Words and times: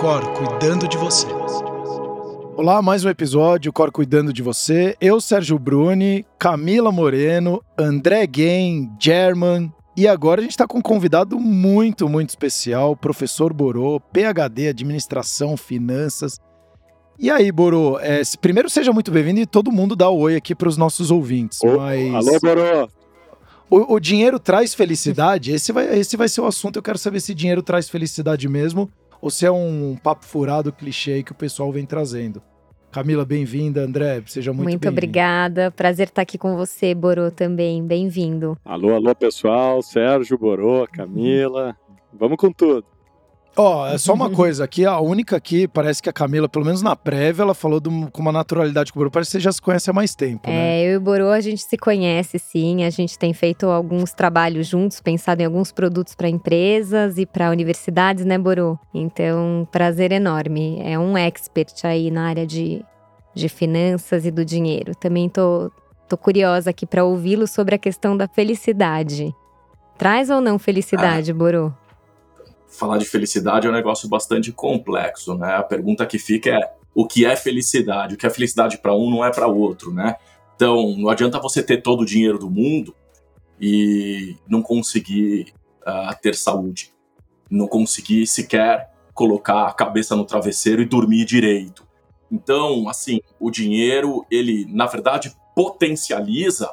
Cor 0.00 0.32
cuidando 0.32 0.88
de 0.88 0.96
você. 0.96 1.26
Olá, 2.56 2.80
mais 2.80 3.04
um 3.04 3.10
episódio 3.10 3.70
Cor 3.70 3.92
cuidando 3.92 4.32
de 4.32 4.40
você. 4.42 4.96
Eu, 4.98 5.20
Sérgio 5.20 5.58
Bruni, 5.58 6.24
Camila 6.38 6.90
Moreno, 6.90 7.62
André 7.78 8.26
Gain, 8.26 8.90
German. 8.98 9.70
E 9.94 10.08
agora 10.08 10.40
a 10.40 10.42
gente 10.42 10.52
está 10.52 10.66
com 10.66 10.78
um 10.78 10.80
convidado 10.80 11.38
muito, 11.38 12.08
muito 12.08 12.30
especial, 12.30 12.96
professor 12.96 13.52
Borô, 13.52 14.00
PhD, 14.00 14.68
Administração, 14.68 15.54
Finanças. 15.54 16.40
E 17.18 17.30
aí, 17.30 17.52
Borô, 17.52 17.98
é, 18.00 18.22
primeiro 18.40 18.70
seja 18.70 18.94
muito 18.94 19.10
bem-vindo 19.10 19.40
e 19.40 19.46
todo 19.46 19.70
mundo 19.70 19.94
dá 19.94 20.08
oi 20.08 20.34
aqui 20.34 20.54
para 20.54 20.70
os 20.70 20.78
nossos 20.78 21.10
ouvintes. 21.10 21.62
Ô, 21.62 21.76
mas... 21.76 22.14
Alô, 22.14 22.40
Borô! 22.40 22.88
O, 23.68 23.96
o, 23.96 24.00
dinheiro 24.00 24.40
traz 24.40 24.72
felicidade? 24.72 25.52
Esse 25.52 25.72
vai, 25.72 25.98
esse 25.98 26.16
vai 26.16 26.26
ser 26.26 26.40
o 26.40 26.46
assunto. 26.46 26.76
Eu 26.76 26.82
quero 26.82 26.96
saber 26.96 27.20
se 27.20 27.34
dinheiro 27.34 27.62
traz 27.62 27.90
felicidade 27.90 28.48
mesmo 28.48 28.90
ou 29.20 29.30
se 29.30 29.46
é 29.46 29.50
um 29.50 29.96
papo 30.02 30.24
furado, 30.24 30.72
clichê 30.72 31.22
que 31.22 31.32
o 31.32 31.34
pessoal 31.34 31.70
vem 31.70 31.84
trazendo. 31.84 32.42
Camila, 32.90 33.24
bem-vinda. 33.24 33.82
André, 33.82 34.20
seja 34.26 34.52
muito 34.52 34.68
Muito 34.68 34.88
obrigada. 34.88 35.70
Prazer 35.70 36.08
estar 36.08 36.22
aqui 36.22 36.36
com 36.36 36.56
você, 36.56 36.92
Borô, 36.92 37.30
também. 37.30 37.86
Bem-vindo. 37.86 38.58
Alô, 38.64 38.94
alô, 38.94 39.14
pessoal. 39.14 39.80
Sérgio, 39.80 40.36
Borô, 40.36 40.88
Camila. 40.92 41.76
Vamos 42.12 42.36
com 42.36 42.50
tudo. 42.50 42.84
Ó, 43.62 43.82
oh, 43.82 43.86
é 43.88 43.98
só 43.98 44.14
uma 44.14 44.30
coisa 44.30 44.64
aqui, 44.64 44.86
a 44.86 44.98
única 45.00 45.36
aqui, 45.36 45.68
parece 45.68 46.02
que 46.02 46.08
a 46.08 46.12
Camila, 46.14 46.48
pelo 46.48 46.64
menos 46.64 46.80
na 46.80 46.96
prévia, 46.96 47.42
ela 47.42 47.52
falou 47.52 47.78
do, 47.78 48.10
com 48.10 48.22
uma 48.22 48.32
naturalidade 48.32 48.90
com 48.90 48.98
o 48.98 49.00
Borô, 49.00 49.10
parece 49.10 49.32
que 49.32 49.36
você 49.36 49.40
já 49.40 49.52
se 49.52 49.60
conhece 49.60 49.90
há 49.90 49.92
mais 49.92 50.14
tempo, 50.14 50.48
é, 50.48 50.50
né? 50.50 50.78
É, 50.78 50.86
eu 50.86 50.92
e 50.92 50.96
o 50.96 51.00
Borô, 51.02 51.28
a 51.28 51.40
gente 51.42 51.60
se 51.60 51.76
conhece 51.76 52.38
sim, 52.38 52.84
a 52.84 52.88
gente 52.88 53.18
tem 53.18 53.34
feito 53.34 53.66
alguns 53.66 54.14
trabalhos 54.14 54.66
juntos, 54.66 54.98
pensado 55.02 55.42
em 55.42 55.44
alguns 55.44 55.72
produtos 55.72 56.14
para 56.14 56.26
empresas 56.26 57.18
e 57.18 57.26
para 57.26 57.50
universidades, 57.50 58.24
né, 58.24 58.38
Borô? 58.38 58.78
Então, 58.94 59.68
prazer 59.70 60.10
enorme, 60.10 60.80
é 60.82 60.98
um 60.98 61.14
expert 61.18 61.84
aí 61.84 62.10
na 62.10 62.28
área 62.28 62.46
de, 62.46 62.82
de 63.34 63.46
finanças 63.50 64.24
e 64.24 64.30
do 64.30 64.42
dinheiro. 64.42 64.94
Também 64.94 65.28
tô, 65.28 65.70
tô 66.08 66.16
curiosa 66.16 66.70
aqui 66.70 66.86
para 66.86 67.04
ouvi-lo 67.04 67.46
sobre 67.46 67.74
a 67.74 67.78
questão 67.78 68.16
da 68.16 68.26
felicidade. 68.26 69.34
Traz 69.98 70.30
ou 70.30 70.40
não 70.40 70.58
felicidade, 70.58 71.30
ah. 71.30 71.34
Borô? 71.34 71.72
Falar 72.70 72.98
de 72.98 73.04
felicidade 73.04 73.66
é 73.66 73.70
um 73.70 73.74
negócio 73.74 74.08
bastante 74.08 74.52
complexo, 74.52 75.34
né? 75.36 75.54
A 75.54 75.62
pergunta 75.62 76.06
que 76.06 76.18
fica 76.18 76.50
é 76.50 76.72
o 76.94 77.06
que 77.06 77.24
é 77.24 77.36
felicidade? 77.36 78.14
O 78.14 78.18
que 78.18 78.26
é 78.26 78.30
felicidade 78.30 78.78
para 78.78 78.94
um 78.94 79.10
não 79.10 79.24
é 79.24 79.30
para 79.30 79.46
outro, 79.46 79.92
né? 79.92 80.16
Então, 80.56 80.96
não 80.96 81.08
adianta 81.08 81.40
você 81.40 81.62
ter 81.62 81.82
todo 81.82 82.02
o 82.02 82.06
dinheiro 82.06 82.38
do 82.38 82.50
mundo 82.50 82.94
e 83.60 84.36
não 84.48 84.62
conseguir 84.62 85.54
uh, 85.82 86.14
ter 86.20 86.34
saúde, 86.34 86.92
não 87.50 87.66
conseguir 87.66 88.26
sequer 88.26 88.90
colocar 89.14 89.66
a 89.66 89.72
cabeça 89.72 90.16
no 90.16 90.24
travesseiro 90.24 90.82
e 90.82 90.86
dormir 90.86 91.24
direito. 91.24 91.86
Então, 92.30 92.88
assim, 92.88 93.20
o 93.38 93.50
dinheiro, 93.50 94.24
ele, 94.30 94.66
na 94.70 94.86
verdade, 94.86 95.34
potencializa 95.54 96.70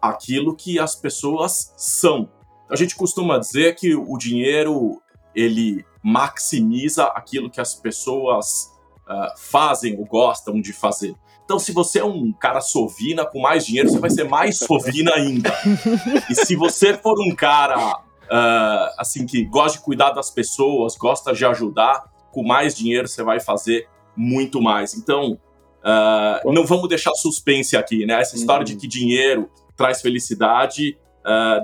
aquilo 0.00 0.56
que 0.56 0.78
as 0.78 0.96
pessoas 0.96 1.72
são. 1.76 2.28
A 2.68 2.76
gente 2.76 2.96
costuma 2.96 3.38
dizer 3.38 3.74
que 3.76 3.94
o 3.94 4.16
dinheiro 4.16 5.00
ele 5.34 5.84
maximiza 6.02 7.04
aquilo 7.06 7.48
que 7.50 7.60
as 7.60 7.74
pessoas 7.74 8.70
uh, 9.08 9.38
fazem 9.38 9.98
ou 9.98 10.04
gostam 10.04 10.60
de 10.60 10.72
fazer. 10.72 11.14
Então, 11.44 11.58
se 11.58 11.72
você 11.72 11.98
é 11.98 12.04
um 12.04 12.32
cara 12.32 12.60
sovina 12.60 13.24
com 13.24 13.40
mais 13.40 13.66
dinheiro, 13.66 13.90
você 13.90 13.98
vai 13.98 14.10
ser 14.10 14.24
mais 14.24 14.58
sovina 14.58 15.12
ainda. 15.14 15.52
e 16.30 16.34
se 16.34 16.56
você 16.56 16.94
for 16.94 17.14
um 17.20 17.34
cara 17.34 17.96
uh, 17.96 18.94
assim 18.98 19.26
que 19.26 19.44
gosta 19.44 19.78
de 19.78 19.84
cuidar 19.84 20.10
das 20.10 20.30
pessoas, 20.30 20.96
gosta 20.96 21.34
de 21.34 21.44
ajudar, 21.44 22.04
com 22.32 22.42
mais 22.42 22.74
dinheiro 22.74 23.08
você 23.08 23.22
vai 23.22 23.40
fazer 23.40 23.88
muito 24.16 24.60
mais. 24.60 24.94
Então, 24.94 25.38
uh, 25.82 26.52
não 26.52 26.64
vamos 26.64 26.88
deixar 26.88 27.12
suspense 27.14 27.76
aqui, 27.76 28.06
né? 28.06 28.20
Essa 28.20 28.36
história 28.36 28.64
de 28.64 28.74
uhum. 28.74 28.78
que 28.78 28.88
dinheiro 28.88 29.50
traz 29.76 30.00
felicidade 30.00 30.98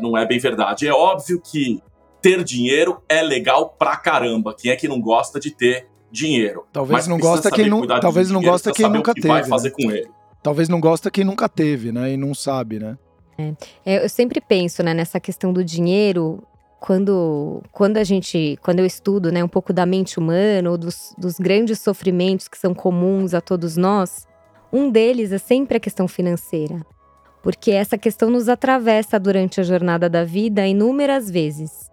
não 0.00 0.16
é 0.16 0.24
bem 0.24 0.38
verdade. 0.38 0.88
É 0.88 0.92
óbvio 0.92 1.38
que 1.38 1.82
ter 2.20 2.42
dinheiro 2.44 3.02
é 3.08 3.22
legal 3.22 3.74
pra 3.78 3.96
caramba. 3.96 4.54
Quem 4.56 4.70
é 4.70 4.76
que 4.76 4.88
não 4.88 5.00
gosta 5.00 5.40
de 5.40 5.50
ter 5.50 5.88
dinheiro? 6.10 6.66
Talvez 6.72 7.06
não 7.06 7.18
gosta 7.18 7.50
quem 7.50 7.68
não, 7.68 7.86
talvez 7.86 8.30
não 8.30 8.42
gosta 8.42 8.72
quem 8.72 8.88
nunca 8.88 9.14
que 9.14 9.20
teve. 9.20 9.34
Vai 9.34 9.44
fazer 9.44 9.68
né? 9.70 9.74
com 9.76 9.90
ele. 9.90 10.10
Talvez 10.42 10.68
não 10.68 10.80
gosta 10.80 11.10
quem 11.10 11.24
nunca 11.24 11.48
teve, 11.48 11.92
né? 11.92 12.12
E 12.12 12.16
não 12.16 12.34
sabe, 12.34 12.78
né? 12.78 12.96
É. 13.38 13.54
é. 13.84 14.04
Eu 14.04 14.08
sempre 14.08 14.40
penso, 14.40 14.82
né, 14.82 14.94
nessa 14.94 15.20
questão 15.20 15.52
do 15.52 15.64
dinheiro. 15.64 16.42
Quando, 16.78 17.62
quando 17.72 17.98
a 17.98 18.04
gente, 18.04 18.58
quando 18.62 18.78
eu 18.78 18.86
estudo, 18.86 19.30
né, 19.30 19.44
um 19.44 19.48
pouco 19.48 19.70
da 19.70 19.84
mente 19.84 20.18
humana 20.18 20.70
ou 20.70 20.78
dos, 20.78 21.14
dos 21.18 21.38
grandes 21.38 21.78
sofrimentos 21.78 22.48
que 22.48 22.56
são 22.56 22.72
comuns 22.72 23.34
a 23.34 23.40
todos 23.42 23.76
nós, 23.76 24.26
um 24.72 24.90
deles 24.90 25.30
é 25.30 25.36
sempre 25.36 25.76
a 25.76 25.80
questão 25.80 26.08
financeira, 26.08 26.80
porque 27.42 27.70
essa 27.70 27.98
questão 27.98 28.30
nos 28.30 28.48
atravessa 28.48 29.20
durante 29.20 29.60
a 29.60 29.62
jornada 29.62 30.08
da 30.08 30.24
vida 30.24 30.66
inúmeras 30.66 31.28
vezes. 31.28 31.89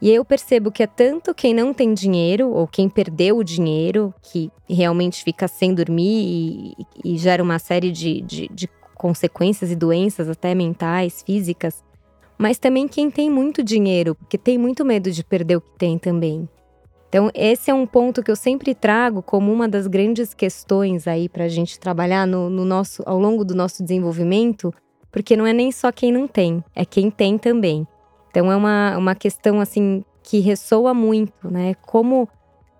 E 0.00 0.10
eu 0.10 0.24
percebo 0.24 0.70
que 0.70 0.82
é 0.82 0.86
tanto 0.86 1.34
quem 1.34 1.52
não 1.52 1.74
tem 1.74 1.92
dinheiro 1.92 2.50
ou 2.50 2.68
quem 2.68 2.88
perdeu 2.88 3.38
o 3.38 3.44
dinheiro 3.44 4.14
que 4.22 4.50
realmente 4.68 5.24
fica 5.24 5.48
sem 5.48 5.74
dormir 5.74 6.76
e, 7.04 7.12
e 7.14 7.16
gera 7.16 7.42
uma 7.42 7.58
série 7.58 7.90
de, 7.90 8.20
de, 8.20 8.48
de 8.48 8.68
consequências 8.94 9.70
e 9.70 9.76
doenças, 9.76 10.28
até 10.28 10.54
mentais, 10.54 11.22
físicas, 11.22 11.82
mas 12.36 12.58
também 12.58 12.86
quem 12.86 13.10
tem 13.10 13.28
muito 13.28 13.62
dinheiro, 13.62 14.14
porque 14.14 14.38
tem 14.38 14.56
muito 14.56 14.84
medo 14.84 15.10
de 15.10 15.24
perder 15.24 15.56
o 15.56 15.60
que 15.60 15.76
tem 15.76 15.98
também. 15.98 16.48
Então, 17.08 17.30
esse 17.34 17.70
é 17.70 17.74
um 17.74 17.86
ponto 17.86 18.22
que 18.22 18.30
eu 18.30 18.36
sempre 18.36 18.74
trago 18.74 19.22
como 19.22 19.50
uma 19.50 19.66
das 19.66 19.86
grandes 19.86 20.34
questões 20.34 21.08
aí 21.08 21.28
para 21.28 21.44
a 21.44 21.48
gente 21.48 21.80
trabalhar 21.80 22.26
no, 22.26 22.50
no, 22.50 22.64
nosso, 22.64 23.02
ao 23.06 23.18
longo 23.18 23.44
do 23.44 23.54
nosso 23.54 23.82
desenvolvimento, 23.82 24.72
porque 25.10 25.34
não 25.34 25.46
é 25.46 25.52
nem 25.52 25.72
só 25.72 25.90
quem 25.90 26.12
não 26.12 26.28
tem, 26.28 26.62
é 26.76 26.84
quem 26.84 27.10
tem 27.10 27.38
também. 27.38 27.86
Então 28.30 28.50
é 28.50 28.56
uma, 28.56 28.96
uma 28.96 29.14
questão 29.14 29.60
assim 29.60 30.04
que 30.22 30.40
ressoa 30.40 30.92
muito, 30.92 31.50
né? 31.50 31.74
Como 31.86 32.28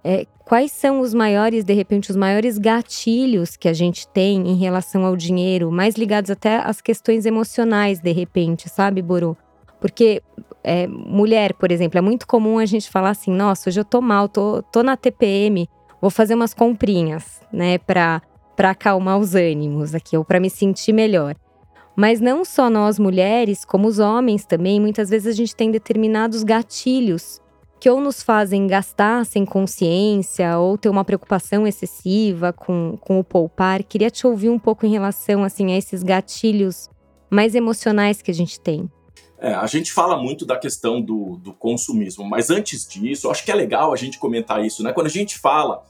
é, 0.04 0.26
quais 0.44 0.72
são 0.72 1.00
os 1.00 1.12
maiores, 1.12 1.64
de 1.64 1.74
repente, 1.74 2.10
os 2.10 2.16
maiores 2.16 2.58
gatilhos 2.58 3.56
que 3.56 3.68
a 3.68 3.72
gente 3.72 4.08
tem 4.08 4.48
em 4.48 4.56
relação 4.56 5.04
ao 5.04 5.16
dinheiro, 5.16 5.70
mais 5.70 5.96
ligados 5.96 6.30
até 6.30 6.56
às 6.56 6.80
questões 6.80 7.26
emocionais, 7.26 8.00
de 8.00 8.12
repente, 8.12 8.68
sabe, 8.68 9.02
Boro? 9.02 9.36
Porque 9.80 10.22
é, 10.64 10.86
mulher, 10.86 11.54
por 11.54 11.70
exemplo, 11.70 11.98
é 11.98 12.00
muito 12.00 12.26
comum 12.26 12.58
a 12.58 12.66
gente 12.66 12.90
falar 12.90 13.10
assim: 13.10 13.30
nossa, 13.30 13.68
hoje 13.68 13.80
eu 13.80 13.84
tô 13.84 14.00
mal, 14.00 14.28
tô, 14.28 14.62
tô 14.62 14.82
na 14.82 14.96
TPM, 14.96 15.68
vou 16.00 16.10
fazer 16.10 16.34
umas 16.34 16.54
comprinhas, 16.54 17.40
né, 17.52 17.78
pra, 17.78 18.22
pra 18.56 18.70
acalmar 18.70 19.18
os 19.18 19.34
ânimos 19.34 19.94
aqui, 19.94 20.16
ou 20.16 20.24
para 20.24 20.40
me 20.40 20.50
sentir 20.50 20.92
melhor. 20.92 21.36
Mas 21.98 22.20
não 22.20 22.44
só 22.44 22.70
nós 22.70 22.96
mulheres, 22.96 23.64
como 23.64 23.88
os 23.88 23.98
homens 23.98 24.44
também, 24.44 24.80
muitas 24.80 25.10
vezes 25.10 25.34
a 25.34 25.36
gente 25.36 25.56
tem 25.56 25.68
determinados 25.68 26.44
gatilhos 26.44 27.40
que 27.80 27.90
ou 27.90 28.00
nos 28.00 28.22
fazem 28.22 28.68
gastar 28.68 29.26
sem 29.26 29.44
consciência 29.44 30.56
ou 30.58 30.78
ter 30.78 30.88
uma 30.88 31.04
preocupação 31.04 31.66
excessiva 31.66 32.52
com, 32.52 32.96
com 33.00 33.18
o 33.18 33.24
poupar. 33.24 33.82
Queria 33.82 34.12
te 34.12 34.28
ouvir 34.28 34.48
um 34.48 34.60
pouco 34.60 34.86
em 34.86 34.92
relação 34.92 35.42
assim 35.42 35.72
a 35.72 35.76
esses 35.76 36.04
gatilhos 36.04 36.88
mais 37.28 37.56
emocionais 37.56 38.22
que 38.22 38.30
a 38.30 38.34
gente 38.34 38.60
tem. 38.60 38.88
É, 39.40 39.54
a 39.54 39.66
gente 39.66 39.92
fala 39.92 40.16
muito 40.16 40.46
da 40.46 40.56
questão 40.56 41.00
do, 41.00 41.36
do 41.38 41.52
consumismo, 41.52 42.24
mas 42.24 42.48
antes 42.48 42.86
disso, 42.86 43.28
acho 43.28 43.44
que 43.44 43.50
é 43.50 43.56
legal 43.56 43.92
a 43.92 43.96
gente 43.96 44.20
comentar 44.20 44.64
isso, 44.64 44.84
né? 44.84 44.92
Quando 44.92 45.08
a 45.08 45.10
gente 45.10 45.36
fala 45.36 45.82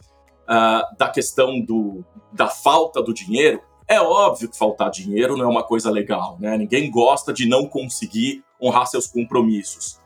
uh, 0.44 0.96
da 0.96 1.10
questão 1.10 1.60
do, 1.60 2.02
da 2.32 2.48
falta 2.48 3.02
do 3.02 3.12
dinheiro, 3.12 3.60
é 3.88 4.00
óbvio 4.00 4.50
que 4.50 4.58
faltar 4.58 4.90
dinheiro 4.90 5.34
não 5.34 5.46
é 5.46 5.48
uma 5.48 5.64
coisa 5.64 5.90
legal, 5.90 6.36
né? 6.38 6.58
Ninguém 6.58 6.90
gosta 6.90 7.32
de 7.32 7.48
não 7.48 7.66
conseguir 7.66 8.44
honrar 8.60 8.86
seus 8.86 9.06
compromissos. 9.06 9.98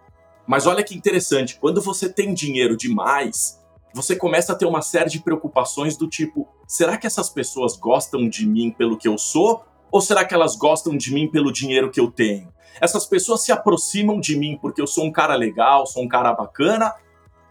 Mas 0.47 0.67
olha 0.67 0.85
que 0.85 0.95
interessante, 0.95 1.59
quando 1.59 1.83
você 1.83 2.09
tem 2.09 2.33
dinheiro 2.33 2.77
demais, 2.77 3.61
você 3.93 4.15
começa 4.15 4.53
a 4.53 4.57
ter 4.57 4.67
uma 4.67 4.83
série 4.83 5.11
de 5.11 5.21
preocupações 5.21 5.97
do 5.97 6.09
tipo: 6.09 6.49
será 6.67 6.97
que 6.97 7.09
essas 7.09 7.29
pessoas 7.29 7.77
gostam 7.77 8.29
de 8.29 8.47
mim 8.47 8.71
pelo 8.71 8.97
que 8.97 9.09
eu 9.09 9.19
sou? 9.19 9.65
Ou 9.91 10.01
será 10.01 10.25
que 10.25 10.33
elas 10.33 10.57
gostam 10.57 10.97
de 10.97 11.13
mim 11.13 11.29
pelo 11.29 11.53
dinheiro 11.53 11.91
que 11.91 12.01
eu 12.01 12.11
tenho? 12.11 12.53
Essas 12.81 13.05
pessoas 13.05 13.43
se 13.43 13.53
aproximam 13.53 14.21
de 14.21 14.37
mim 14.37 14.57
porque 14.61 14.81
eu 14.81 14.87
sou 14.87 15.05
um 15.05 15.13
cara 15.13 15.35
legal, 15.35 15.87
sou 15.87 16.03
um 16.03 16.09
cara 16.09 16.33
bacana? 16.33 16.95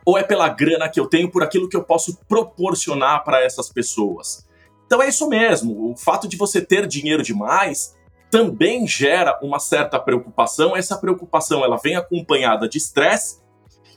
Ou 0.04 0.18
é 0.18 0.24
pela 0.24 0.50
grana 0.50 0.90
que 0.90 1.00
eu 1.00 1.08
tenho, 1.08 1.30
por 1.30 1.44
aquilo 1.44 1.70
que 1.70 1.78
eu 1.78 1.84
posso 1.84 2.18
proporcionar 2.28 3.24
para 3.24 3.44
essas 3.44 3.70
pessoas? 3.70 4.50
Então 4.92 5.02
é 5.02 5.08
isso 5.08 5.30
mesmo. 5.30 5.90
O 5.90 5.96
fato 5.96 6.28
de 6.28 6.36
você 6.36 6.60
ter 6.60 6.86
dinheiro 6.86 7.24
demais 7.24 7.96
também 8.30 8.86
gera 8.86 9.40
uma 9.42 9.58
certa 9.58 9.98
preocupação. 9.98 10.76
Essa 10.76 10.98
preocupação 10.98 11.64
ela 11.64 11.78
vem 11.78 11.96
acompanhada 11.96 12.68
de 12.68 12.78
estresse 12.78 13.40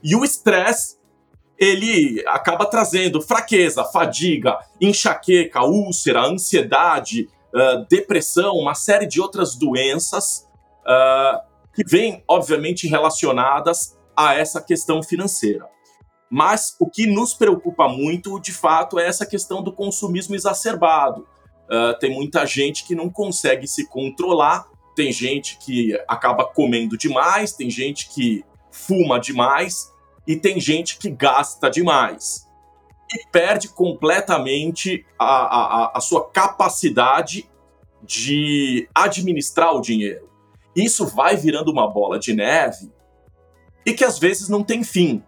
e 0.04 0.14
o 0.14 0.22
estresse 0.22 0.96
ele 1.58 2.22
acaba 2.28 2.64
trazendo 2.64 3.20
fraqueza, 3.20 3.82
fadiga, 3.82 4.56
enxaqueca, 4.80 5.64
úlcera, 5.64 6.20
ansiedade, 6.20 7.28
uh, 7.52 7.84
depressão, 7.90 8.54
uma 8.54 8.76
série 8.76 9.06
de 9.06 9.20
outras 9.20 9.56
doenças 9.56 10.46
uh, 10.82 11.40
que 11.74 11.82
vêm, 11.84 12.22
obviamente, 12.28 12.86
relacionadas 12.86 13.98
a 14.16 14.36
essa 14.36 14.62
questão 14.62 15.02
financeira. 15.02 15.73
Mas 16.34 16.74
o 16.80 16.90
que 16.90 17.06
nos 17.06 17.32
preocupa 17.32 17.86
muito, 17.86 18.40
de 18.40 18.52
fato, 18.52 18.98
é 18.98 19.06
essa 19.06 19.24
questão 19.24 19.62
do 19.62 19.72
consumismo 19.72 20.34
exacerbado. 20.34 21.28
Uh, 21.70 21.96
tem 22.00 22.12
muita 22.12 22.44
gente 22.44 22.84
que 22.84 22.92
não 22.92 23.08
consegue 23.08 23.68
se 23.68 23.86
controlar, 23.86 24.66
tem 24.96 25.12
gente 25.12 25.56
que 25.58 25.96
acaba 26.08 26.44
comendo 26.44 26.98
demais, 26.98 27.52
tem 27.52 27.70
gente 27.70 28.08
que 28.08 28.44
fuma 28.72 29.20
demais 29.20 29.92
e 30.26 30.34
tem 30.34 30.58
gente 30.58 30.98
que 30.98 31.08
gasta 31.08 31.70
demais. 31.70 32.48
E 33.14 33.24
perde 33.30 33.68
completamente 33.68 35.06
a, 35.16 35.26
a, 35.26 35.92
a 35.98 36.00
sua 36.00 36.28
capacidade 36.28 37.48
de 38.02 38.88
administrar 38.92 39.72
o 39.72 39.80
dinheiro. 39.80 40.28
Isso 40.74 41.06
vai 41.06 41.36
virando 41.36 41.70
uma 41.70 41.88
bola 41.88 42.18
de 42.18 42.34
neve 42.34 42.90
e 43.86 43.92
que 43.92 44.02
às 44.04 44.18
vezes 44.18 44.48
não 44.48 44.64
tem 44.64 44.82
fim. 44.82 45.22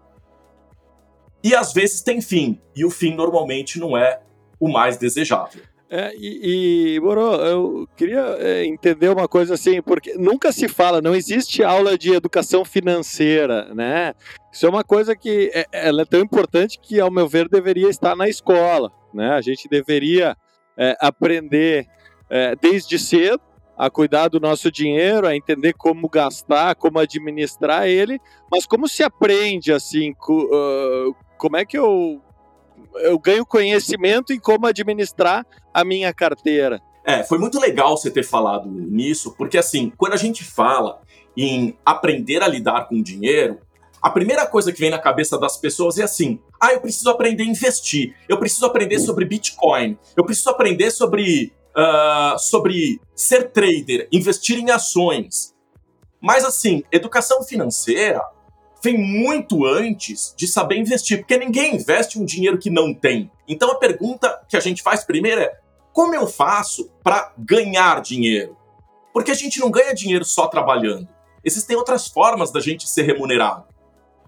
E 1.46 1.54
às 1.54 1.72
vezes 1.72 2.02
tem 2.02 2.20
fim, 2.20 2.60
e 2.74 2.84
o 2.84 2.90
fim 2.90 3.14
normalmente 3.14 3.78
não 3.78 3.96
é 3.96 4.18
o 4.58 4.68
mais 4.68 4.96
desejável. 4.96 5.62
É, 5.88 6.12
e, 6.16 6.96
e 6.96 7.00
Moro, 7.00 7.20
eu 7.20 7.88
queria 7.96 8.36
é, 8.40 8.64
entender 8.66 9.08
uma 9.10 9.28
coisa 9.28 9.54
assim, 9.54 9.80
porque 9.80 10.14
nunca 10.14 10.50
se 10.50 10.66
fala, 10.66 11.00
não 11.00 11.14
existe 11.14 11.62
aula 11.62 11.96
de 11.96 12.12
educação 12.12 12.64
financeira, 12.64 13.72
né? 13.72 14.12
Isso 14.52 14.66
é 14.66 14.68
uma 14.68 14.82
coisa 14.82 15.14
que 15.14 15.52
é, 15.54 15.66
é 15.70 16.04
tão 16.04 16.18
importante 16.18 16.80
que, 16.80 16.98
ao 16.98 17.12
meu 17.12 17.28
ver, 17.28 17.48
deveria 17.48 17.88
estar 17.88 18.16
na 18.16 18.28
escola, 18.28 18.90
né? 19.14 19.30
A 19.30 19.40
gente 19.40 19.68
deveria 19.68 20.36
é, 20.76 20.96
aprender 21.00 21.86
é, 22.28 22.56
desde 22.56 22.98
cedo 22.98 23.40
a 23.76 23.90
cuidar 23.90 24.28
do 24.28 24.40
nosso 24.40 24.70
dinheiro, 24.70 25.26
a 25.26 25.36
entender 25.36 25.74
como 25.74 26.08
gastar, 26.08 26.74
como 26.74 26.98
administrar 26.98 27.86
ele, 27.86 28.20
mas 28.50 28.66
como 28.66 28.88
se 28.88 29.02
aprende 29.02 29.72
assim, 29.72 30.12
uh, 30.12 31.14
como 31.36 31.56
é 31.56 31.64
que 31.64 31.78
eu 31.78 32.20
eu 33.00 33.18
ganho 33.18 33.44
conhecimento 33.44 34.32
em 34.32 34.38
como 34.38 34.66
administrar 34.66 35.46
a 35.72 35.84
minha 35.84 36.12
carteira. 36.14 36.80
É, 37.04 37.22
foi 37.22 37.38
muito 37.38 37.60
legal 37.60 37.96
você 37.96 38.10
ter 38.10 38.24
falado 38.24 38.68
nisso, 38.68 39.34
porque 39.36 39.58
assim, 39.58 39.92
quando 39.96 40.14
a 40.14 40.16
gente 40.16 40.42
fala 40.42 41.00
em 41.36 41.76
aprender 41.84 42.42
a 42.42 42.48
lidar 42.48 42.88
com 42.88 43.00
dinheiro, 43.00 43.58
a 44.02 44.10
primeira 44.10 44.46
coisa 44.46 44.72
que 44.72 44.80
vem 44.80 44.90
na 44.90 44.98
cabeça 44.98 45.38
das 45.38 45.56
pessoas 45.56 45.98
é 45.98 46.02
assim: 46.02 46.40
ah, 46.60 46.72
eu 46.72 46.80
preciso 46.80 47.08
aprender 47.10 47.44
a 47.44 47.46
investir, 47.46 48.14
eu 48.28 48.38
preciso 48.38 48.66
aprender 48.66 48.98
sobre 48.98 49.24
Bitcoin, 49.24 49.96
eu 50.16 50.24
preciso 50.24 50.50
aprender 50.50 50.90
sobre, 50.90 51.52
uh, 51.76 52.38
sobre 52.38 53.00
ser 53.14 53.50
trader, 53.50 54.08
investir 54.10 54.58
em 54.58 54.70
ações. 54.70 55.54
Mas 56.20 56.44
assim, 56.44 56.82
educação 56.90 57.42
financeira 57.42 58.22
vem 58.82 58.98
muito 58.98 59.64
antes 59.64 60.34
de 60.36 60.46
saber 60.46 60.76
investir, 60.76 61.18
porque 61.18 61.36
ninguém 61.36 61.76
investe 61.76 62.18
um 62.18 62.24
dinheiro 62.24 62.58
que 62.58 62.70
não 62.70 62.94
tem. 62.94 63.30
Então 63.46 63.70
a 63.70 63.76
pergunta 63.76 64.42
que 64.48 64.56
a 64.56 64.60
gente 64.60 64.82
faz 64.82 65.04
primeiro 65.04 65.40
é: 65.40 65.58
como 65.92 66.14
eu 66.14 66.26
faço 66.26 66.90
para 67.02 67.32
ganhar 67.38 68.00
dinheiro? 68.00 68.56
Porque 69.12 69.30
a 69.30 69.34
gente 69.34 69.60
não 69.60 69.70
ganha 69.70 69.94
dinheiro 69.94 70.24
só 70.24 70.46
trabalhando. 70.46 71.08
Existem 71.44 71.76
outras 71.76 72.08
formas 72.08 72.50
da 72.50 72.60
gente 72.60 72.88
ser 72.88 73.02
remunerado. 73.02 73.64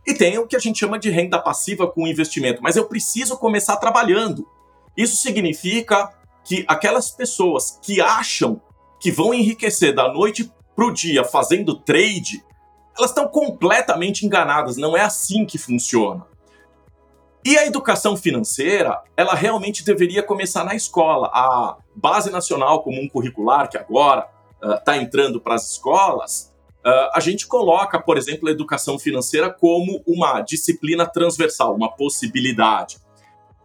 E 0.06 0.14
tem 0.14 0.38
o 0.38 0.46
que 0.46 0.56
a 0.56 0.58
gente 0.58 0.78
chama 0.78 0.98
de 0.98 1.10
renda 1.10 1.38
passiva 1.38 1.86
com 1.86 2.06
investimento, 2.06 2.62
mas 2.62 2.76
eu 2.76 2.86
preciso 2.86 3.36
começar 3.36 3.76
trabalhando. 3.76 4.48
Isso 4.96 5.16
significa 5.16 6.10
que 6.48 6.64
aquelas 6.66 7.10
pessoas 7.10 7.78
que 7.82 8.00
acham 8.00 8.58
que 8.98 9.12
vão 9.12 9.34
enriquecer 9.34 9.94
da 9.94 10.10
noite 10.10 10.50
para 10.74 10.86
o 10.86 10.92
dia 10.92 11.22
fazendo 11.22 11.76
trade, 11.76 12.42
elas 12.96 13.10
estão 13.10 13.28
completamente 13.28 14.24
enganadas, 14.24 14.78
não 14.78 14.96
é 14.96 15.02
assim 15.02 15.44
que 15.44 15.58
funciona. 15.58 16.26
E 17.44 17.58
a 17.58 17.66
educação 17.66 18.16
financeira, 18.16 18.98
ela 19.14 19.34
realmente 19.34 19.84
deveria 19.84 20.22
começar 20.22 20.64
na 20.64 20.74
escola. 20.74 21.30
A 21.34 21.76
Base 21.94 22.30
Nacional 22.30 22.82
Comum 22.82 23.06
Curricular, 23.08 23.68
que 23.68 23.76
agora 23.76 24.26
está 24.78 24.92
uh, 24.92 24.96
entrando 24.96 25.40
para 25.40 25.54
as 25.54 25.70
escolas, 25.72 26.52
uh, 26.84 27.10
a 27.12 27.20
gente 27.20 27.46
coloca, 27.46 28.00
por 28.00 28.16
exemplo, 28.16 28.48
a 28.48 28.52
educação 28.52 28.98
financeira 28.98 29.52
como 29.52 30.02
uma 30.06 30.40
disciplina 30.40 31.06
transversal, 31.06 31.74
uma 31.74 31.94
possibilidade. 31.94 32.96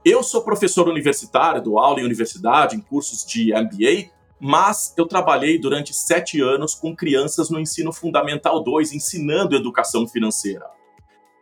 Eu 0.05 0.21
sou 0.21 0.43
professor 0.43 0.89
universitário, 0.89 1.61
dou 1.61 1.79
aula 1.79 2.01
em 2.01 2.03
universidade, 2.03 2.75
em 2.75 2.81
cursos 2.81 3.25
de 3.25 3.53
MBA, 3.53 4.11
mas 4.37 4.93
eu 4.97 5.07
trabalhei 5.07 5.57
durante 5.57 5.93
sete 5.93 6.41
anos 6.41 6.75
com 6.75 6.93
crianças 6.93 7.49
no 7.49 7.57
ensino 7.57 7.93
fundamental 7.93 8.61
2, 8.61 8.91
ensinando 8.91 9.55
educação 9.55 10.05
financeira. 10.05 10.69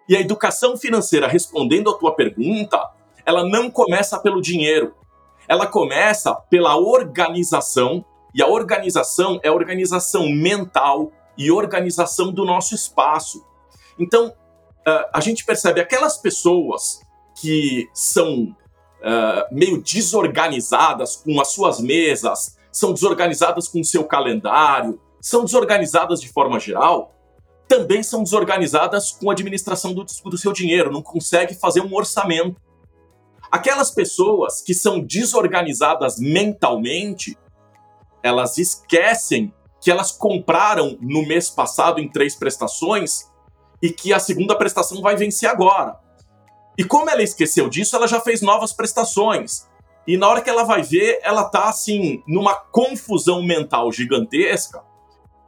E 0.07 0.15
a 0.15 0.19
educação 0.19 0.77
financeira, 0.77 1.27
respondendo 1.27 1.89
à 1.89 1.97
tua 1.97 2.13
pergunta, 2.13 2.79
ela 3.25 3.43
não 3.43 3.71
começa 3.71 4.19
pelo 4.19 4.39
dinheiro. 4.39 4.93
Ela 5.47 5.65
começa 5.65 6.35
pela 6.35 6.77
organização, 6.77 8.05
e 8.33 8.43
a 8.43 8.47
organização 8.47 9.39
é 9.41 9.49
organização 9.49 10.29
mental 10.29 11.11
e 11.35 11.51
organização 11.51 12.31
do 12.31 12.45
nosso 12.45 12.75
espaço. 12.75 13.43
Então, 13.97 14.31
a 15.11 15.19
gente 15.19 15.43
percebe 15.45 15.81
aquelas 15.81 16.17
pessoas 16.17 17.01
que 17.41 17.89
são 17.93 18.55
meio 19.51 19.81
desorganizadas 19.81 21.15
com 21.15 21.41
as 21.41 21.47
suas 21.47 21.79
mesas, 21.79 22.55
são 22.71 22.93
desorganizadas 22.93 23.67
com 23.67 23.81
o 23.81 23.85
seu 23.85 24.03
calendário, 24.03 25.01
são 25.19 25.43
desorganizadas 25.43 26.21
de 26.21 26.29
forma 26.29 26.59
geral, 26.59 27.13
também 27.67 28.03
são 28.03 28.21
desorganizadas 28.21 29.11
com 29.11 29.29
a 29.29 29.33
administração 29.33 29.93
do, 29.93 30.03
do 30.03 30.37
seu 30.37 30.53
dinheiro, 30.53 30.91
não 30.91 31.01
consegue 31.01 31.55
fazer 31.55 31.81
um 31.81 31.93
orçamento. 31.95 32.61
Aquelas 33.51 33.89
pessoas 33.89 34.61
que 34.61 34.73
são 34.73 34.99
desorganizadas 34.99 36.19
mentalmente, 36.19 37.37
elas 38.21 38.57
esquecem 38.57 39.51
que 39.81 39.89
elas 39.89 40.11
compraram 40.11 40.95
no 41.01 41.25
mês 41.25 41.49
passado 41.49 41.99
em 41.99 42.07
três 42.07 42.35
prestações 42.35 43.31
e 43.81 43.89
que 43.89 44.13
a 44.13 44.19
segunda 44.19 44.55
prestação 44.55 45.01
vai 45.01 45.15
vencer 45.15 45.49
agora. 45.49 45.99
E 46.77 46.83
como 46.83 47.09
ela 47.09 47.23
esqueceu 47.23 47.69
disso, 47.69 47.95
ela 47.95 48.07
já 48.07 48.19
fez 48.19 48.41
novas 48.41 48.73
prestações. 48.73 49.67
E 50.07 50.17
na 50.17 50.27
hora 50.27 50.41
que 50.41 50.49
ela 50.49 50.63
vai 50.63 50.81
ver, 50.81 51.19
ela 51.23 51.43
tá 51.43 51.69
assim, 51.69 52.23
numa 52.27 52.55
confusão 52.55 53.43
mental 53.43 53.91
gigantesca 53.91 54.81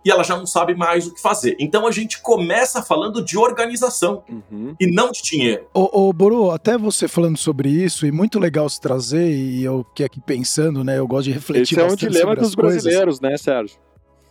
e 0.05 0.11
ela 0.11 0.23
já 0.23 0.37
não 0.37 0.45
sabe 0.45 0.75
mais 0.75 1.07
o 1.07 1.13
que 1.13 1.21
fazer. 1.21 1.55
Então 1.59 1.87
a 1.87 1.91
gente 1.91 2.21
começa 2.21 2.81
falando 2.81 3.23
de 3.23 3.37
organização 3.37 4.23
uhum. 4.29 4.75
e 4.79 4.85
não 4.85 5.11
de 5.11 5.21
dinheiro. 5.21 5.65
Ô, 5.73 6.07
ô 6.07 6.13
Boro, 6.13 6.51
até 6.51 6.77
você 6.77 7.07
falando 7.07 7.37
sobre 7.37 7.69
isso, 7.69 8.05
e 8.05 8.11
muito 8.11 8.37
legal 8.37 8.67
se 8.67 8.79
trazer, 8.79 9.31
e 9.31 9.63
eu 9.63 9.85
que 9.95 10.03
aqui 10.03 10.19
pensando, 10.19 10.83
né? 10.83 10.99
Eu 10.99 11.07
gosto 11.07 11.25
de 11.25 11.31
refletir 11.31 11.79
Esse 11.79 11.89
é 11.89 11.91
um 11.91 11.95
dilema 11.95 12.35
dos 12.35 12.53
brasileiros, 12.53 13.21
né, 13.21 13.37
Sérgio? 13.37 13.77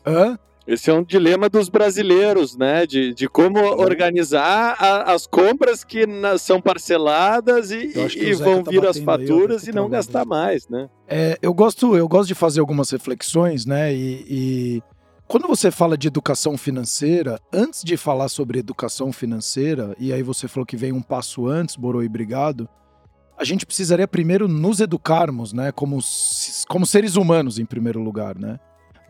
Hã? 0.06 0.38
Esse 0.66 0.90
é 0.90 0.95
um 0.95 1.02
dilema 1.02 1.49
dos 1.49 1.69
brasileiros, 1.69 2.57
né? 2.57 2.87
De, 2.87 3.12
de 3.12 3.28
como 3.28 3.59
organizar 3.61 4.76
a, 4.78 5.12
as 5.12 5.26
compras 5.26 5.83
que 5.83 6.07
na, 6.07 6.38
são 6.38 6.61
parceladas 6.61 7.71
e, 7.71 7.92
e 8.16 8.35
vão 8.35 8.62
tá 8.62 8.71
vir 8.71 8.87
as 8.87 8.99
faturas 8.99 9.66
e 9.66 9.73
não 9.73 9.88
gastar 9.88 10.25
mais, 10.25 10.69
né? 10.69 10.88
É, 11.09 11.37
eu 11.42 11.52
gosto, 11.52 11.97
eu 11.97 12.09
gosto 12.09 12.28
de 12.28 12.35
fazer 12.35 12.61
algumas 12.61 12.90
reflexões, 12.90 13.66
né? 13.66 13.92
E, 13.92 14.25
e, 14.28 14.83
quando 15.26 15.49
você 15.49 15.71
fala 15.71 15.97
de 15.97 16.07
educação 16.07 16.57
financeira, 16.57 17.40
antes 17.52 17.83
de 17.83 17.97
falar 17.97 18.28
sobre 18.28 18.59
educação 18.59 19.12
financeira, 19.12 19.97
e 19.99 20.12
aí 20.12 20.23
você 20.23 20.47
falou 20.47 20.66
que 20.66 20.76
vem 20.76 20.92
um 20.92 21.02
passo 21.02 21.47
antes, 21.47 21.75
Boroi, 21.75 22.07
obrigado. 22.07 22.69
A 23.37 23.45
gente 23.45 23.66
precisaria 23.66 24.07
primeiro 24.07 24.47
nos 24.47 24.78
educarmos, 24.78 25.52
né? 25.52 25.73
Como, 25.73 25.99
como 26.69 26.87
seres 26.87 27.16
humanos, 27.16 27.59
em 27.59 27.64
primeiro 27.64 28.00
lugar, 28.00 28.38
né? 28.38 28.61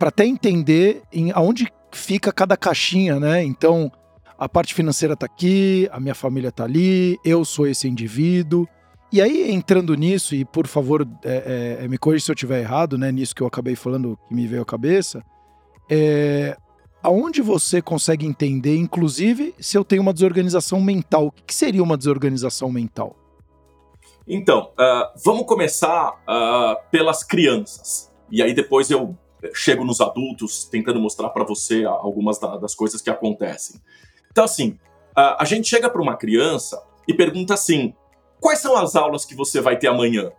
Para 0.03 0.09
até 0.09 0.27
entender 0.27 1.01
em 1.13 1.31
aonde 1.31 1.73
fica 1.93 2.33
cada 2.33 2.57
caixinha, 2.57 3.21
né? 3.21 3.45
Então, 3.45 3.89
a 4.37 4.49
parte 4.49 4.75
financeira 4.75 5.17
tá 5.17 5.27
aqui, 5.27 5.89
a 5.93 6.01
minha 6.01 6.13
família 6.13 6.51
tá 6.51 6.65
ali, 6.65 7.21
eu 7.25 7.45
sou 7.45 7.69
esse 7.69 7.87
indivíduo. 7.87 8.67
E 9.13 9.23
aí, 9.23 9.53
entrando 9.53 9.95
nisso, 9.95 10.35
e 10.35 10.45
por 10.45 10.67
favor, 10.67 11.07
é, 11.25 11.79
é, 11.85 11.87
me 11.87 11.99
corrija 11.99 12.25
se 12.25 12.31
eu 12.33 12.35
estiver 12.35 12.59
errado, 12.59 12.99
né? 12.99 13.13
Nisso 13.13 13.33
que 13.33 13.45
eu 13.45 13.47
acabei 13.47 13.77
falando, 13.77 14.19
que 14.27 14.35
me 14.35 14.45
veio 14.45 14.63
à 14.63 14.65
cabeça. 14.65 15.25
É, 15.89 16.57
aonde 17.01 17.41
você 17.41 17.81
consegue 17.81 18.27
entender, 18.27 18.77
inclusive, 18.77 19.55
se 19.61 19.79
eu 19.79 19.85
tenho 19.85 20.03
uma 20.03 20.13
desorganização 20.13 20.81
mental? 20.81 21.27
O 21.29 21.31
que 21.31 21.55
seria 21.55 21.81
uma 21.81 21.97
desorganização 21.97 22.73
mental? 22.73 23.15
Então, 24.27 24.73
uh, 24.73 25.17
vamos 25.25 25.47
começar 25.47 26.11
uh, 26.11 26.91
pelas 26.91 27.23
crianças. 27.23 28.13
E 28.33 28.43
aí 28.43 28.53
depois 28.53 28.91
eu 28.91 29.17
chego 29.55 29.85
nos 29.85 30.01
adultos 30.01 30.65
tentando 30.65 31.01
mostrar 31.01 31.31
para 31.31 31.45
você 31.45 31.85
algumas 31.85 32.39
das 32.39 32.75
coisas 32.75 33.01
que 33.01 33.11
acontecem. 33.11 33.81
Então, 34.31 34.45
assim, 34.45 34.79
a 35.15 35.45
gente 35.45 35.69
chega 35.69 35.91
para 35.91 36.01
uma 36.01 36.17
criança 36.17 36.83
e 37.07 37.15
pergunta 37.15 37.55
assim: 37.55 37.95
quais 38.41 38.61
são 38.61 38.77
as 38.77 38.97
aulas 38.97 39.25
que 39.25 39.35
você 39.35 39.61
vai 39.61 39.79
ter 39.79 39.89
amanhã? 39.89 40.31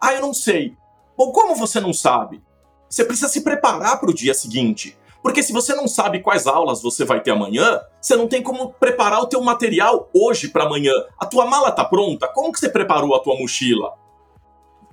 Ah, 0.00 0.14
eu 0.14 0.20
não 0.20 0.34
sei. 0.34 0.76
Bom, 1.16 1.32
como 1.32 1.54
você 1.54 1.80
não 1.80 1.92
sabe? 1.92 2.42
Você 2.88 3.04
precisa 3.04 3.28
se 3.28 3.42
preparar 3.42 3.98
para 3.98 4.10
o 4.10 4.14
dia 4.14 4.34
seguinte. 4.34 4.96
Porque 5.22 5.42
se 5.42 5.52
você 5.52 5.74
não 5.74 5.88
sabe 5.88 6.20
quais 6.20 6.46
aulas 6.46 6.80
você 6.80 7.04
vai 7.04 7.20
ter 7.20 7.32
amanhã, 7.32 7.80
você 8.00 8.14
não 8.14 8.28
tem 8.28 8.40
como 8.40 8.72
preparar 8.74 9.20
o 9.20 9.26
teu 9.26 9.42
material 9.42 10.08
hoje 10.14 10.48
para 10.48 10.64
amanhã. 10.64 10.92
A 11.18 11.26
tua 11.26 11.46
mala 11.46 11.72
tá 11.72 11.84
pronta? 11.84 12.28
Como 12.28 12.52
que 12.52 12.60
você 12.60 12.68
preparou 12.68 13.12
a 13.12 13.18
tua 13.18 13.36
mochila? 13.36 13.94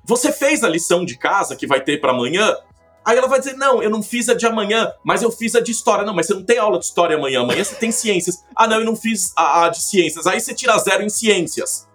Você 0.06 0.32
fez 0.32 0.64
a 0.64 0.70
lição 0.70 1.06
de 1.06 1.18
casa 1.18 1.56
que 1.56 1.68
vai 1.68 1.82
ter 1.82 2.02
para 2.02 2.12
amanhã? 2.12 2.56
Aí 3.06 3.18
ela 3.18 3.28
vai 3.28 3.40
dizer: 3.40 3.56
Não, 3.56 3.82
eu 3.82 3.90
não 3.90 4.02
fiz 4.02 4.30
a 4.30 4.34
de 4.34 4.46
amanhã, 4.46 4.92
mas 5.04 5.22
eu 5.22 5.32
fiz 5.32 5.56
a 5.56 5.60
de 5.60 5.72
história. 5.72 6.06
Não, 6.06 6.14
mas 6.14 6.28
você 6.28 6.34
não 6.34 6.44
tem 6.44 6.58
aula 6.58 6.80
de 6.80 6.86
história 6.86 7.18
amanhã. 7.18 7.42
Amanhã 7.42 7.64
você 7.64 7.76
tem 7.76 7.92
ciências. 7.92 8.44
Ah, 8.56 8.68
não, 8.68 8.80
eu 8.80 8.86
não 8.86 8.96
fiz 8.96 9.34
a, 9.36 9.66
a 9.66 9.70
de 9.70 9.82
ciências. 9.82 10.28
Aí 10.28 10.40
você 10.40 10.54
tira 10.54 10.78
zero 10.78 11.04
em 11.04 11.10
ciências. 11.10 11.88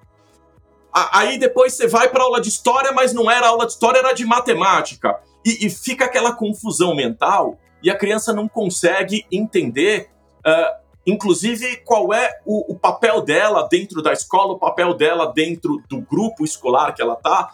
Aí 0.92 1.38
depois 1.38 1.74
você 1.74 1.86
vai 1.86 2.08
para 2.08 2.24
aula 2.24 2.40
de 2.40 2.48
história, 2.48 2.90
mas 2.92 3.12
não 3.12 3.30
era 3.30 3.46
aula 3.46 3.64
de 3.64 3.72
história, 3.72 3.98
era 3.98 4.12
de 4.12 4.24
matemática. 4.24 5.20
E, 5.44 5.66
e 5.66 5.70
fica 5.70 6.06
aquela 6.06 6.32
confusão 6.32 6.94
mental 6.94 7.58
e 7.82 7.90
a 7.90 7.96
criança 7.96 8.32
não 8.32 8.48
consegue 8.48 9.24
entender, 9.30 10.10
uh, 10.38 10.82
inclusive, 11.06 11.76
qual 11.84 12.12
é 12.12 12.40
o, 12.44 12.72
o, 12.72 12.78
papel 12.78 13.22
dela 13.22 13.68
dentro 13.70 14.02
da 14.02 14.12
escola, 14.12 14.54
o 14.54 14.58
papel 14.58 14.94
dela 14.94 15.32
dentro 15.32 15.82
do 15.88 16.00
grupo 16.00 16.44
escolar 16.44 16.92
que 16.92 17.00
ela 17.00 17.14
está, 17.14 17.52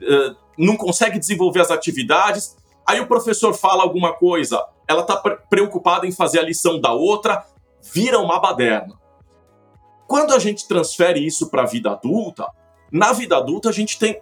uh, 0.00 0.36
não 0.56 0.76
consegue 0.76 1.18
desenvolver 1.18 1.60
as 1.60 1.70
atividades. 1.70 2.56
Aí 2.86 3.00
o 3.00 3.06
professor 3.06 3.54
fala 3.54 3.82
alguma 3.82 4.12
coisa, 4.12 4.64
ela 4.86 5.02
está 5.02 5.16
preocupada 5.16 6.06
em 6.06 6.12
fazer 6.12 6.38
a 6.38 6.44
lição 6.44 6.80
da 6.80 6.92
outra, 6.92 7.44
vira 7.92 8.18
uma 8.18 8.40
baderna. 8.40 8.98
Quando 10.06 10.34
a 10.34 10.38
gente 10.38 10.68
transfere 10.68 11.24
isso 11.24 11.48
para 11.48 11.62
a 11.62 11.66
vida 11.66 11.90
adulta, 11.90 12.46
na 12.92 13.12
vida 13.12 13.36
adulta 13.36 13.70
a 13.70 13.72
gente 13.72 13.98
tem 13.98 14.20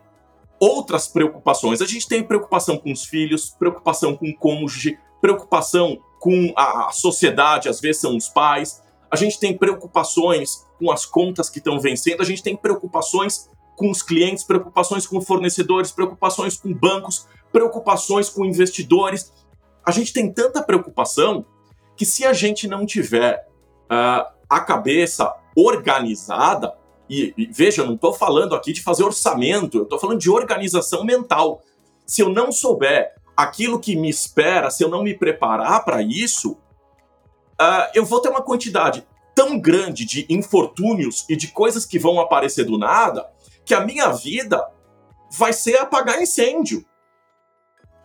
outras 0.62 1.09
preocupações. 1.09 1.83
A 1.83 1.87
gente 1.87 2.07
tem 2.07 2.23
preocupação 2.23 2.78
com 2.78 2.92
os 2.92 3.04
filhos, 3.04 3.50
preocupação 3.50 4.16
com 4.16 4.28
o 4.28 4.37
cônjuge, 4.37 4.97
preocupação 5.21 5.99
com 6.21 6.52
a 6.57 6.92
sociedade, 6.92 7.69
às 7.69 7.81
vezes 7.81 8.00
são 8.00 8.16
os 8.16 8.28
pais. 8.28 8.81
A 9.11 9.16
gente 9.16 9.40
tem 9.40 9.59
preocupações 9.59 10.64
com 10.78 10.92
as 10.92 11.04
contas 11.04 11.50
que 11.50 11.59
estão 11.59 11.81
vencendo, 11.81 12.21
a 12.21 12.25
gente 12.25 12.45
tem 12.45 12.57
preocupações 12.57 13.50
com 13.76 13.90
os 13.90 14.02
clientes, 14.02 14.45
preocupações 14.45 15.04
com 15.04 15.21
fornecedores, 15.21 15.90
preocupações 15.90 16.57
com 16.57 16.73
bancos, 16.73 17.26
preocupações 17.52 18.28
com 18.28 18.44
investidores. 18.44 19.32
A 19.85 19.90
gente 19.90 20.12
tem 20.12 20.32
tanta 20.32 20.62
preocupação 20.62 21.44
que 21.97 22.04
se 22.04 22.25
a 22.25 22.32
gente 22.32 22.66
não 22.66 22.87
tiver 22.87 23.47
uh, 23.85 24.32
a 24.49 24.61
cabeça 24.61 25.32
organizada, 25.56 26.75
e, 27.09 27.35
e 27.37 27.47
veja, 27.47 27.85
não 27.85 27.94
estou 27.94 28.12
falando 28.12 28.54
aqui 28.54 28.73
de 28.73 28.82
fazer 28.82 29.04
orçamento, 29.04 29.78
eu 29.78 29.82
estou 29.82 29.99
falando 29.99 30.18
de 30.18 30.30
organização 30.30 31.04
mental. 31.04 31.61
Se 32.06 32.23
eu 32.23 32.30
não 32.30 32.50
souber 32.50 33.14
aquilo 33.37 33.78
que 33.78 33.94
me 33.94 34.09
espera, 34.09 34.71
se 34.71 34.82
eu 34.82 34.88
não 34.88 35.02
me 35.02 35.14
preparar 35.14 35.85
para 35.85 36.02
isso, 36.02 36.52
uh, 36.52 37.90
eu 37.94 38.04
vou 38.04 38.21
ter 38.21 38.30
uma 38.30 38.42
quantidade 38.42 39.06
tão 39.35 39.59
grande 39.59 40.04
de 40.04 40.26
infortúnios 40.28 41.25
e 41.28 41.37
de 41.37 41.49
coisas 41.49 41.85
que 41.85 41.99
vão 41.99 42.21
aparecer 42.21 42.64
do 42.64 42.78
nada 42.78 43.30
que 43.64 43.75
a 43.75 43.80
minha 43.80 44.09
vida 44.11 44.64
vai 45.30 45.52
ser 45.52 45.76
apagar 45.78 46.21
incêndio. 46.21 46.85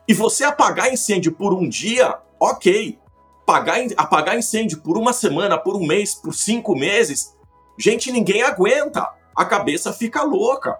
E 0.07 0.13
você 0.13 0.43
apagar 0.43 0.91
incêndio 0.91 1.31
por 1.31 1.53
um 1.53 1.67
dia, 1.67 2.17
ok. 2.39 2.97
Apagar, 3.43 3.79
apagar 3.95 4.37
incêndio 4.37 4.79
por 4.81 4.97
uma 4.97 5.13
semana, 5.13 5.57
por 5.57 5.75
um 5.75 5.85
mês, 5.85 6.15
por 6.15 6.33
cinco 6.33 6.75
meses, 6.75 7.35
gente, 7.77 8.11
ninguém 8.11 8.41
aguenta. 8.41 9.09
A 9.35 9.45
cabeça 9.45 9.93
fica 9.93 10.23
louca. 10.23 10.77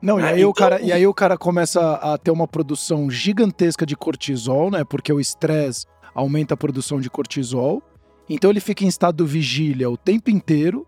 Não, 0.00 0.18
e, 0.18 0.22
é, 0.22 0.26
aí 0.26 0.38
então... 0.40 0.50
o 0.50 0.54
cara, 0.54 0.80
e 0.80 0.92
aí 0.92 1.06
o 1.06 1.12
cara 1.14 1.36
começa 1.36 1.94
a 1.94 2.16
ter 2.16 2.30
uma 2.30 2.48
produção 2.48 3.10
gigantesca 3.10 3.84
de 3.84 3.96
cortisol, 3.96 4.70
né? 4.70 4.84
Porque 4.84 5.12
o 5.12 5.20
estresse 5.20 5.86
aumenta 6.14 6.54
a 6.54 6.56
produção 6.56 7.00
de 7.00 7.10
cortisol. 7.10 7.82
Então 8.28 8.50
ele 8.50 8.60
fica 8.60 8.84
em 8.84 8.88
estado 8.88 9.24
de 9.24 9.30
vigília 9.30 9.90
o 9.90 9.96
tempo 9.96 10.30
inteiro. 10.30 10.86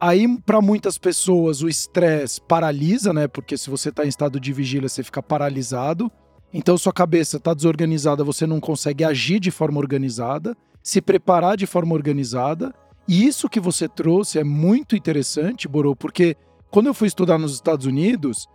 Aí, 0.00 0.26
para 0.40 0.60
muitas 0.62 0.96
pessoas, 0.96 1.62
o 1.62 1.68
estresse 1.68 2.40
paralisa, 2.40 3.12
né? 3.12 3.28
Porque 3.28 3.56
se 3.56 3.68
você 3.68 3.90
está 3.90 4.04
em 4.04 4.08
estado 4.08 4.40
de 4.40 4.52
vigília, 4.52 4.88
você 4.88 5.02
fica 5.02 5.22
paralisado. 5.22 6.10
Então 6.52 6.76
sua 6.76 6.92
cabeça 6.92 7.36
está 7.36 7.54
desorganizada, 7.54 8.24
você 8.24 8.46
não 8.46 8.60
consegue 8.60 9.04
agir 9.04 9.38
de 9.38 9.50
forma 9.50 9.78
organizada, 9.78 10.56
se 10.82 11.00
preparar 11.00 11.56
de 11.56 11.66
forma 11.66 11.94
organizada. 11.94 12.74
E 13.06 13.26
isso 13.26 13.48
que 13.48 13.60
você 13.60 13.88
trouxe 13.88 14.38
é 14.38 14.44
muito 14.44 14.96
interessante, 14.96 15.68
Borô, 15.68 15.94
porque 15.94 16.36
quando 16.70 16.86
eu 16.86 16.94
fui 16.94 17.08
estudar 17.08 17.38
nos 17.38 17.54
Estados 17.54 17.86
Unidos, 17.86 18.48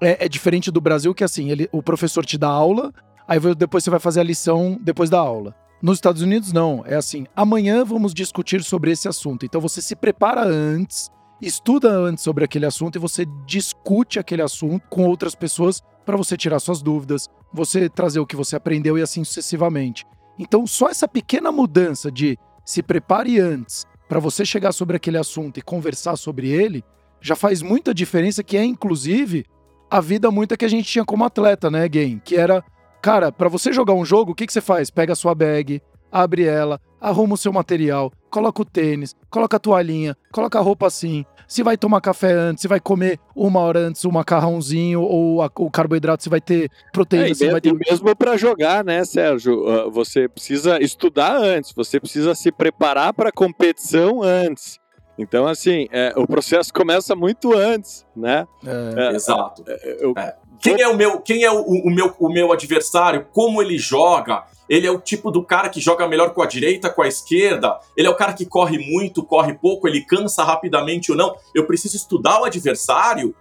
é, 0.00 0.24
é 0.24 0.28
diferente 0.28 0.70
do 0.70 0.80
Brasil, 0.80 1.14
que 1.14 1.24
assim, 1.24 1.50
ele, 1.50 1.68
o 1.72 1.82
professor 1.82 2.24
te 2.24 2.38
dá 2.38 2.48
aula, 2.48 2.92
aí 3.26 3.38
depois 3.54 3.84
você 3.84 3.90
vai 3.90 4.00
fazer 4.00 4.20
a 4.20 4.24
lição 4.24 4.78
depois 4.82 5.10
da 5.10 5.18
aula. 5.18 5.54
Nos 5.80 5.98
Estados 5.98 6.22
Unidos, 6.22 6.52
não. 6.52 6.82
É 6.86 6.96
assim: 6.96 7.26
amanhã 7.36 7.84
vamos 7.84 8.12
discutir 8.12 8.62
sobre 8.64 8.90
esse 8.90 9.06
assunto. 9.08 9.46
Então 9.46 9.60
você 9.60 9.80
se 9.80 9.94
prepara 9.94 10.42
antes, 10.42 11.10
estuda 11.40 11.90
antes 11.90 12.24
sobre 12.24 12.44
aquele 12.44 12.66
assunto 12.66 12.96
e 12.96 12.98
você 12.98 13.24
discute 13.46 14.18
aquele 14.18 14.42
assunto 14.42 14.82
com 14.88 15.04
outras 15.04 15.34
pessoas 15.34 15.82
para 16.04 16.16
você 16.16 16.36
tirar 16.36 16.58
suas 16.58 16.82
dúvidas, 16.82 17.28
você 17.52 17.88
trazer 17.88 18.20
o 18.20 18.26
que 18.26 18.36
você 18.36 18.56
aprendeu 18.56 18.98
e 18.98 19.02
assim 19.02 19.24
sucessivamente. 19.24 20.06
Então, 20.38 20.66
só 20.66 20.88
essa 20.88 21.08
pequena 21.08 21.50
mudança 21.50 22.10
de 22.10 22.38
se 22.64 22.82
prepare 22.82 23.40
antes 23.40 23.86
para 24.08 24.20
você 24.20 24.44
chegar 24.44 24.72
sobre 24.72 24.96
aquele 24.96 25.18
assunto 25.18 25.58
e 25.58 25.62
conversar 25.62 26.16
sobre 26.16 26.48
ele 26.48 26.84
já 27.20 27.34
faz 27.34 27.62
muita 27.62 27.92
diferença, 27.92 28.42
que 28.42 28.56
é 28.56 28.64
inclusive 28.64 29.44
a 29.90 30.00
vida 30.00 30.30
muita 30.30 30.56
que 30.56 30.64
a 30.64 30.68
gente 30.68 30.88
tinha 30.88 31.04
como 31.04 31.24
atleta, 31.24 31.70
né, 31.70 31.88
Game? 31.88 32.20
Que 32.24 32.36
era, 32.36 32.62
cara, 33.02 33.32
para 33.32 33.48
você 33.48 33.72
jogar 33.72 33.94
um 33.94 34.04
jogo, 34.04 34.32
o 34.32 34.34
que, 34.34 34.46
que 34.46 34.52
você 34.52 34.60
faz? 34.60 34.90
Pega 34.90 35.14
a 35.14 35.16
sua 35.16 35.34
bag, 35.34 35.82
abre 36.12 36.44
ela, 36.44 36.80
arruma 37.00 37.34
o 37.34 37.38
seu 37.38 37.52
material, 37.52 38.12
coloca 38.30 38.62
o 38.62 38.64
tênis, 38.64 39.14
coloca 39.30 39.56
a 39.56 39.60
toalhinha, 39.60 40.16
coloca 40.32 40.58
a 40.58 40.62
roupa 40.62 40.86
assim. 40.86 41.24
Se 41.46 41.62
vai 41.62 41.78
tomar 41.78 42.02
café 42.02 42.32
antes, 42.32 42.60
se 42.60 42.68
vai 42.68 42.78
comer 42.78 43.18
uma 43.34 43.60
hora 43.60 43.78
antes 43.78 44.04
o 44.04 44.12
macarrãozinho 44.12 45.00
ou 45.00 45.40
a, 45.40 45.50
o 45.56 45.70
carboidrato, 45.70 46.22
se 46.22 46.28
vai 46.28 46.42
ter 46.42 46.70
proteína, 46.92 47.30
é, 47.30 47.34
se 47.34 47.50
vai 47.50 47.60
ter. 47.60 47.72
mesmo 47.72 48.14
para 48.14 48.36
jogar, 48.36 48.84
né, 48.84 49.02
Sérgio? 49.04 49.64
Uh, 49.64 49.90
você 49.90 50.28
precisa 50.28 50.78
estudar 50.82 51.36
antes, 51.36 51.72
você 51.72 51.98
precisa 51.98 52.34
se 52.34 52.52
preparar 52.52 53.14
para 53.14 53.30
a 53.30 53.32
competição 53.32 54.22
antes. 54.22 54.78
Então, 55.18 55.46
assim, 55.46 55.88
é, 55.90 56.12
o 56.16 56.26
processo 56.26 56.72
começa 56.72 57.16
muito 57.16 57.52
antes, 57.52 58.06
né? 58.14 58.46
É, 58.64 59.08
é, 59.08 59.16
exato. 59.16 59.64
É, 59.66 60.04
eu... 60.04 60.12
É. 60.16 60.36
Quem 60.60 60.80
é 60.80 60.88
o 60.88 60.96
meu, 60.96 61.20
quem 61.20 61.44
é 61.44 61.50
o, 61.50 61.62
o, 61.62 61.90
meu, 61.90 62.14
o 62.18 62.28
meu 62.28 62.52
adversário? 62.52 63.26
Como 63.32 63.62
ele 63.62 63.78
joga? 63.78 64.44
Ele 64.68 64.86
é 64.86 64.90
o 64.90 65.00
tipo 65.00 65.30
do 65.30 65.42
cara 65.42 65.68
que 65.68 65.80
joga 65.80 66.06
melhor 66.06 66.34
com 66.34 66.42
a 66.42 66.46
direita, 66.46 66.90
com 66.90 67.02
a 67.02 67.08
esquerda. 67.08 67.78
Ele 67.96 68.06
é 68.06 68.10
o 68.10 68.16
cara 68.16 68.32
que 68.32 68.44
corre 68.44 68.78
muito, 68.78 69.24
corre 69.24 69.54
pouco, 69.54 69.88
ele 69.88 70.04
cansa 70.04 70.44
rapidamente 70.44 71.10
ou 71.10 71.16
não. 71.16 71.36
Eu 71.54 71.66
preciso 71.66 71.96
estudar 71.96 72.40
o 72.40 72.44
adversário 72.44 73.34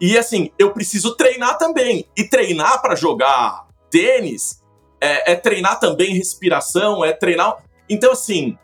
e 0.00 0.18
assim, 0.18 0.50
eu 0.58 0.72
preciso 0.72 1.16
treinar 1.16 1.56
também. 1.58 2.06
E 2.16 2.24
treinar 2.24 2.82
para 2.82 2.94
jogar 2.94 3.66
tênis 3.90 4.62
é, 5.00 5.32
é, 5.32 5.36
treinar 5.36 5.78
também 5.78 6.14
respiração, 6.14 7.04
é 7.04 7.12
treinar. 7.12 7.56
Então, 7.88 8.12
assim, 8.12 8.58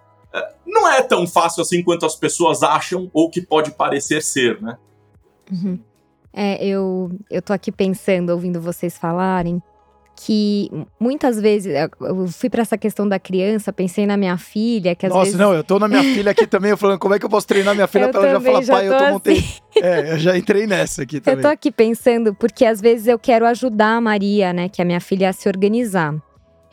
não 0.66 0.90
é 0.90 1.02
tão 1.02 1.26
fácil 1.26 1.62
assim 1.62 1.82
quanto 1.82 2.06
as 2.06 2.16
pessoas 2.16 2.62
acham 2.62 3.10
ou 3.12 3.30
que 3.30 3.40
pode 3.40 3.70
parecer 3.72 4.22
ser, 4.22 4.60
né? 4.60 4.78
Uhum. 5.50 5.78
É, 6.32 6.64
eu, 6.64 7.10
eu 7.30 7.42
tô 7.42 7.52
aqui 7.52 7.70
pensando, 7.70 8.30
ouvindo 8.30 8.60
vocês 8.60 8.96
falarem, 8.96 9.62
que 10.14 10.70
muitas 11.00 11.40
vezes 11.40 11.74
eu 12.00 12.26
fui 12.28 12.48
para 12.48 12.62
essa 12.62 12.78
questão 12.78 13.08
da 13.08 13.18
criança, 13.18 13.72
pensei 13.72 14.06
na 14.06 14.16
minha 14.16 14.36
filha, 14.36 14.94
que 14.94 15.06
às 15.06 15.12
Nossa, 15.12 15.24
vezes... 15.24 15.38
não, 15.38 15.52
eu 15.52 15.64
tô 15.64 15.78
na 15.78 15.88
minha 15.88 16.02
filha 16.02 16.30
aqui 16.30 16.46
também, 16.48 16.70
eu 16.70 16.76
falando 16.76 16.98
como 16.98 17.14
é 17.14 17.18
que 17.18 17.24
eu 17.24 17.30
posso 17.30 17.46
treinar 17.46 17.74
minha 17.74 17.86
filha 17.86 18.08
para 18.08 18.28
ela 18.28 18.40
já 18.40 18.40
falar, 18.40 18.66
pai, 18.66 18.88
eu 18.88 18.92
tô 18.92 19.04
assim. 19.04 19.12
montei. 19.12 19.44
É, 19.76 20.12
eu 20.12 20.18
já 20.18 20.36
entrei 20.36 20.66
nessa 20.66 21.02
aqui 21.02 21.20
também. 21.20 21.38
Eu 21.38 21.42
tô 21.42 21.48
aqui 21.48 21.70
pensando 21.70 22.34
porque 22.34 22.64
às 22.64 22.80
vezes 22.80 23.06
eu 23.06 23.18
quero 23.18 23.46
ajudar 23.46 23.96
a 23.96 24.00
Maria, 24.00 24.52
né, 24.52 24.68
que 24.68 24.80
é 24.80 24.84
a 24.84 24.86
minha 24.86 25.00
filha 25.00 25.30
a 25.30 25.32
se 25.32 25.48
organizar. 25.48 26.14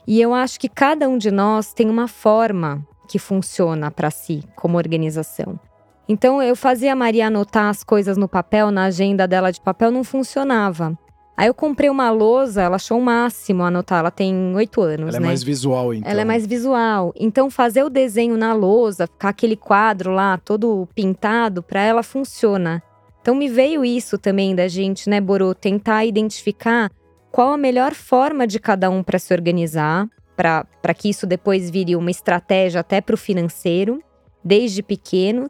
E 0.05 0.19
eu 0.21 0.33
acho 0.33 0.59
que 0.59 0.67
cada 0.67 1.07
um 1.07 1.17
de 1.17 1.31
nós 1.31 1.73
tem 1.73 1.89
uma 1.89 2.07
forma 2.07 2.85
que 3.07 3.17
funciona 3.17 3.89
para 3.89 4.11
si 4.11 4.43
como 4.55 4.77
organização. 4.77 5.59
Então 6.07 6.41
eu 6.41 6.55
fazia 6.55 6.93
a 6.93 6.95
Maria 6.95 7.27
anotar 7.27 7.69
as 7.69 7.83
coisas 7.83 8.17
no 8.17 8.27
papel, 8.27 8.71
na 8.71 8.85
agenda 8.85 9.27
dela 9.27 9.51
de 9.51 9.61
papel, 9.61 9.91
não 9.91 10.03
funcionava. 10.03 10.97
Aí 11.39 11.47
eu 11.47 11.53
comprei 11.53 11.89
uma 11.89 12.11
lousa, 12.11 12.63
ela 12.63 12.75
achou 12.75 12.99
o 12.99 13.01
máximo 13.01 13.63
anotar, 13.63 13.99
ela 13.99 14.11
tem 14.11 14.53
oito 14.57 14.81
anos, 14.81 15.15
ela 15.15 15.21
né? 15.21 15.27
é 15.27 15.29
mais 15.29 15.41
visual, 15.41 15.93
então. 15.93 16.11
Ela 16.11 16.19
é 16.19 16.25
mais 16.25 16.45
visual. 16.45 17.13
Então 17.15 17.49
fazer 17.49 17.81
o 17.81 17.89
desenho 17.89 18.35
na 18.35 18.51
lousa, 18.51 19.07
ficar 19.07 19.29
aquele 19.29 19.55
quadro 19.55 20.11
lá 20.11 20.37
todo 20.37 20.85
pintado, 20.93 21.63
para 21.63 21.81
ela 21.81 22.03
funciona. 22.03 22.83
Então 23.21 23.33
me 23.33 23.47
veio 23.47 23.85
isso 23.85 24.17
também 24.17 24.53
da 24.53 24.67
gente, 24.67 25.09
né, 25.09 25.21
Borô, 25.21 25.55
tentar 25.55 26.03
identificar 26.03 26.91
qual 27.31 27.53
a 27.53 27.57
melhor 27.57 27.93
forma 27.93 28.45
de 28.45 28.59
cada 28.59 28.89
um 28.89 29.01
para 29.01 29.17
se 29.17 29.33
organizar, 29.33 30.09
para 30.35 30.93
que 30.93 31.09
isso 31.09 31.25
depois 31.25 31.69
vire 31.69 31.95
uma 31.95 32.11
estratégia 32.11 32.81
até 32.81 32.99
para 32.99 33.15
o 33.15 33.17
financeiro, 33.17 34.03
desde 34.43 34.83
pequeno. 34.83 35.49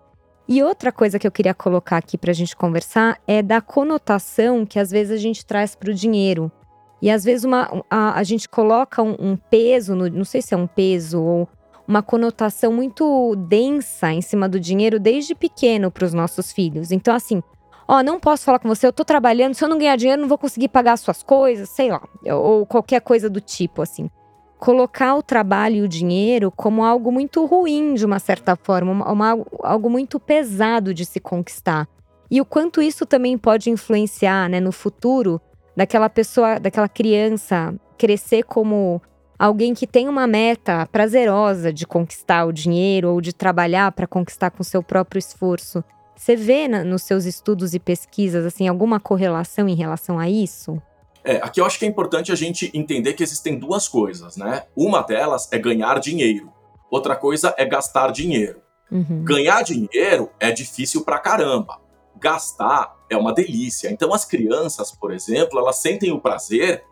E 0.52 0.64
outra 0.64 0.92
coisa 0.92 1.20
que 1.20 1.28
eu 1.28 1.32
queria 1.32 1.54
colocar 1.54 1.98
aqui 1.98 2.18
para 2.18 2.32
a 2.32 2.34
gente 2.34 2.56
conversar 2.56 3.20
é 3.28 3.44
da 3.44 3.62
conotação 3.62 4.66
que 4.66 4.80
às 4.80 4.90
vezes 4.90 5.14
a 5.14 5.18
gente 5.18 5.46
traz 5.46 5.76
para 5.76 5.92
o 5.92 5.94
dinheiro. 5.94 6.52
E 7.00 7.12
às 7.12 7.24
vezes 7.24 7.46
uma, 7.46 7.84
a, 7.88 8.18
a 8.18 8.24
gente 8.24 8.50
coloca 8.50 9.04
um, 9.04 9.16
um 9.20 9.38
peso, 9.38 9.94
no, 9.94 10.10
não 10.10 10.26
sei 10.26 10.42
se 10.42 10.56
é 10.56 10.58
um 10.58 10.66
peso 10.66 11.22
ou 11.22 11.48
uma 11.88 12.02
conotação 12.02 12.74
muito 12.74 13.36
densa 13.36 14.12
em 14.12 14.24
cima 14.24 14.50
do 14.50 14.60
dinheiro 14.60 15.00
desde 15.00 15.36
pequeno 15.36 15.92
para 15.92 16.06
os 16.06 16.16
nossos 16.16 16.52
filhos. 16.52 16.92
Então, 16.92 17.14
assim, 17.14 17.44
ó, 17.88 18.02
não 18.02 18.20
posso 18.20 18.44
falar 18.44 18.58
com 18.58 18.68
você, 18.68 18.88
eu 18.88 18.94
tô 18.94 19.06
trabalhando, 19.06 19.54
se 19.54 19.64
eu 19.64 19.70
não 19.70 19.78
ganhar 19.78 19.98
dinheiro, 19.98 20.20
não 20.20 20.28
vou 20.28 20.38
conseguir 20.40 20.70
pagar 20.70 20.94
as 20.94 21.02
suas 21.02 21.22
coisas, 21.22 21.70
sei 21.70 21.92
lá, 21.92 22.02
ou 22.26 22.66
qualquer 22.66 23.02
coisa 23.02 23.30
do 23.30 23.40
tipo, 23.40 23.84
assim. 23.84 24.10
Colocar 24.60 25.16
o 25.16 25.24
trabalho 25.24 25.78
e 25.78 25.82
o 25.82 25.88
dinheiro 25.88 26.52
como 26.52 26.84
algo 26.84 27.12
muito 27.12 27.46
ruim, 27.46 27.94
de 27.94 28.06
uma 28.06 28.20
certa 28.20 28.56
forma, 28.56 28.92
uma, 28.92 29.12
uma, 29.12 29.46
algo 29.64 29.90
muito 29.90 30.20
pesado 30.20 30.94
de 30.94 31.06
se 31.06 31.20
conquistar. 31.20 31.88
E 32.30 32.40
o 32.40 32.46
quanto 32.46 32.82
isso 32.82 33.06
também 33.06 33.38
pode 33.38 33.70
influenciar 33.70 34.50
né, 34.50 34.60
no 34.60 34.72
futuro 34.72 35.42
daquela 35.76 36.10
pessoa, 36.10 36.60
daquela 36.60 36.90
criança 36.90 37.74
crescer 37.98 38.44
como 38.44 39.02
alguém 39.38 39.74
que 39.74 39.88
tem 39.88 40.10
uma 40.10 40.28
meta 40.28 40.86
prazerosa 40.92 41.72
de 41.72 41.88
conquistar 41.88 42.46
o 42.46 42.52
dinheiro 42.52 43.10
ou 43.14 43.22
de 43.22 43.34
trabalhar 43.34 43.92
para 43.94 44.06
conquistar 44.06 44.52
com 44.52 44.62
seu 44.62 44.84
próprio 44.84 45.20
esforço. 45.20 45.82
Você 46.16 46.36
vê 46.36 46.68
na, 46.68 46.84
nos 46.84 47.04
seus 47.04 47.24
estudos 47.24 47.74
e 47.74 47.80
pesquisas 47.80 48.46
assim 48.46 48.68
alguma 48.68 49.00
correlação 49.00 49.70
em 49.70 49.76
relação 49.76 50.20
a 50.20 50.30
isso? 50.30 50.82
É, 51.24 51.38
aqui 51.38 51.60
eu 51.60 51.66
acho 51.66 51.78
que 51.78 51.86
é 51.86 51.88
importante 51.88 52.32
a 52.32 52.36
gente 52.36 52.72
entender 52.74 53.14
que 53.14 53.24
existem 53.24 53.58
duas 53.58 53.88
coisas, 53.88 54.38
né? 54.38 54.66
Uma 54.76 55.02
delas 55.02 55.48
é 55.52 55.58
ganhar 55.58 56.00
dinheiro, 56.00 56.52
outra 56.90 57.16
coisa 57.16 57.54
é 57.58 57.66
gastar 57.66 58.12
dinheiro. 58.12 58.62
Uhum. 58.92 59.24
Ganhar 59.24 59.62
dinheiro 59.64 60.32
é 60.40 60.52
difícil 60.52 61.04
pra 61.04 61.20
caramba. 61.20 61.80
Gastar 62.20 62.96
é 63.10 63.16
uma 63.16 63.34
delícia. 63.34 63.90
Então 63.92 64.14
as 64.14 64.26
crianças, 64.26 64.92
por 64.92 65.12
exemplo, 65.12 65.60
elas 65.60 65.78
sentem 65.78 66.12
o 66.12 66.20
prazer 66.20 66.84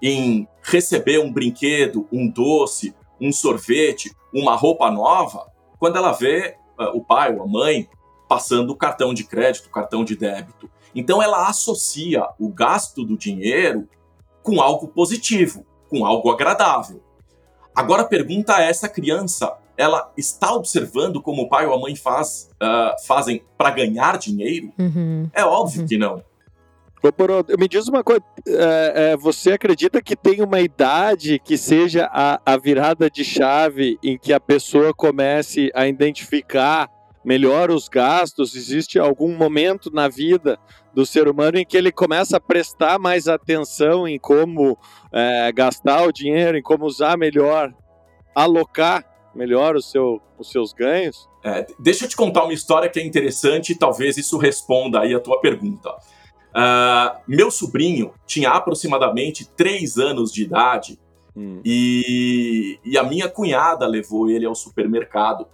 em 0.00 0.48
receber 0.62 1.18
um 1.18 1.32
brinquedo, 1.32 2.08
um 2.12 2.28
doce, 2.28 2.94
um 3.20 3.32
sorvete, 3.32 4.12
uma 4.32 4.56
roupa 4.56 4.90
nova, 4.90 5.52
quando 5.78 5.96
ela 5.96 6.12
vê 6.12 6.56
uh, 6.78 6.96
o 6.96 7.04
pai 7.04 7.34
ou 7.34 7.42
a 7.42 7.46
mãe 7.46 7.88
passando 8.28 8.70
o 8.70 8.76
cartão 8.76 9.14
de 9.14 9.24
crédito, 9.24 9.66
o 9.66 9.70
cartão 9.70 10.04
de 10.04 10.16
débito. 10.16 10.70
Então 10.94 11.22
ela 11.22 11.48
associa 11.48 12.26
o 12.38 12.48
gasto 12.48 13.04
do 13.04 13.16
dinheiro 13.16 13.88
com 14.42 14.60
algo 14.60 14.88
positivo, 14.88 15.64
com 15.88 16.04
algo 16.04 16.30
agradável. 16.30 17.02
Agora 17.74 18.02
a 18.02 18.06
pergunta 18.06 18.60
é: 18.60 18.68
essa 18.68 18.88
criança, 18.88 19.56
ela 19.76 20.12
está 20.16 20.52
observando 20.52 21.22
como 21.22 21.42
o 21.42 21.48
pai 21.48 21.66
ou 21.66 21.74
a 21.74 21.78
mãe 21.78 21.96
faz, 21.96 22.50
uh, 22.62 23.06
fazem 23.06 23.42
para 23.56 23.70
ganhar 23.70 24.18
dinheiro? 24.18 24.72
Uhum. 24.78 25.30
É 25.32 25.44
óbvio 25.44 25.82
uhum. 25.82 25.86
que 25.86 25.96
não. 25.96 26.22
Ô, 27.02 27.58
me 27.58 27.66
diz 27.66 27.88
uma 27.88 28.04
coisa, 28.04 28.22
é, 28.46 28.92
é, 28.94 29.16
você 29.16 29.52
acredita 29.52 30.00
que 30.00 30.14
tem 30.14 30.40
uma 30.40 30.60
idade 30.60 31.40
que 31.40 31.58
seja 31.58 32.08
a, 32.12 32.40
a 32.46 32.56
virada 32.56 33.10
de 33.10 33.24
chave 33.24 33.98
em 34.04 34.16
que 34.16 34.32
a 34.32 34.38
pessoa 34.38 34.94
comece 34.94 35.68
a 35.74 35.88
identificar 35.88 36.88
melhor 37.24 37.72
os 37.72 37.88
gastos? 37.88 38.54
Existe 38.54 39.00
algum 39.00 39.36
momento 39.36 39.90
na 39.92 40.06
vida 40.06 40.60
do 40.94 41.06
ser 41.06 41.28
humano 41.28 41.58
em 41.58 41.64
que 41.64 41.76
ele 41.76 41.90
começa 41.90 42.36
a 42.36 42.40
prestar 42.40 42.98
mais 42.98 43.28
atenção 43.28 44.06
em 44.06 44.18
como 44.18 44.78
é, 45.10 45.50
gastar 45.52 46.06
o 46.06 46.12
dinheiro, 46.12 46.56
em 46.56 46.62
como 46.62 46.84
usar 46.84 47.16
melhor, 47.16 47.72
alocar 48.34 49.04
melhor 49.34 49.76
o 49.76 49.82
seu, 49.82 50.20
os 50.38 50.50
seus 50.50 50.72
ganhos? 50.72 51.28
É, 51.44 51.66
deixa 51.78 52.04
eu 52.04 52.08
te 52.08 52.16
contar 52.16 52.44
uma 52.44 52.52
história 52.52 52.88
que 52.88 53.00
é 53.00 53.04
interessante 53.04 53.72
e 53.72 53.74
talvez 53.74 54.16
isso 54.16 54.36
responda 54.38 55.00
aí 55.00 55.14
a 55.14 55.20
tua 55.20 55.40
pergunta. 55.40 55.90
Uh, 56.52 57.18
meu 57.26 57.50
sobrinho 57.50 58.12
tinha 58.26 58.50
aproximadamente 58.50 59.48
3 59.56 59.96
anos 59.96 60.30
de 60.30 60.42
idade 60.42 61.00
hum. 61.34 61.62
e, 61.64 62.78
e 62.84 62.98
a 62.98 63.02
minha 63.02 63.28
cunhada 63.28 63.86
levou 63.86 64.28
ele 64.28 64.44
ao 64.44 64.54
supermercado 64.54 65.46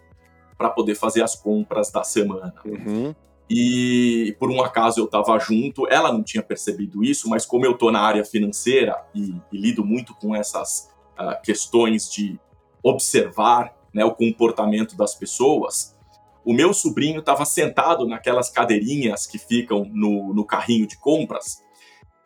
para 0.56 0.68
poder 0.70 0.96
fazer 0.96 1.22
as 1.22 1.36
compras 1.36 1.92
da 1.92 2.02
semana. 2.02 2.52
Uhum. 2.64 3.14
E 3.50 4.36
por 4.38 4.50
um 4.50 4.62
acaso 4.62 5.00
eu 5.00 5.06
estava 5.06 5.38
junto, 5.38 5.86
ela 5.88 6.12
não 6.12 6.22
tinha 6.22 6.42
percebido 6.42 7.02
isso, 7.02 7.28
mas 7.28 7.46
como 7.46 7.64
eu 7.64 7.72
estou 7.72 7.90
na 7.90 8.00
área 8.00 8.24
financeira 8.24 8.96
e, 9.14 9.34
e 9.50 9.58
lido 9.58 9.84
muito 9.84 10.14
com 10.14 10.36
essas 10.36 10.90
uh, 11.18 11.40
questões 11.42 12.10
de 12.10 12.38
observar 12.82 13.74
né, 13.92 14.04
o 14.04 14.14
comportamento 14.14 14.96
das 14.96 15.14
pessoas, 15.14 15.96
o 16.44 16.52
meu 16.52 16.74
sobrinho 16.74 17.20
estava 17.20 17.44
sentado 17.44 18.06
naquelas 18.06 18.50
cadeirinhas 18.50 19.26
que 19.26 19.38
ficam 19.38 19.90
no, 19.92 20.34
no 20.34 20.44
carrinho 20.44 20.86
de 20.86 20.98
compras 20.98 21.62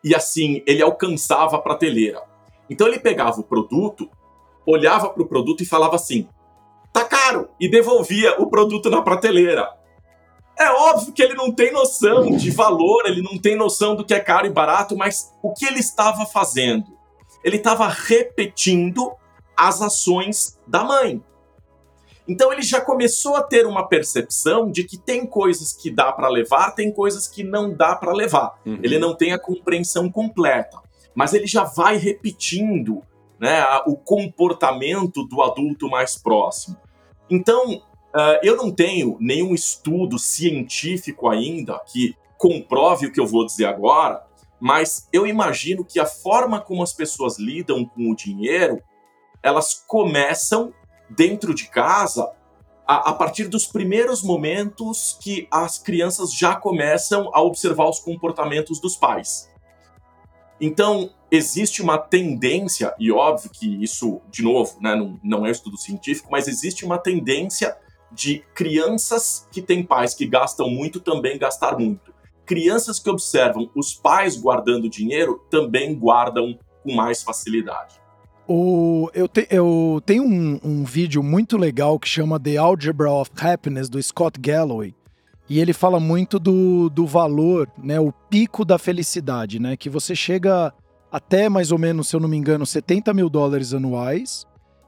e 0.05 0.15
assim 0.15 0.63
ele 0.67 0.83
alcançava 0.83 1.57
a 1.57 1.61
prateleira. 1.61 2.23
Então 2.69 2.87
ele 2.87 2.99
pegava 2.99 3.41
o 3.41 3.45
produto, 3.45 4.11
olhava 4.67 5.09
para 5.11 5.23
o 5.23 5.27
produto 5.27 5.63
e 5.63 5.67
falava 5.67 5.97
assim: 5.97 6.29
tá 6.93 7.05
caro! 7.05 7.49
E 7.61 7.69
devolvia 7.69 8.41
o 8.41 8.49
produto 8.49 8.91
na 8.91 9.03
prateleira. 9.03 9.69
É 10.63 10.71
óbvio 10.71 11.13
que 11.13 11.23
ele 11.23 11.35
não 11.35 11.51
tem 11.51 11.73
noção 11.73 12.37
de 12.37 12.51
valor, 12.53 13.05
ele 13.07 13.21
não 13.21 13.37
tem 13.37 13.57
noção 13.57 13.97
do 13.97 14.05
que 14.05 14.15
é 14.15 14.21
caro 14.21 14.47
e 14.47 14.51
barato, 14.51 14.97
mas 14.97 15.33
o 15.43 15.53
que 15.53 15.67
ele 15.67 15.81
estava 15.81 16.25
fazendo? 16.25 16.87
Ele 17.43 17.57
estava 17.57 17.89
repetindo 17.89 19.13
as 19.57 19.83
ações 19.83 20.57
da 20.67 20.85
mãe. 20.85 21.21
Então 22.29 22.53
ele 22.53 22.63
já 22.63 22.81
começou 22.81 23.35
a 23.35 23.43
ter 23.43 23.67
uma 23.67 23.89
percepção 23.89 24.71
de 24.71 24.85
que 24.85 24.97
tem 24.97 25.27
coisas 25.27 25.73
que 25.73 25.91
dá 25.91 26.13
para 26.13 26.29
levar, 26.29 26.71
tem 26.71 26.93
coisas 26.93 27.27
que 27.27 27.43
não 27.43 27.75
dá 27.75 27.97
para 27.97 28.13
levar. 28.13 28.61
Uhum. 28.65 28.79
Ele 28.83 28.99
não 28.99 29.17
tem 29.17 29.33
a 29.33 29.39
compreensão 29.39 30.09
completa, 30.09 30.79
mas 31.13 31.35
ele 31.35 31.49
já 31.49 31.65
vai 31.65 31.97
repetindo 31.97 33.03
né, 33.41 33.65
o 33.87 33.97
comportamento 33.97 35.25
do 35.27 35.43
adulto 35.43 35.91
mais 35.91 36.17
próximo. 36.17 36.77
Então, 37.29 37.83
uh, 38.15 38.39
eu 38.43 38.57
não 38.57 38.71
tenho 38.71 39.17
nenhum 39.21 39.55
estudo 39.55 40.19
científico 40.19 41.29
ainda 41.29 41.79
que 41.81 42.17
comprove 42.39 43.07
o 43.07 43.13
que 43.13 43.21
eu 43.21 43.27
vou 43.27 43.47
dizer 43.47 43.67
agora, 43.67 44.25
mas 44.61 45.09
eu 45.13 45.27
imagino 45.27 45.85
que 45.85 45.99
a 45.99 46.07
forma 46.07 46.61
como 46.61 46.83
as 46.83 46.93
pessoas 46.93 47.39
lidam 47.39 47.85
com 47.85 48.11
o 48.11 48.17
dinheiro, 48.17 48.83
elas 49.43 49.75
começam 49.87 50.73
dentro 51.11 51.55
de 51.55 51.69
casa 51.69 52.31
a, 52.87 53.11
a, 53.11 53.13
partir 53.13 53.49
dos 53.49 53.67
primeiros 53.67 54.23
momentos 54.23 55.17
que 55.21 55.47
as 55.51 55.79
crianças 55.79 56.33
já 56.33 56.55
começam 56.55 57.31
a 57.33 57.41
observar 57.43 57.89
os 57.89 57.99
comportamentos 57.99 58.81
dos 58.81 58.97
pais. 58.97 59.51
Então, 60.61 61.11
existe 61.31 61.83
uma 61.83 61.99
tendência, 61.99 62.95
e 62.99 63.11
óbvio 63.11 63.51
que 63.51 63.83
isso, 63.83 64.21
de 64.31 64.43
novo, 64.43 64.79
né, 64.81 64.95
não, 64.95 65.19
não 65.23 65.47
é 65.47 65.49
um 65.49 65.53
estudo 65.53 65.77
científico, 65.77 66.29
mas 66.31 66.47
existe 66.47 66.85
uma 66.85 66.99
tendência 66.99 67.77
de 68.15 68.45
crianças 68.55 69.47
que 69.51 69.63
têm 69.63 69.83
pais 69.83 70.15
que 70.15 70.27
gastam 70.27 70.69
muito 70.69 71.01
também 71.01 71.39
gastar 71.39 71.79
muito. 71.79 72.13
Crianças 72.45 72.99
que 72.99 73.09
observam 73.09 73.71
os 73.75 73.95
pais 73.95 74.37
guardando 74.37 74.89
dinheiro 74.89 75.43
também 75.51 75.95
guardam 75.95 76.59
com 76.83 76.95
mais 76.95 77.23
facilidade. 77.23 78.01
O, 78.47 79.09
eu, 79.15 79.29
te, 79.29 79.47
eu 79.51 80.03
tenho 80.05 80.25
um, 80.25 80.61
um, 80.63 80.85
vídeo 80.85 81.23
muito 81.23 81.57
legal 81.57 81.99
que 81.99 82.09
chama 82.09 82.41
The 82.41 82.57
Algebra 82.57 83.11
of 83.11 83.31
Happiness, 83.41 83.89
do 83.89 84.03
Scott 84.03 84.39
Galloway. 84.41 84.95
E 85.49 85.61
ele 85.61 85.73
fala 85.73 86.01
muito 86.01 86.39
do, 86.39 86.91
do 86.91 87.07
valor, 87.07 87.71
né? 87.79 88.01
O 88.01 88.13
pico 88.13 88.65
da 88.65 88.79
felicidade, 88.79 89.61
né? 89.61 89.77
Que 89.77 89.89
você 89.89 90.15
chega 90.15 90.73
até 91.11 91.49
mais 91.49 91.71
ou 91.71 91.79
menos, 91.79 92.09
se 92.09 92.17
eu 92.17 92.21
não 92.21 92.29
me 92.29 92.37
engano, 92.37 92.65
70 92.67 93.13
mil 93.15 93.29
dólares 93.29 93.73
anuais. 93.75 94.47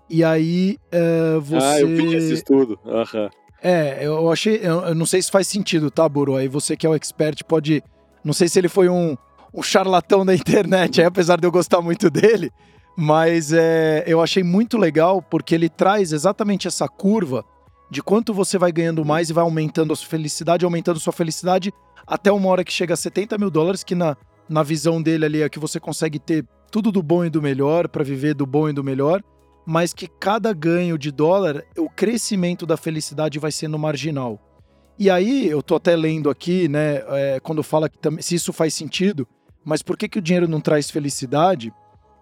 E 0.08 0.22
aí 0.22 0.78
é, 0.92 1.38
você. 1.38 1.64
Ah, 1.64 1.80
eu 1.80 1.88
vi 1.88 2.14
esse 2.14 2.32
estudo. 2.34 2.78
Uhum. 2.84 3.28
É, 3.62 4.06
eu 4.06 4.30
achei. 4.30 4.60
Eu, 4.62 4.94
não 4.94 5.06
sei 5.06 5.22
se 5.22 5.30
faz 5.30 5.46
sentido, 5.46 5.90
tá, 5.90 6.08
Buro? 6.08 6.36
Aí 6.36 6.48
você 6.48 6.76
que 6.76 6.86
é 6.86 6.90
o 6.90 6.94
expert 6.94 7.42
pode. 7.44 7.82
Não 8.22 8.32
sei 8.32 8.48
se 8.48 8.58
ele 8.58 8.68
foi 8.68 8.88
um, 8.88 9.16
um 9.52 9.62
charlatão 9.62 10.24
da 10.24 10.34
internet, 10.34 11.00
aí, 11.00 11.06
apesar 11.06 11.40
de 11.40 11.46
eu 11.46 11.52
gostar 11.52 11.80
muito 11.80 12.10
dele. 12.10 12.50
Mas 12.96 13.52
é, 13.52 14.04
eu 14.06 14.22
achei 14.22 14.42
muito 14.42 14.78
legal 14.78 15.20
porque 15.20 15.54
ele 15.54 15.68
traz 15.68 16.12
exatamente 16.12 16.68
essa 16.68 16.88
curva 16.88 17.44
de 17.90 18.02
quanto 18.02 18.32
você 18.32 18.56
vai 18.56 18.70
ganhando 18.70 19.04
mais 19.04 19.30
e 19.30 19.32
vai 19.32 19.42
aumentando 19.42 19.92
a 19.92 19.96
sua 19.96 20.08
felicidade, 20.08 20.64
aumentando 20.64 20.96
a 20.96 21.00
sua 21.00 21.12
felicidade 21.12 21.72
até 22.06 22.30
uma 22.30 22.48
hora 22.48 22.64
que 22.64 22.72
chega 22.72 22.94
a 22.94 22.96
70 22.96 23.38
mil 23.38 23.50
dólares, 23.50 23.82
que 23.82 23.94
na, 23.94 24.16
na 24.48 24.62
visão 24.62 25.02
dele 25.02 25.24
ali 25.24 25.42
é 25.42 25.48
que 25.48 25.58
você 25.58 25.80
consegue 25.80 26.18
ter 26.18 26.44
tudo 26.70 26.92
do 26.92 27.02
bom 27.02 27.24
e 27.24 27.30
do 27.30 27.40
melhor 27.40 27.88
para 27.88 28.04
viver 28.04 28.34
do 28.34 28.46
bom 28.46 28.68
e 28.68 28.72
do 28.72 28.84
melhor, 28.84 29.22
mas 29.66 29.92
que 29.92 30.06
cada 30.06 30.52
ganho 30.52 30.98
de 30.98 31.10
dólar, 31.10 31.64
o 31.78 31.88
crescimento 31.88 32.66
da 32.66 32.76
felicidade 32.76 33.38
vai 33.38 33.50
sendo 33.50 33.78
marginal. 33.78 34.40
E 34.98 35.10
aí, 35.10 35.46
eu 35.48 35.62
tô 35.62 35.74
até 35.74 35.96
lendo 35.96 36.30
aqui, 36.30 36.68
né, 36.68 37.02
é, 37.08 37.40
quando 37.40 37.62
fala 37.62 37.88
que 37.88 37.98
se 38.22 38.34
isso 38.34 38.52
faz 38.52 38.74
sentido, 38.74 39.26
mas 39.64 39.82
por 39.82 39.96
que, 39.96 40.08
que 40.08 40.18
o 40.18 40.22
dinheiro 40.22 40.46
não 40.46 40.60
traz 40.60 40.90
felicidade? 40.90 41.72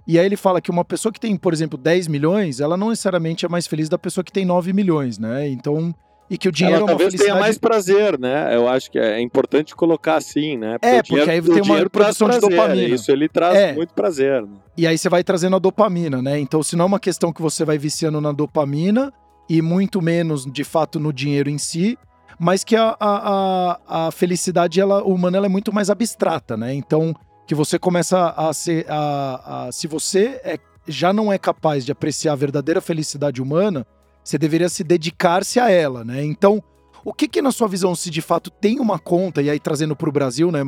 E 0.06 0.18
aí 0.18 0.26
ele 0.26 0.36
fala 0.36 0.60
que 0.60 0.70
uma 0.70 0.84
pessoa 0.84 1.12
que 1.12 1.20
tem, 1.20 1.36
por 1.36 1.52
exemplo, 1.52 1.78
10 1.78 2.08
milhões, 2.08 2.60
ela 2.60 2.76
não 2.76 2.90
necessariamente 2.90 3.44
é 3.44 3.48
mais 3.48 3.66
feliz 3.66 3.88
da 3.88 3.98
pessoa 3.98 4.24
que 4.24 4.32
tem 4.32 4.44
9 4.44 4.72
milhões, 4.72 5.18
né? 5.18 5.48
Então, 5.48 5.94
e 6.32 6.38
que 6.38 6.48
o 6.48 6.52
dinheiro 6.52 6.76
ela 6.76 6.80
é 6.80 6.84
uma 6.84 6.88
talvez 6.88 7.10
felicidade... 7.10 7.30
tenha 7.30 7.44
mais 7.44 7.58
prazer, 7.58 8.18
né? 8.18 8.56
Eu 8.56 8.66
acho 8.66 8.90
que 8.90 8.98
é 8.98 9.20
importante 9.20 9.76
colocar 9.76 10.16
assim, 10.16 10.56
né? 10.56 10.78
Porque 10.78 10.86
é, 10.86 11.02
porque 11.02 11.30
aí 11.30 11.42
tem 11.42 11.60
uma 11.60 11.90
produção 11.90 12.26
de 12.30 12.40
dopamina. 12.40 12.94
Isso 12.94 13.12
ele 13.12 13.28
traz 13.28 13.54
é. 13.54 13.74
muito 13.74 13.92
prazer. 13.92 14.40
Né? 14.40 14.48
E 14.74 14.86
aí 14.86 14.96
você 14.96 15.10
vai 15.10 15.22
trazendo 15.22 15.56
a 15.56 15.58
dopamina, 15.58 16.22
né? 16.22 16.38
Então, 16.38 16.62
se 16.62 16.74
não 16.74 16.84
é 16.84 16.88
uma 16.88 16.98
questão 16.98 17.34
que 17.34 17.42
você 17.42 17.66
vai 17.66 17.76
viciando 17.76 18.18
na 18.18 18.32
dopamina 18.32 19.12
e 19.46 19.60
muito 19.60 20.00
menos, 20.00 20.46
de 20.50 20.64
fato, 20.64 20.98
no 20.98 21.12
dinheiro 21.12 21.50
em 21.50 21.58
si, 21.58 21.98
mas 22.40 22.64
que 22.64 22.76
a, 22.76 22.96
a, 22.98 23.76
a, 23.86 24.06
a 24.06 24.10
felicidade 24.10 24.80
ela, 24.80 25.04
humana 25.04 25.36
ela 25.36 25.46
é 25.46 25.50
muito 25.50 25.70
mais 25.70 25.90
abstrata, 25.90 26.56
né? 26.56 26.72
Então, 26.72 27.14
que 27.46 27.54
você 27.54 27.78
começa 27.78 28.30
a 28.30 28.50
ser. 28.54 28.86
A, 28.88 29.66
a, 29.66 29.72
se 29.72 29.86
você 29.86 30.40
é, 30.44 30.56
já 30.88 31.12
não 31.12 31.30
é 31.30 31.36
capaz 31.36 31.84
de 31.84 31.92
apreciar 31.92 32.32
a 32.32 32.36
verdadeira 32.36 32.80
felicidade 32.80 33.42
humana, 33.42 33.86
você 34.22 34.38
deveria 34.38 34.68
se 34.68 34.84
dedicar-se 34.84 35.58
a 35.58 35.70
ela, 35.70 36.04
né? 36.04 36.24
Então, 36.24 36.62
o 37.04 37.12
que 37.12 37.26
que 37.26 37.42
na 37.42 37.50
sua 37.50 37.66
visão, 37.66 37.94
se 37.94 38.10
de 38.10 38.22
fato 38.22 38.50
tem 38.50 38.78
uma 38.78 38.98
conta, 38.98 39.42
e 39.42 39.50
aí 39.50 39.58
trazendo 39.58 39.96
para 39.96 40.08
o 40.08 40.12
Brasil, 40.12 40.52
né? 40.52 40.60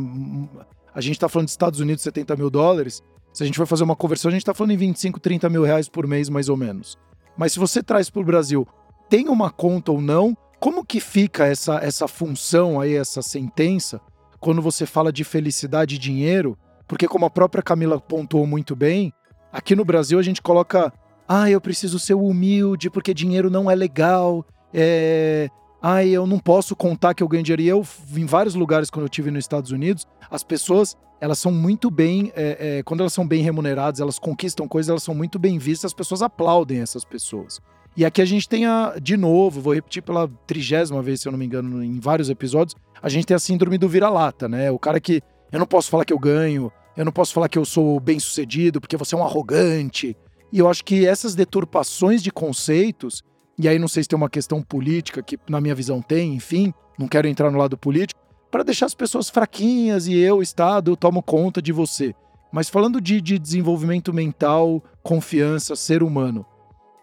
A 0.95 1.01
gente 1.01 1.15
está 1.15 1.29
falando 1.29 1.47
dos 1.47 1.53
Estados 1.53 1.81
Unidos, 1.81 2.03
70 2.03 2.37
mil 2.37 2.51
dólares. 2.51 3.03
Se 3.33 3.43
a 3.43 3.47
gente 3.47 3.57
for 3.57 3.67
fazer 3.67 3.85
uma 3.85 3.97
conversão, 3.97 4.29
a 4.29 4.33
gente 4.33 4.43
está 4.43 4.55
falando 4.55 4.73
em 4.73 4.77
25, 4.77 5.19
30 5.19 5.49
mil 5.49 5.65
reais 5.65 5.89
por 5.89 6.07
mês, 6.07 6.29
mais 6.29 6.49
ou 6.49 6.57
menos. 6.57 6.97
Mas 7.37 7.53
se 7.53 7.59
você 7.59 7.83
traz 7.83 8.09
para 8.09 8.23
o 8.23 8.25
Brasil, 8.25 8.67
tem 9.09 9.29
uma 9.29 9.51
conta 9.51 9.91
ou 9.91 10.01
não, 10.01 10.37
como 10.61 10.85
que 10.85 11.01
fica 11.01 11.47
essa, 11.47 11.77
essa 11.77 12.09
função 12.09 12.81
aí, 12.81 12.95
essa 12.95 13.23
sentença, 13.23 14.01
quando 14.39 14.63
você 14.63 14.87
fala 14.87 15.13
de 15.13 15.25
felicidade 15.25 15.97
e 15.97 15.99
dinheiro? 15.99 16.57
Porque 16.87 17.09
como 17.09 17.27
a 17.27 17.31
própria 17.31 17.63
Camila 17.63 18.01
pontuou 18.01 18.47
muito 18.47 18.77
bem, 18.77 19.13
aqui 19.53 19.75
no 19.75 19.85
Brasil 19.85 20.19
a 20.19 20.23
gente 20.23 20.41
coloca 20.41 20.93
ah, 21.29 21.51
eu 21.51 21.61
preciso 21.61 21.99
ser 21.99 22.15
humilde 22.15 22.91
porque 22.91 23.15
dinheiro 23.15 23.51
não 23.51 23.71
é 23.71 23.75
legal. 23.75 24.45
É... 24.73 25.49
Ah, 25.81 26.05
eu 26.05 26.27
não 26.27 26.39
posso 26.39 26.75
contar 26.75 27.15
que 27.15 27.23
eu 27.23 27.29
ganho 27.29 27.43
dinheiro. 27.43 27.63
E 27.63 27.69
eu, 27.69 27.87
em 28.17 28.25
vários 28.25 28.55
lugares, 28.55 28.89
quando 28.89 29.03
eu 29.03 29.07
estive 29.07 29.31
nos 29.31 29.45
Estados 29.45 29.71
Unidos, 29.71 30.07
as 30.31 30.43
pessoas, 30.43 30.97
elas 31.21 31.39
são 31.39 31.53
muito 31.53 31.91
bem. 31.91 32.33
É, 32.35 32.79
é, 32.79 32.83
quando 32.83 33.01
elas 33.01 33.13
são 33.13 33.27
bem 33.27 33.43
remuneradas, 33.43 34.01
elas 34.01 34.19
conquistam 34.19 34.67
coisas, 34.67 34.89
elas 34.89 35.03
são 35.03 35.15
muito 35.15 35.39
bem 35.39 35.59
vistas, 35.59 35.91
as 35.91 35.95
pessoas 35.95 36.23
aplaudem 36.23 36.81
essas 36.81 37.05
pessoas. 37.05 37.61
E 37.97 38.05
aqui 38.05 38.21
a 38.21 38.25
gente 38.25 38.49
tem 38.49 38.67
a, 38.67 38.97
de 39.01 39.17
novo, 39.17 39.61
vou 39.61 39.75
repetir 39.75 40.03
pela 40.03 40.27
trigésima 40.47 41.01
vez, 41.01 41.21
se 41.21 41.29
eu 41.29 41.33
não 41.33 41.39
me 41.39 41.45
engano, 41.45 41.83
em 41.83 42.01
vários 42.01 42.29
episódios, 42.29 42.75
a 43.01 43.09
gente 43.09 43.27
tem 43.27 43.37
a 43.37 43.39
síndrome 43.39 43.79
do 43.79 43.89
vira-lata, 43.89 44.49
né? 44.49 44.71
O 44.71 44.79
cara 44.79 44.99
que 44.99 45.23
eu 45.53 45.59
não 45.59 45.67
posso 45.67 45.91
falar 45.91 46.05
que 46.05 46.13
eu 46.13 46.19
ganho, 46.19 46.73
eu 46.97 47.05
não 47.05 47.13
posso 47.13 47.33
falar 47.33 47.49
que 47.49 47.59
eu 47.59 47.65
sou 47.65 48.01
bem 48.01 48.19
sucedido 48.19 48.81
porque 48.81 48.97
você 48.97 49.15
é 49.15 49.19
um 49.19 49.25
arrogante. 49.25 50.17
E 50.55 50.61
eu 50.61 50.69
acho 50.69 50.85
que 50.85 51.05
essas 51.05 51.35
deturpações 51.35 52.23
de 52.23 52.31
conceitos, 52.31 53.25
e 53.59 53.69
aí 53.69 53.77
não 53.77 53.89
sei 53.89 54.05
se 54.05 54.09
tem 54.09 54.17
uma 54.17 54.31
questão 54.31 54.63
política, 54.63 55.21
que 55.21 55.37
na 55.49 55.61
minha 55.61 55.75
visão 55.75 56.01
tem, 56.01 56.33
enfim, 56.33 56.73
não 56.97 57.09
quero 57.09 57.27
entrar 57.27 57.51
no 57.51 57.59
lado 57.59 57.77
político, 57.77 58.21
para 58.53 58.63
deixar 58.63 58.87
as 58.87 58.95
pessoas 58.95 59.29
fraquinhas 59.29 60.07
e 60.07 60.17
eu, 60.17 60.41
Estado, 60.41 60.93
eu 60.93 60.97
tomo 60.97 61.25
conta 61.25 61.61
de 61.61 61.73
você. 61.73 62.15
Mas 62.53 62.71
falando 62.71 63.01
de, 63.01 63.21
de 63.21 63.37
desenvolvimento 63.37 64.15
mental, 64.15 64.81
confiança, 65.03 65.75
ser 65.75 66.05
humano, 66.05 66.47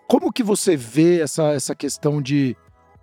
como 0.08 0.32
que 0.32 0.44
você 0.44 0.78
vê 0.78 1.20
essa, 1.20 1.52
essa 1.52 1.76
questão 1.76 2.22
de 2.22 2.56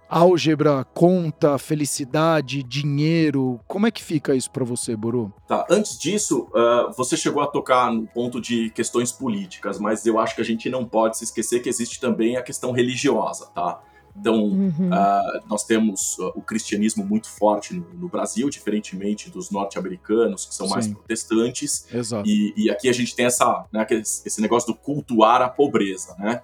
álgebra, 0.09 0.85
conta, 0.94 1.59
felicidade, 1.59 2.62
dinheiro. 2.62 3.61
Como 3.66 3.87
é 3.87 3.90
que 3.90 4.03
fica 4.03 4.35
isso 4.35 4.51
para 4.51 4.64
você, 4.64 4.97
Buru? 4.97 5.33
Tá, 5.47 5.66
antes 5.71 5.99
disso, 5.99 6.49
uh, 6.55 6.92
você 6.97 7.16
chegou 7.16 7.42
a 7.42 7.47
tocar 7.47 7.92
no 7.92 8.07
ponto 8.07 8.40
de 8.40 8.71
questões 8.71 9.12
políticas, 9.12 9.79
mas 9.79 10.07
eu 10.07 10.18
acho 10.18 10.35
que 10.35 10.40
a 10.40 10.44
gente 10.44 10.68
não 10.71 10.85
pode 10.85 11.18
se 11.18 11.25
esquecer 11.25 11.61
que 11.61 11.68
existe 11.68 12.01
também 12.01 12.37
a 12.37 12.42
questão 12.42 12.73
religiosa, 12.73 13.47
tá? 13.55 13.81
Então, 14.21 14.44
uhum. 14.44 14.90
uh, 14.90 15.49
nós 15.49 15.64
temos 15.64 16.18
uh, 16.18 16.33
o 16.35 16.42
cristianismo 16.42 17.05
muito 17.05 17.29
forte 17.29 17.75
no, 17.75 17.87
no 17.94 18.09
Brasil, 18.09 18.51
diferentemente 18.51 19.31
dos 19.31 19.51
norte-americanos, 19.51 20.44
que 20.44 20.55
são 20.55 20.66
Sim. 20.66 20.73
mais 20.73 20.88
protestantes. 20.88 21.87
Exato. 21.92 22.29
E, 22.29 22.53
e, 22.57 22.71
aqui 22.71 22.88
a 22.88 22.92
gente 22.92 23.14
tem 23.14 23.27
essa, 23.27 23.64
né, 23.73 23.87
esse 23.90 24.40
negócio 24.40 24.73
do 24.73 24.79
cultuar 24.79 25.40
a 25.40 25.49
pobreza, 25.49 26.16
né? 26.18 26.42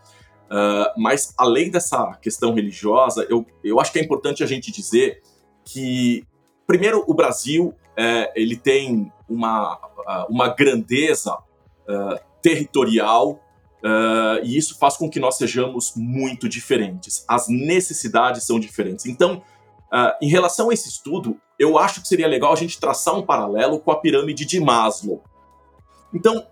Uh, 0.54 0.86
mas 0.96 1.34
além 1.36 1.68
dessa 1.68 2.16
questão 2.22 2.54
religiosa, 2.54 3.26
eu, 3.28 3.44
eu 3.64 3.80
acho 3.80 3.90
que 3.90 3.98
é 3.98 4.02
importante 4.02 4.44
a 4.44 4.46
gente 4.46 4.70
dizer 4.70 5.20
que, 5.64 6.24
primeiro, 6.64 7.02
o 7.08 7.14
Brasil 7.14 7.74
é, 7.96 8.32
ele 8.40 8.56
tem 8.56 9.12
uma, 9.28 9.80
uma 10.28 10.48
grandeza 10.48 11.34
uh, 11.34 12.20
territorial 12.40 13.40
e 14.42 14.56
isso 14.56 14.78
faz 14.78 14.96
com 14.96 15.10
que 15.10 15.20
nós 15.20 15.36
sejamos 15.36 15.92
muito 15.94 16.48
diferentes. 16.48 17.22
As 17.28 17.48
necessidades 17.48 18.44
são 18.44 18.58
diferentes. 18.58 19.04
Então, 19.04 19.42
em 20.22 20.28
relação 20.28 20.70
a 20.70 20.72
esse 20.72 20.88
estudo, 20.88 21.38
eu 21.58 21.76
acho 21.76 22.00
que 22.00 22.08
seria 22.08 22.26
legal 22.26 22.50
a 22.54 22.56
gente 22.56 22.80
traçar 22.80 23.14
um 23.14 23.20
paralelo 23.20 23.78
com 23.78 23.90
a 23.90 24.00
pirâmide 24.00 24.46
de 24.46 24.58
Maslow. 24.58 25.22
Então, 26.14 26.46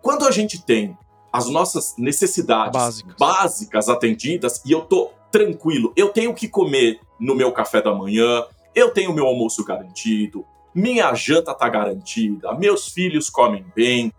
quando 0.00 0.26
a 0.26 0.30
gente 0.30 0.64
tem 0.64 0.96
as 1.32 1.48
nossas 1.48 1.94
necessidades 1.98 2.72
básicas. 2.72 3.14
básicas 3.18 3.88
atendidas 3.88 4.62
e 4.64 4.72
eu 4.72 4.82
tô 4.82 5.10
tranquilo. 5.30 5.92
Eu 5.96 6.08
tenho 6.08 6.34
que 6.34 6.48
comer 6.48 7.00
no 7.18 7.34
meu 7.34 7.52
café 7.52 7.82
da 7.82 7.94
manhã, 7.94 8.44
eu 8.74 8.90
tenho 8.90 9.12
meu 9.12 9.26
almoço 9.26 9.64
garantido, 9.64 10.44
minha 10.74 11.12
janta 11.14 11.54
tá 11.54 11.68
garantida, 11.68 12.54
meus 12.54 12.88
filhos 12.88 13.28
comem 13.28 13.64
bem, 13.74 14.12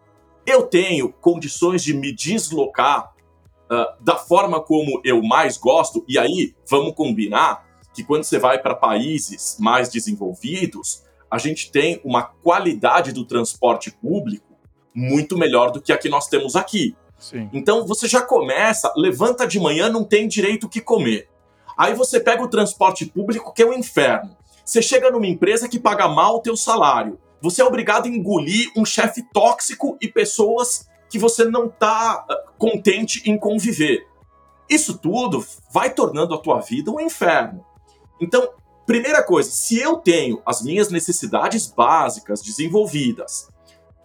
eu 0.46 0.64
tenho 0.64 1.14
condições 1.14 1.84
de 1.84 1.94
me 1.94 2.14
deslocar 2.14 3.14
uh, 3.72 4.04
da 4.04 4.16
forma 4.16 4.60
como 4.60 5.00
eu 5.04 5.22
mais 5.22 5.58
gosto. 5.58 6.04
E 6.08 6.18
aí, 6.18 6.56
vamos 6.68 6.94
combinar 6.96 7.66
que 7.94 8.04
quando 8.04 8.24
você 8.24 8.40
vai 8.40 8.60
para 8.60 8.76
países 8.76 9.58
mais 9.60 9.90
desenvolvidos, 9.90 11.04
a 11.30 11.38
gente 11.38 11.72
tem 11.72 12.02
uma 12.04 12.24
qualidade 12.24 13.12
do 13.12 13.26
transporte 13.26 13.92
público 13.92 14.49
muito 14.94 15.38
melhor 15.38 15.72
do 15.72 15.82
que 15.82 15.92
a 15.92 15.98
que 15.98 16.10
nós 16.10 16.28
temos 16.28 16.56
aqui. 16.56 16.96
Sim. 17.18 17.50
Então 17.52 17.86
você 17.86 18.08
já 18.08 18.22
começa, 18.22 18.92
levanta 18.96 19.46
de 19.46 19.60
manhã, 19.60 19.90
não 19.90 20.04
tem 20.04 20.28
direito 20.28 20.66
o 20.66 20.70
que 20.70 20.82
comer. 20.82 21.30
Aí 21.78 21.94
você 21.94 22.20
pega 22.20 22.44
o 22.44 22.48
transporte 22.48 23.06
público, 23.06 23.54
que 23.54 23.62
é 23.62 23.66
um 23.66 23.74
inferno. 23.74 24.36
Você 24.66 24.82
chega 24.82 25.10
numa 25.10 25.28
empresa 25.28 25.68
que 25.68 25.80
paga 25.80 26.08
mal 26.08 26.36
o 26.36 26.42
teu 26.42 26.56
salário. 26.56 27.20
Você 27.42 27.62
é 27.62 27.66
obrigado 27.66 28.06
a 28.06 28.10
engolir 28.10 28.70
um 28.76 28.86
chefe 28.86 29.24
tóxico 29.34 29.98
e 30.02 30.08
pessoas 30.08 30.88
que 31.10 31.18
você 31.18 31.46
não 31.46 31.68
está 31.68 32.26
ah, 32.30 32.44
contente 32.58 33.22
em 33.30 33.38
conviver. 33.38 34.06
Isso 34.70 34.98
tudo 34.98 35.44
vai 35.72 35.94
tornando 35.94 36.36
a 36.36 36.38
tua 36.38 36.60
vida 36.60 36.92
um 36.92 37.00
inferno. 37.00 37.66
Então, 38.22 38.50
primeira 38.86 39.24
coisa, 39.24 39.50
se 39.50 39.80
eu 39.80 39.98
tenho 39.98 40.42
as 40.46 40.62
minhas 40.62 40.90
necessidades 40.90 41.66
básicas 41.66 42.42
desenvolvidas, 42.42 43.50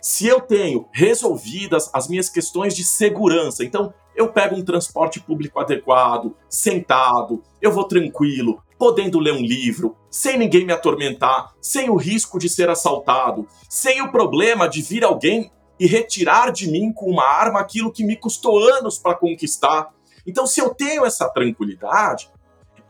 se 0.05 0.27
eu 0.27 0.38
tenho 0.38 0.87
resolvidas 0.93 1.88
as 1.90 2.09
minhas 2.09 2.29
questões 2.29 2.77
de 2.77 2.85
segurança, 2.85 3.64
então 3.64 3.95
eu 4.14 4.31
pego 4.31 4.55
um 4.55 4.62
transporte 4.62 5.19
público 5.19 5.59
adequado, 5.59 6.37
sentado, 6.47 7.43
eu 7.59 7.73
vou 7.73 7.85
tranquilo, 7.85 8.62
podendo 8.79 9.19
ler 9.19 9.33
um 9.33 9.40
livro, 9.40 9.97
sem 10.11 10.37
ninguém 10.37 10.67
me 10.67 10.75
atormentar, 10.75 11.55
sem 11.59 11.88
o 11.88 11.97
risco 11.97 12.38
de 12.38 12.51
ser 12.51 12.69
assaltado, 12.69 13.49
sem 13.67 14.03
o 14.03 14.12
problema 14.12 14.69
de 14.69 14.83
vir 14.83 15.05
alguém 15.05 15.51
e 15.81 15.87
retirar 15.87 16.53
de 16.53 16.71
mim 16.71 16.93
com 16.93 17.11
uma 17.11 17.25
arma 17.25 17.61
aquilo 17.61 17.90
que 17.90 18.05
me 18.05 18.14
custou 18.14 18.59
anos 18.59 18.99
para 18.99 19.14
conquistar. 19.14 19.88
Então, 20.27 20.47
se 20.47 20.61
eu 20.61 20.75
tenho 20.75 21.07
essa 21.07 21.31
tranquilidade, 21.31 22.31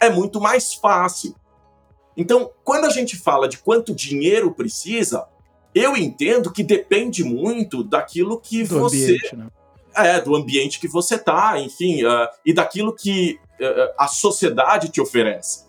é 0.00 0.10
muito 0.10 0.40
mais 0.40 0.74
fácil. 0.74 1.32
Então, 2.16 2.50
quando 2.64 2.86
a 2.86 2.90
gente 2.90 3.16
fala 3.16 3.48
de 3.48 3.58
quanto 3.58 3.94
dinheiro 3.94 4.52
precisa, 4.52 5.28
eu 5.74 5.96
entendo 5.96 6.52
que 6.52 6.62
depende 6.62 7.24
muito 7.24 7.82
daquilo 7.82 8.38
que 8.38 8.62
do 8.62 8.80
você. 8.80 9.04
Ambiente, 9.04 9.36
né? 9.36 9.48
É, 9.96 10.20
do 10.20 10.34
ambiente 10.34 10.80
que 10.80 10.88
você 10.88 11.16
tá, 11.16 11.58
enfim, 11.60 12.04
uh, 12.04 12.28
e 12.44 12.52
daquilo 12.52 12.92
que 12.92 13.38
uh, 13.60 13.94
a 13.98 14.08
sociedade 14.08 14.88
te 14.88 15.00
oferece. 15.00 15.64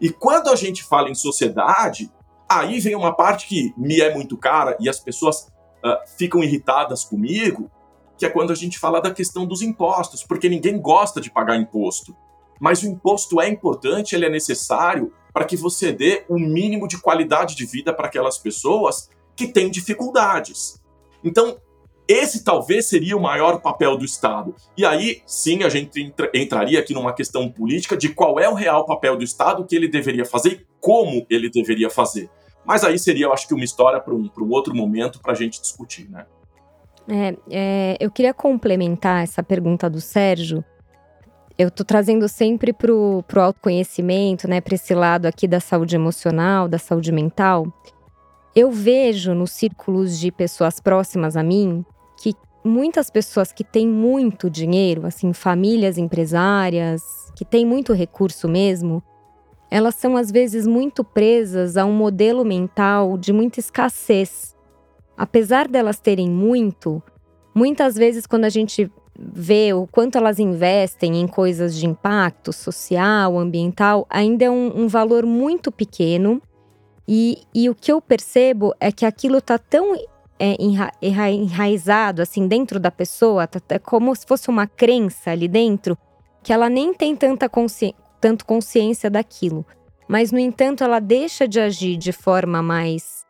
E 0.00 0.10
quando 0.10 0.50
a 0.50 0.56
gente 0.56 0.84
fala 0.84 1.10
em 1.10 1.14
sociedade, 1.14 2.10
aí 2.48 2.78
vem 2.78 2.94
uma 2.94 3.14
parte 3.14 3.46
que 3.46 3.74
me 3.76 4.00
é 4.00 4.14
muito 4.14 4.36
cara 4.36 4.76
e 4.78 4.88
as 4.88 5.00
pessoas 5.00 5.48
uh, 5.84 5.98
ficam 6.16 6.44
irritadas 6.44 7.02
comigo, 7.02 7.70
que 8.16 8.24
é 8.24 8.28
quando 8.28 8.52
a 8.52 8.54
gente 8.54 8.78
fala 8.78 9.00
da 9.00 9.10
questão 9.10 9.44
dos 9.44 9.62
impostos, 9.62 10.22
porque 10.22 10.48
ninguém 10.48 10.80
gosta 10.80 11.20
de 11.20 11.30
pagar 11.30 11.56
imposto. 11.56 12.16
Mas 12.60 12.82
o 12.82 12.86
imposto 12.86 13.40
é 13.40 13.48
importante, 13.48 14.14
ele 14.14 14.26
é 14.26 14.30
necessário 14.30 15.12
para 15.32 15.44
que 15.44 15.56
você 15.56 15.92
dê 15.92 16.24
o 16.28 16.36
um 16.36 16.38
mínimo 16.38 16.88
de 16.88 16.98
qualidade 16.98 17.54
de 17.54 17.66
vida 17.66 17.92
para 17.92 18.06
aquelas 18.06 18.38
pessoas 18.38 19.10
que 19.36 19.46
têm 19.46 19.70
dificuldades. 19.70 20.80
Então, 21.22 21.58
esse 22.08 22.42
talvez 22.42 22.86
seria 22.86 23.16
o 23.16 23.20
maior 23.20 23.60
papel 23.60 23.96
do 23.96 24.04
Estado. 24.04 24.54
E 24.76 24.86
aí, 24.86 25.22
sim, 25.26 25.62
a 25.62 25.68
gente 25.68 26.00
entra, 26.00 26.30
entraria 26.32 26.78
aqui 26.80 26.94
numa 26.94 27.12
questão 27.12 27.50
política 27.50 27.96
de 27.96 28.08
qual 28.08 28.40
é 28.40 28.48
o 28.48 28.54
real 28.54 28.86
papel 28.86 29.16
do 29.16 29.24
Estado, 29.24 29.64
que 29.64 29.74
ele 29.74 29.88
deveria 29.88 30.24
fazer 30.24 30.52
e 30.52 30.66
como 30.80 31.26
ele 31.28 31.50
deveria 31.50 31.90
fazer. 31.90 32.30
Mas 32.64 32.82
aí 32.82 32.98
seria, 32.98 33.26
eu 33.26 33.32
acho 33.32 33.46
que, 33.46 33.54
uma 33.54 33.64
história 33.64 34.00
para 34.00 34.14
um, 34.14 34.30
um 34.38 34.50
outro 34.50 34.74
momento 34.74 35.20
para 35.20 35.32
a 35.32 35.36
gente 35.36 35.60
discutir, 35.60 36.08
né? 36.10 36.26
É, 37.08 37.36
é, 37.50 37.96
eu 38.00 38.10
queria 38.10 38.34
complementar 38.34 39.22
essa 39.22 39.40
pergunta 39.40 39.88
do 39.88 40.00
Sérgio 40.00 40.64
eu 41.58 41.70
tô 41.70 41.84
trazendo 41.84 42.28
sempre 42.28 42.72
pro, 42.72 43.24
pro 43.26 43.40
autoconhecimento, 43.40 44.48
né, 44.48 44.60
para 44.60 44.74
esse 44.74 44.94
lado 44.94 45.26
aqui 45.26 45.48
da 45.48 45.58
saúde 45.58 45.96
emocional, 45.96 46.68
da 46.68 46.78
saúde 46.78 47.10
mental. 47.10 47.66
Eu 48.56 48.70
vejo 48.70 49.34
nos 49.34 49.50
círculos 49.50 50.18
de 50.18 50.32
pessoas 50.32 50.80
próximas 50.80 51.36
a 51.36 51.42
mim 51.42 51.84
que 52.16 52.32
muitas 52.64 53.10
pessoas 53.10 53.52
que 53.52 53.62
têm 53.62 53.86
muito 53.86 54.48
dinheiro, 54.48 55.04
assim, 55.06 55.34
famílias 55.34 55.98
empresárias, 55.98 57.02
que 57.36 57.44
têm 57.44 57.66
muito 57.66 57.92
recurso 57.92 58.48
mesmo, 58.48 59.02
elas 59.70 59.94
são 59.96 60.16
às 60.16 60.30
vezes 60.30 60.66
muito 60.66 61.04
presas 61.04 61.76
a 61.76 61.84
um 61.84 61.92
modelo 61.92 62.46
mental 62.46 63.18
de 63.18 63.30
muita 63.30 63.60
escassez. 63.60 64.56
Apesar 65.18 65.68
delas 65.68 66.00
terem 66.00 66.30
muito, 66.30 67.02
muitas 67.54 67.94
vezes 67.94 68.26
quando 68.26 68.46
a 68.46 68.48
gente 68.48 68.90
vê 69.18 69.74
o 69.74 69.86
quanto 69.86 70.16
elas 70.16 70.38
investem 70.38 71.20
em 71.20 71.26
coisas 71.26 71.76
de 71.76 71.86
impacto 71.86 72.54
social, 72.54 73.38
ambiental, 73.38 74.06
ainda 74.08 74.46
é 74.46 74.50
um, 74.50 74.84
um 74.84 74.88
valor 74.88 75.26
muito 75.26 75.70
pequeno. 75.70 76.40
E, 77.08 77.44
e, 77.54 77.70
o 77.70 77.74
que 77.74 77.92
eu 77.92 78.00
percebo 78.00 78.74
é 78.80 78.90
que 78.90 79.06
aquilo 79.06 79.38
está 79.38 79.58
tão 79.58 79.94
é, 80.38 80.56
enra, 80.60 80.92
enraizado 81.00 82.20
assim 82.20 82.48
dentro 82.48 82.80
da 82.80 82.90
pessoa, 82.90 83.46
tá, 83.46 83.60
é 83.68 83.78
como 83.78 84.14
se 84.14 84.26
fosse 84.26 84.48
uma 84.48 84.66
crença 84.66 85.30
ali 85.30 85.46
dentro, 85.46 85.96
que 86.42 86.52
ela 86.52 86.68
nem 86.68 86.92
tem 86.92 87.14
tanta 87.14 87.48
consci, 87.48 87.94
tanto 88.20 88.44
consciência 88.44 89.08
daquilo. 89.08 89.64
Mas, 90.08 90.30
no 90.30 90.38
entanto, 90.38 90.84
ela 90.84 91.00
deixa 91.00 91.48
de 91.48 91.58
agir 91.58 91.96
de 91.96 92.12
forma 92.12 92.62
mais 92.62 93.24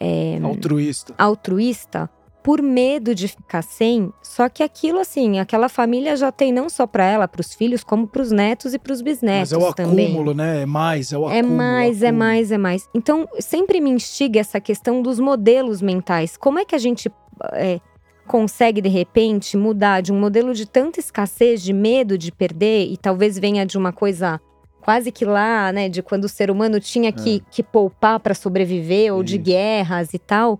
é, 0.00 0.38
altruísta. 0.42 1.14
altruísta 1.18 2.10
por 2.42 2.60
medo 2.60 3.14
de 3.14 3.28
ficar 3.28 3.62
sem. 3.62 4.12
Só 4.20 4.48
que 4.48 4.62
aquilo, 4.62 4.98
assim, 4.98 5.38
aquela 5.38 5.68
família 5.68 6.16
já 6.16 6.32
tem 6.32 6.52
não 6.52 6.68
só 6.68 6.86
para 6.86 7.04
ela, 7.04 7.28
para 7.28 7.40
os 7.40 7.54
filhos, 7.54 7.84
como 7.84 8.06
para 8.06 8.20
os 8.20 8.32
netos 8.32 8.74
e 8.74 8.78
para 8.78 8.92
os 8.92 9.00
bisnetos. 9.00 9.52
Mas 9.52 9.62
é 9.62 9.68
o 9.68 9.72
também. 9.72 10.06
acúmulo, 10.06 10.34
né? 10.34 10.62
É 10.62 10.66
mais, 10.66 11.12
é 11.12 11.18
o 11.18 11.30
é 11.30 11.38
acúmulo. 11.38 11.54
É 11.54 11.56
mais, 11.56 12.02
é 12.02 12.12
mais, 12.12 12.52
é 12.52 12.58
mais. 12.58 12.88
Então, 12.94 13.28
sempre 13.38 13.80
me 13.80 13.90
instiga 13.90 14.40
essa 14.40 14.60
questão 14.60 15.00
dos 15.00 15.20
modelos 15.20 15.80
mentais. 15.80 16.36
Como 16.36 16.58
é 16.58 16.64
que 16.64 16.74
a 16.74 16.78
gente 16.78 17.10
é, 17.52 17.80
consegue, 18.26 18.80
de 18.80 18.88
repente, 18.88 19.56
mudar 19.56 20.00
de 20.00 20.12
um 20.12 20.18
modelo 20.18 20.52
de 20.52 20.66
tanta 20.66 20.98
escassez, 20.98 21.62
de 21.62 21.72
medo 21.72 22.18
de 22.18 22.32
perder, 22.32 22.88
e 22.90 22.96
talvez 22.96 23.38
venha 23.38 23.64
de 23.64 23.78
uma 23.78 23.92
coisa 23.92 24.40
quase 24.80 25.12
que 25.12 25.24
lá, 25.24 25.70
né, 25.70 25.88
de 25.88 26.02
quando 26.02 26.24
o 26.24 26.28
ser 26.28 26.50
humano 26.50 26.80
tinha 26.80 27.12
que, 27.12 27.36
é. 27.36 27.50
que 27.52 27.62
poupar 27.62 28.18
para 28.18 28.34
sobreviver, 28.34 29.14
ou 29.14 29.22
Isso. 29.22 29.32
de 29.32 29.38
guerras 29.38 30.12
e 30.12 30.18
tal 30.18 30.58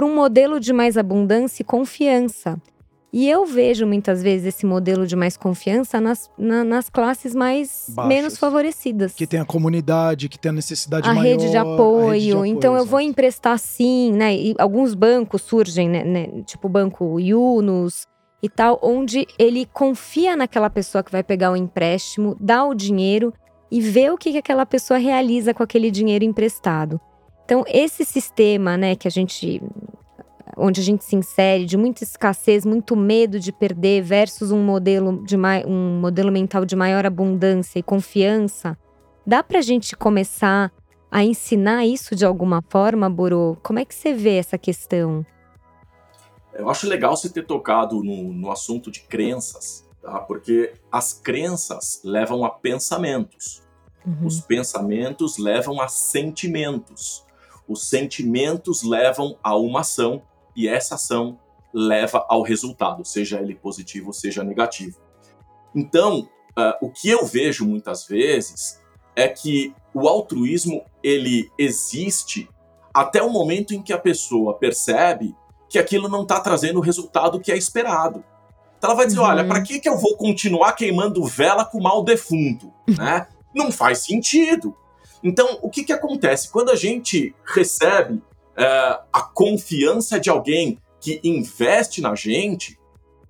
para 0.00 0.06
um 0.06 0.14
modelo 0.14 0.58
de 0.58 0.72
mais 0.72 0.96
abundância 0.96 1.62
e 1.62 1.64
confiança. 1.64 2.58
E 3.12 3.28
eu 3.28 3.44
vejo 3.44 3.86
muitas 3.86 4.22
vezes 4.22 4.46
esse 4.46 4.64
modelo 4.64 5.06
de 5.06 5.14
mais 5.14 5.36
confiança 5.36 6.00
nas, 6.00 6.30
na, 6.38 6.64
nas 6.64 6.88
classes 6.88 7.34
mais 7.34 7.84
Baixas, 7.90 8.08
menos 8.08 8.38
favorecidas. 8.38 9.12
Que 9.12 9.26
tem 9.26 9.40
a 9.40 9.44
comunidade, 9.44 10.30
que 10.30 10.38
tem 10.38 10.48
a 10.48 10.52
necessidade 10.54 11.06
a 11.06 11.12
maior. 11.12 11.22
Rede 11.22 11.50
de 11.50 11.56
apoio. 11.58 12.12
Rede 12.12 12.24
de 12.24 12.32
apoio 12.32 12.46
então 12.46 12.72
exatamente. 12.72 12.80
eu 12.80 12.86
vou 12.86 13.00
emprestar 13.02 13.58
sim, 13.58 14.10
né? 14.12 14.34
E 14.34 14.54
alguns 14.58 14.94
bancos 14.94 15.42
surgem, 15.42 15.86
né, 15.86 16.02
né? 16.02 16.28
Tipo 16.46 16.66
o 16.66 16.70
Banco 16.70 17.20
Yunus 17.20 18.06
e 18.42 18.48
tal, 18.48 18.80
onde 18.82 19.26
ele 19.38 19.66
confia 19.66 20.34
naquela 20.34 20.70
pessoa 20.70 21.04
que 21.04 21.12
vai 21.12 21.22
pegar 21.22 21.52
o 21.52 21.56
empréstimo, 21.56 22.38
dá 22.40 22.64
o 22.64 22.72
dinheiro 22.72 23.34
e 23.70 23.82
vê 23.82 24.08
o 24.08 24.16
que, 24.16 24.32
que 24.32 24.38
aquela 24.38 24.64
pessoa 24.64 24.96
realiza 24.96 25.52
com 25.52 25.62
aquele 25.62 25.90
dinheiro 25.90 26.24
emprestado. 26.24 26.98
Então, 27.50 27.64
esse 27.66 28.04
sistema, 28.04 28.76
né, 28.76 28.94
que 28.94 29.08
a 29.08 29.10
gente 29.10 29.60
onde 30.56 30.80
a 30.80 30.84
gente 30.84 31.04
se 31.04 31.16
insere 31.16 31.64
de 31.64 31.76
muita 31.76 32.04
escassez, 32.04 32.64
muito 32.64 32.94
medo 32.94 33.40
de 33.40 33.50
perder 33.50 34.02
versus 34.02 34.52
um 34.52 34.62
modelo 34.62 35.20
de 35.24 35.36
um 35.66 35.98
modelo 35.98 36.30
mental 36.30 36.64
de 36.64 36.76
maior 36.76 37.04
abundância 37.04 37.80
e 37.80 37.82
confiança, 37.82 38.78
dá 39.26 39.42
para 39.42 39.58
a 39.58 39.62
gente 39.62 39.96
começar 39.96 40.70
a 41.10 41.24
ensinar 41.24 41.84
isso 41.84 42.14
de 42.14 42.24
alguma 42.24 42.62
forma, 42.68 43.10
Boro? 43.10 43.58
Como 43.64 43.80
é 43.80 43.84
que 43.84 43.96
você 43.96 44.14
vê 44.14 44.36
essa 44.36 44.56
questão? 44.56 45.26
Eu 46.54 46.70
acho 46.70 46.86
legal 46.86 47.16
você 47.16 47.28
ter 47.28 47.44
tocado 47.44 47.96
no, 48.04 48.32
no 48.32 48.52
assunto 48.52 48.92
de 48.92 49.00
crenças, 49.00 49.84
tá? 50.00 50.20
Porque 50.20 50.72
as 50.92 51.12
crenças 51.12 52.00
levam 52.04 52.44
a 52.44 52.50
pensamentos. 52.50 53.60
Uhum. 54.06 54.24
Os 54.24 54.40
pensamentos 54.40 55.36
levam 55.36 55.80
a 55.80 55.88
sentimentos 55.88 57.28
os 57.70 57.88
sentimentos 57.88 58.82
levam 58.82 59.38
a 59.40 59.56
uma 59.56 59.80
ação 59.80 60.20
e 60.56 60.66
essa 60.66 60.96
ação 60.96 61.38
leva 61.72 62.26
ao 62.28 62.42
resultado, 62.42 63.04
seja 63.04 63.40
ele 63.40 63.54
positivo, 63.54 64.12
seja 64.12 64.42
negativo. 64.42 64.98
Então, 65.72 66.28
uh, 66.58 66.84
o 66.84 66.90
que 66.90 67.08
eu 67.08 67.24
vejo 67.24 67.64
muitas 67.64 68.04
vezes 68.04 68.80
é 69.14 69.28
que 69.28 69.72
o 69.94 70.08
altruísmo 70.08 70.84
ele 71.00 71.48
existe 71.56 72.48
até 72.92 73.22
o 73.22 73.30
momento 73.30 73.72
em 73.72 73.80
que 73.80 73.92
a 73.92 73.98
pessoa 73.98 74.54
percebe 74.54 75.36
que 75.68 75.78
aquilo 75.78 76.08
não 76.08 76.22
está 76.22 76.40
trazendo 76.40 76.80
o 76.80 76.82
resultado 76.82 77.38
que 77.38 77.52
é 77.52 77.56
esperado. 77.56 78.24
Então 78.76 78.90
ela 78.90 78.96
vai 78.96 79.06
dizer, 79.06 79.20
uhum. 79.20 79.26
olha, 79.26 79.46
para 79.46 79.62
que, 79.62 79.78
que 79.78 79.88
eu 79.88 79.96
vou 79.96 80.16
continuar 80.16 80.72
queimando 80.72 81.24
vela 81.24 81.64
com 81.64 81.80
mal 81.80 82.02
defunto? 82.02 82.72
né? 82.98 83.28
Não 83.54 83.70
faz 83.70 83.98
sentido. 83.98 84.76
Então, 85.22 85.58
o 85.62 85.68
que, 85.68 85.84
que 85.84 85.92
acontece? 85.92 86.50
Quando 86.50 86.70
a 86.70 86.76
gente 86.76 87.34
recebe 87.44 88.22
é, 88.56 88.64
a 89.12 89.22
confiança 89.22 90.18
de 90.18 90.30
alguém 90.30 90.78
que 91.00 91.20
investe 91.24 92.00
na 92.00 92.14
gente, 92.14 92.78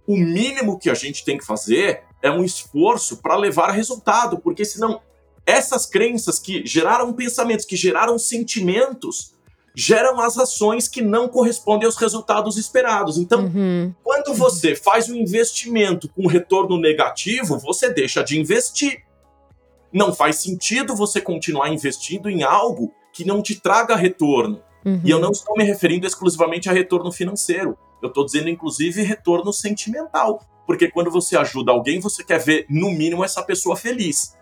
o 0.07 0.17
mínimo 0.17 0.79
que 0.79 0.91
a 0.91 0.95
gente 0.95 1.25
tem 1.25 1.39
que 1.39 1.47
fazer 1.47 2.03
é 2.23 2.31
um 2.31 2.45
esforço 2.45 3.19
para 3.19 3.37
levar 3.37 3.69
a 3.71 3.73
resultado, 3.73 4.39
porque 4.39 4.65
senão 4.65 5.01
essas 5.47 5.87
crenças 5.87 6.39
que 6.39 6.65
geraram 6.67 7.13
pensamentos, 7.13 7.65
que 7.65 7.77
geraram 7.77 8.19
sentimentos, 8.19 9.35
geram 9.75 10.21
as 10.21 10.37
ações 10.37 10.89
que 10.89 11.01
não 11.01 11.29
correspondem 11.29 11.87
aos 11.87 11.97
resultados 11.97 12.57
esperados. 12.57 13.19
Então, 13.19 13.45
uhum. 13.45 13.95
quando 14.03 14.35
você 14.35 14.75
faz 14.75 15.09
um 15.09 15.15
investimento 15.15 16.09
com 16.09 16.27
retorno 16.27 16.79
negativo, 16.79 17.59
você 17.59 17.93
deixa 17.93 18.23
de 18.23 18.39
investir. 18.39 19.05
Não 19.93 20.13
faz 20.13 20.37
sentido 20.37 20.95
você 20.95 21.21
continuar 21.21 21.71
investindo 21.71 22.29
em 22.29 22.43
algo 22.43 22.93
que 23.13 23.25
não 23.25 23.43
te 23.43 23.61
traga 23.61 23.97
retorno. 23.97 24.63
Uhum. 24.85 25.01
E 25.05 25.11
eu 25.11 25.19
não 25.19 25.31
estou 25.31 25.57
me 25.57 25.65
referindo 25.65 26.07
exclusivamente 26.07 26.69
a 26.69 26.73
retorno 26.73 27.11
financeiro. 27.13 27.77
Eu 28.03 28.09
estou 28.09 28.25
dizendo, 28.25 28.49
inclusive, 28.49 29.03
retorno 29.03 29.53
sentimental. 29.53 30.41
Porque 30.67 30.91
quando 30.91 31.11
você 31.11 31.37
ajuda 31.37 31.73
alguém, 31.73 32.01
você 32.01 32.23
quer 32.23 32.39
ver, 32.39 32.67
no 32.69 32.91
mínimo, 32.91 33.25
essa 33.25 33.43
pessoa 33.43 33.77
feliz. 33.77 34.37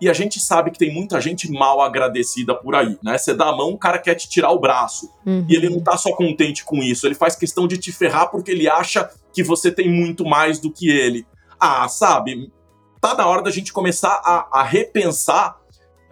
E 0.00 0.08
a 0.08 0.12
gente 0.14 0.40
sabe 0.40 0.70
que 0.70 0.78
tem 0.78 0.92
muita 0.92 1.20
gente 1.20 1.50
mal 1.50 1.80
agradecida 1.80 2.54
por 2.54 2.74
aí, 2.74 2.98
né? 3.02 3.18
Você 3.18 3.34
dá 3.34 3.48
a 3.48 3.56
mão, 3.56 3.70
o 3.70 3.78
cara 3.78 3.98
quer 3.98 4.14
te 4.14 4.28
tirar 4.28 4.50
o 4.50 4.58
braço. 4.58 5.10
Uhum. 5.26 5.44
E 5.46 5.54
ele 5.54 5.68
não 5.68 5.80
tá 5.80 5.96
só 5.98 6.10
contente 6.12 6.64
com 6.64 6.76
isso, 6.82 7.06
ele 7.06 7.14
faz 7.14 7.36
questão 7.36 7.68
de 7.68 7.76
te 7.76 7.92
ferrar 7.92 8.30
porque 8.30 8.50
ele 8.50 8.68
acha 8.68 9.10
que 9.32 9.42
você 9.42 9.70
tem 9.70 9.90
muito 9.90 10.24
mais 10.24 10.58
do 10.58 10.72
que 10.72 10.88
ele. 10.88 11.26
Ah, 11.58 11.86
sabe? 11.86 12.50
Tá 13.00 13.14
na 13.14 13.26
hora 13.26 13.42
da 13.42 13.50
gente 13.50 13.72
começar 13.72 14.20
a, 14.24 14.60
a 14.60 14.62
repensar 14.62 15.58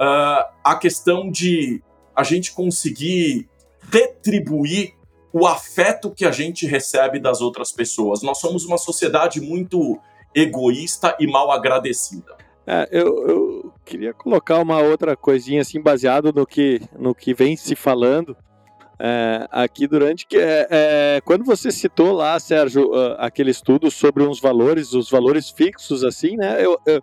uh, 0.00 0.50
a 0.64 0.76
questão 0.76 1.30
de 1.30 1.82
a 2.14 2.22
gente 2.22 2.52
conseguir 2.52 3.48
retribuir 3.92 4.94
o 5.32 5.46
afeto 5.46 6.10
que 6.10 6.24
a 6.24 6.30
gente 6.30 6.66
recebe 6.66 7.20
das 7.20 7.40
outras 7.40 7.70
pessoas. 7.70 8.22
Nós 8.22 8.38
somos 8.38 8.64
uma 8.64 8.78
sociedade 8.78 9.40
muito 9.40 9.98
egoísta 10.34 11.16
e 11.20 11.26
mal 11.26 11.50
agradecida. 11.50 12.36
É, 12.66 12.88
eu, 12.90 13.28
eu, 13.28 13.72
queria 13.84 14.12
colocar 14.12 14.58
uma 14.58 14.78
outra 14.78 15.16
coisinha 15.16 15.62
assim, 15.62 15.80
baseado 15.80 16.32
no 16.32 16.46
que, 16.46 16.82
no 16.98 17.14
que 17.14 17.32
vem 17.32 17.56
se 17.56 17.74
falando 17.74 18.36
é, 19.00 19.46
aqui 19.50 19.86
durante 19.86 20.26
que 20.26 20.36
é, 20.36 20.66
é, 20.70 21.20
quando 21.24 21.44
você 21.44 21.70
citou 21.70 22.12
lá, 22.12 22.38
Sérgio, 22.40 22.90
uh, 22.90 23.14
aquele 23.18 23.50
estudo 23.50 23.90
sobre 23.90 24.24
uns 24.24 24.40
valores, 24.40 24.92
os 24.92 25.08
valores 25.08 25.50
fixos, 25.50 26.02
assim, 26.02 26.36
né? 26.36 26.64
Eu, 26.64 26.80
eu, 26.84 27.02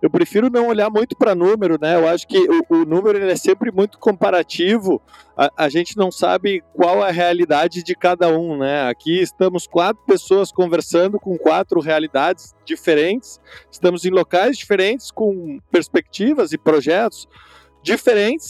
eu 0.00 0.10
prefiro 0.10 0.50
não 0.50 0.68
olhar 0.68 0.90
muito 0.90 1.16
para 1.16 1.34
número, 1.34 1.78
né? 1.80 1.96
Eu 1.96 2.08
acho 2.08 2.26
que 2.26 2.38
o, 2.38 2.64
o 2.68 2.84
número 2.84 3.18
é 3.18 3.36
sempre 3.36 3.70
muito 3.70 3.98
comparativo. 3.98 5.00
A, 5.36 5.64
a, 5.64 5.68
gente 5.68 5.96
não 5.96 6.10
sabe 6.10 6.62
qual 6.74 7.04
é 7.04 7.08
a 7.08 7.12
realidade 7.12 7.82
de 7.82 7.94
cada 7.94 8.28
um, 8.28 8.58
né? 8.58 8.88
Aqui 8.88 9.20
estamos 9.20 9.66
quatro 9.66 10.02
pessoas 10.06 10.50
conversando 10.50 11.18
com 11.18 11.36
quatro 11.38 11.80
realidades 11.80 12.54
diferentes. 12.64 13.40
Estamos 13.70 14.04
em 14.04 14.10
locais 14.10 14.56
diferentes, 14.56 15.10
com 15.10 15.58
perspectivas 15.70 16.52
e 16.52 16.58
projetos 16.58 17.28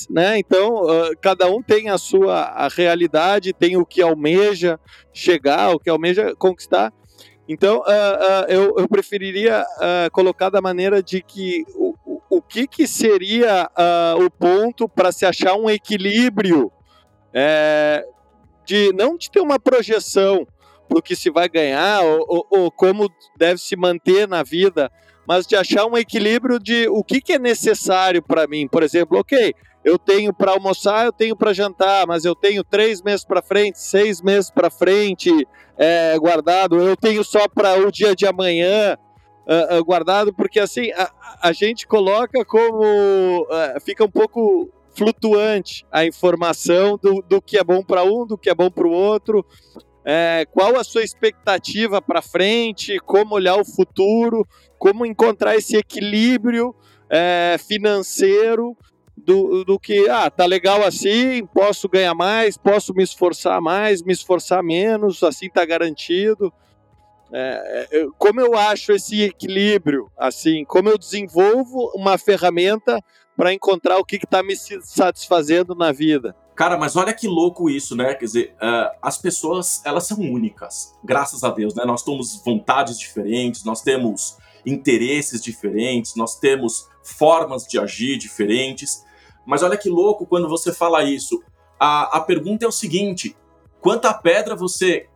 né? 0.09 0.39
Então, 0.39 0.85
uh, 0.85 1.17
cada 1.21 1.51
um 1.51 1.63
tem 1.63 1.91
a 1.91 1.99
sua 1.99 2.43
a 2.43 2.69
realidade, 2.69 3.53
tem 3.53 3.77
o 3.77 3.85
que 3.85 4.01
almeja 4.01 4.79
chegar, 5.13 5.75
o 5.75 5.79
que 5.79 5.91
almeja 5.91 6.35
conquistar. 6.37 6.93
Então, 7.49 7.79
uh, 7.79 7.81
uh, 7.81 8.45
eu, 8.49 8.75
eu, 8.79 8.89
preferiria 8.89 9.65
colocar 10.13 10.49
da 10.49 10.63
maneira 10.63 11.03
de 11.03 11.21
que 11.23 11.65
o, 11.75 11.95
o, 12.31 12.41
que, 12.41 12.67
que 12.67 12.87
seria 12.87 13.69
o 14.17 14.31
ponto 14.31 14.89
para 14.89 15.13
se 15.13 15.27
achar 15.27 15.55
um 15.55 15.69
equilíbrio 15.69 16.73
é, 17.35 18.03
de 18.65 18.93
não 18.95 19.19
de 19.19 19.31
ter 19.31 19.41
uma 19.41 19.59
projeção, 19.59 20.47
exemplo, 20.85 20.99
o 20.99 21.03
que 21.03 21.17
se 21.17 21.31
vai 21.31 21.49
ganhar 21.49 22.03
ou, 22.03 22.25
ou, 22.29 22.47
ou, 22.51 22.71
como 22.71 23.09
deve 23.37 23.61
se 23.61 23.77
manter 23.77 24.29
na 24.29 24.43
vida, 24.43 24.91
mas 25.27 25.47
de 25.47 25.57
achar 25.57 25.87
um 25.87 25.97
equilíbrio 25.97 26.59
de 26.59 26.89
o 26.89 27.03
que, 27.03 27.21
que 27.21 27.35
é 27.35 27.39
necessário 27.39 28.23
para 28.23 28.47
mim. 28.47 28.69
Por 28.69 28.83
exemplo, 28.83 29.19
ok, 29.19 29.55
eu 29.85 29.99
tenho 29.99 30.33
para 30.33 30.53
almoçar, 30.53 31.05
eu 31.05 31.13
tenho 31.13 31.37
para 31.37 31.53
jantar, 31.53 32.07
mas 32.07 32.25
eu 32.25 32.35
tenho 32.35 32.65
três 32.65 33.03
meses 33.03 33.25
para 33.25 33.43
frente, 33.43 33.79
seis 33.79 34.23
meses 34.23 34.51
para 34.51 34.71
frente 34.71 35.31
é, 35.77 36.19
guardado, 36.19 36.81
eu 36.81 36.97
tenho 36.97 37.23
só 37.23 37.47
para 37.49 37.79
o 37.79 37.91
dia 37.91 38.15
de 38.15 38.27
amanhã. 38.27 38.97
Uh, 39.47 39.77
uh, 39.79 39.85
guardado, 39.85 40.33
porque 40.33 40.59
assim 40.59 40.91
a, 40.93 41.13
a 41.43 41.53
gente 41.53 41.87
coloca 41.87 42.43
como 42.47 43.43
uh, 43.43 43.79
fica 43.85 44.03
um 44.03 44.11
pouco 44.11 44.71
flutuante 44.97 45.85
a 45.93 46.07
informação 46.07 46.99
do, 47.01 47.23
do 47.29 47.43
que 47.43 47.59
é 47.59 47.65
bom 47.65 47.83
para 47.83 48.05
um, 48.05 48.27
do 48.27 48.39
que 48.39 48.49
é 48.49 48.55
bom 48.55 48.71
para 48.71 48.87
o 48.87 48.91
outro. 48.91 49.45
É, 50.05 50.47
qual 50.53 50.77
a 50.77 50.85
sua 50.85 51.03
expectativa 51.03 52.03
para 52.03 52.21
frente, 52.21 52.99
como 53.01 53.35
olhar 53.35 53.57
o 53.57 53.65
futuro, 53.65 54.47
como 54.79 55.07
encontrar 55.07 55.57
esse 55.57 55.77
equilíbrio 55.77 56.75
é, 57.09 57.57
financeiro 57.59 58.77
do, 59.17 59.65
do 59.65 59.79
que, 59.79 60.09
ah, 60.09 60.29
tá 60.29 60.45
legal 60.45 60.83
assim, 60.83 61.47
posso 61.47 61.89
ganhar 61.89 62.15
mais, 62.15 62.59
posso 62.59 62.93
me 62.93 63.03
esforçar 63.03 63.61
mais, 63.61 64.03
me 64.03 64.13
esforçar 64.13 64.63
menos, 64.63 65.23
assim 65.23 65.49
tá 65.49 65.65
garantido. 65.65 66.53
É, 67.33 67.89
é 67.91 68.07
como 68.19 68.41
eu 68.41 68.55
acho 68.55 68.93
esse 68.93 69.23
equilíbrio, 69.23 70.11
assim, 70.19 70.65
como 70.65 70.91
eu 70.91 70.99
desenvolvo 70.99 71.91
uma 71.95 72.19
ferramenta 72.19 73.03
para 73.37 73.53
encontrar 73.53 73.99
o 73.99 74.05
que 74.05 74.17
está 74.17 74.43
me 74.43 74.55
satisfazendo 74.55 75.75
na 75.75 75.91
vida. 75.93 76.37
Cara, 76.55 76.79
mas 76.79 76.95
olha 76.95 77.13
que 77.13 77.27
louco 77.27 77.69
isso, 77.69 77.97
né? 77.97 78.15
Quer 78.15 78.25
dizer, 78.25 78.57
uh, 78.63 78.97
as 79.03 79.19
pessoas, 79.19 79.83
elas 79.85 80.07
são 80.07 80.19
únicas, 80.19 80.95
graças 81.03 81.43
a 81.43 81.51
Deus, 81.51 81.75
né? 81.75 81.85
Nós 81.85 82.03
temos 82.03 82.41
vontades 82.45 82.99
diferentes, 82.99 83.65
nós 83.65 83.83
temos 83.83 84.39
interesses 84.65 85.43
diferentes, 85.43 86.15
nós 86.15 86.39
temos 86.39 86.89
formas 87.03 87.65
de 87.65 87.79
agir 87.79 88.17
diferentes. 88.17 89.05
Mas 89.45 89.63
olha 89.63 89.77
que 89.77 89.91
louco 89.91 90.27
quando 90.27 90.49
você 90.49 90.73
fala 90.73 91.03
isso. 91.03 91.43
A, 91.79 92.19
a 92.19 92.21
pergunta 92.21 92.65
é 92.65 92.69
o 92.69 92.73
seguinte: 92.73 93.37
quanta 93.81 94.15
pedra 94.15 94.55
você 94.55 95.09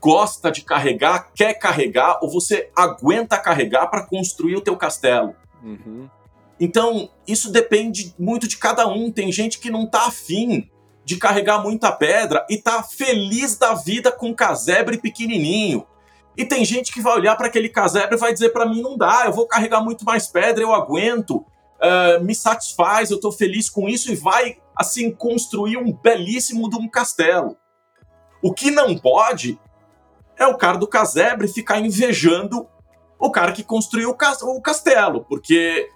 gosta 0.00 0.50
de 0.50 0.62
carregar, 0.62 1.30
quer 1.34 1.54
carregar, 1.54 2.18
ou 2.22 2.30
você 2.30 2.70
aguenta 2.74 3.38
carregar 3.38 3.86
para 3.88 4.06
construir 4.06 4.56
o 4.56 4.62
teu 4.62 4.76
castelo? 4.76 5.34
Uhum. 5.62 6.08
Então, 6.58 7.10
isso 7.28 7.52
depende 7.52 8.14
muito 8.18 8.48
de 8.48 8.56
cada 8.56 8.88
um. 8.88 9.12
Tem 9.12 9.30
gente 9.30 9.58
que 9.58 9.70
não 9.70 9.86
tá 9.86 10.06
afim 10.06 10.70
de 11.06 11.16
carregar 11.16 11.62
muita 11.62 11.92
pedra 11.92 12.44
e 12.50 12.58
tá 12.58 12.82
feliz 12.82 13.56
da 13.56 13.74
vida 13.74 14.10
com 14.10 14.34
casebre 14.34 14.98
pequenininho. 14.98 15.86
E 16.36 16.44
tem 16.44 16.64
gente 16.64 16.92
que 16.92 17.00
vai 17.00 17.14
olhar 17.14 17.36
para 17.36 17.46
aquele 17.46 17.68
casebre 17.68 18.16
e 18.16 18.18
vai 18.18 18.32
dizer 18.32 18.48
para 18.48 18.66
mim 18.66 18.82
não 18.82 18.98
dá, 18.98 19.22
eu 19.24 19.32
vou 19.32 19.46
carregar 19.46 19.80
muito 19.80 20.04
mais 20.04 20.26
pedra, 20.26 20.64
eu 20.64 20.74
aguento, 20.74 21.36
uh, 21.36 22.24
me 22.24 22.34
satisfaz, 22.34 23.12
eu 23.12 23.20
tô 23.20 23.30
feliz 23.30 23.70
com 23.70 23.88
isso 23.88 24.10
e 24.10 24.16
vai 24.16 24.58
assim 24.74 25.12
construir 25.12 25.76
um 25.76 25.92
belíssimo 25.92 26.68
de 26.68 26.76
um 26.76 26.88
castelo. 26.90 27.56
O 28.42 28.52
que 28.52 28.72
não 28.72 28.98
pode 28.98 29.60
é 30.36 30.44
o 30.44 30.58
cara 30.58 30.76
do 30.76 30.88
casebre 30.88 31.46
ficar 31.46 31.78
invejando 31.78 32.68
o 33.16 33.30
cara 33.30 33.52
que 33.52 33.62
construiu 33.62 34.10
o 34.10 34.60
castelo, 34.60 35.24
porque 35.24 35.88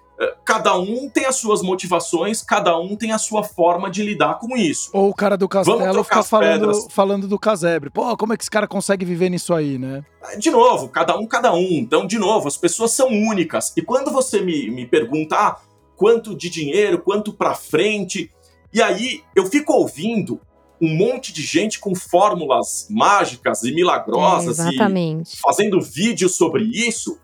cada 0.44 0.76
um 0.78 1.08
tem 1.08 1.24
as 1.24 1.36
suas 1.36 1.62
motivações, 1.62 2.42
cada 2.42 2.78
um 2.78 2.94
tem 2.94 3.12
a 3.12 3.18
sua 3.18 3.42
forma 3.42 3.90
de 3.90 4.02
lidar 4.02 4.38
com 4.38 4.56
isso. 4.56 4.90
Ou 4.92 5.08
o 5.08 5.14
cara 5.14 5.36
do 5.36 5.48
castelo 5.48 6.04
fica 6.04 6.22
falando, 6.22 6.90
falando 6.90 7.28
do 7.28 7.38
casebre. 7.38 7.88
Pô, 7.88 8.16
como 8.16 8.34
é 8.34 8.36
que 8.36 8.42
esse 8.42 8.50
cara 8.50 8.68
consegue 8.68 9.04
viver 9.04 9.30
nisso 9.30 9.54
aí, 9.54 9.78
né? 9.78 10.04
De 10.38 10.50
novo, 10.50 10.88
cada 10.88 11.16
um, 11.18 11.26
cada 11.26 11.54
um. 11.54 11.68
Então, 11.70 12.06
de 12.06 12.18
novo, 12.18 12.48
as 12.48 12.56
pessoas 12.56 12.92
são 12.92 13.08
únicas. 13.08 13.72
E 13.76 13.82
quando 13.82 14.10
você 14.10 14.40
me, 14.42 14.70
me 14.70 14.86
pergunta 14.86 15.36
ah, 15.36 15.56
quanto 15.96 16.34
de 16.34 16.50
dinheiro, 16.50 17.00
quanto 17.00 17.32
pra 17.32 17.54
frente, 17.54 18.30
e 18.72 18.82
aí 18.82 19.22
eu 19.34 19.46
fico 19.46 19.72
ouvindo 19.72 20.40
um 20.80 20.94
monte 20.94 21.32
de 21.32 21.42
gente 21.42 21.78
com 21.78 21.94
fórmulas 21.94 22.86
mágicas 22.90 23.62
e 23.62 23.72
milagrosas 23.72 24.58
é, 24.58 24.70
e 24.70 25.38
fazendo 25.40 25.80
vídeos 25.80 26.36
sobre 26.36 26.64
isso. 26.64 27.18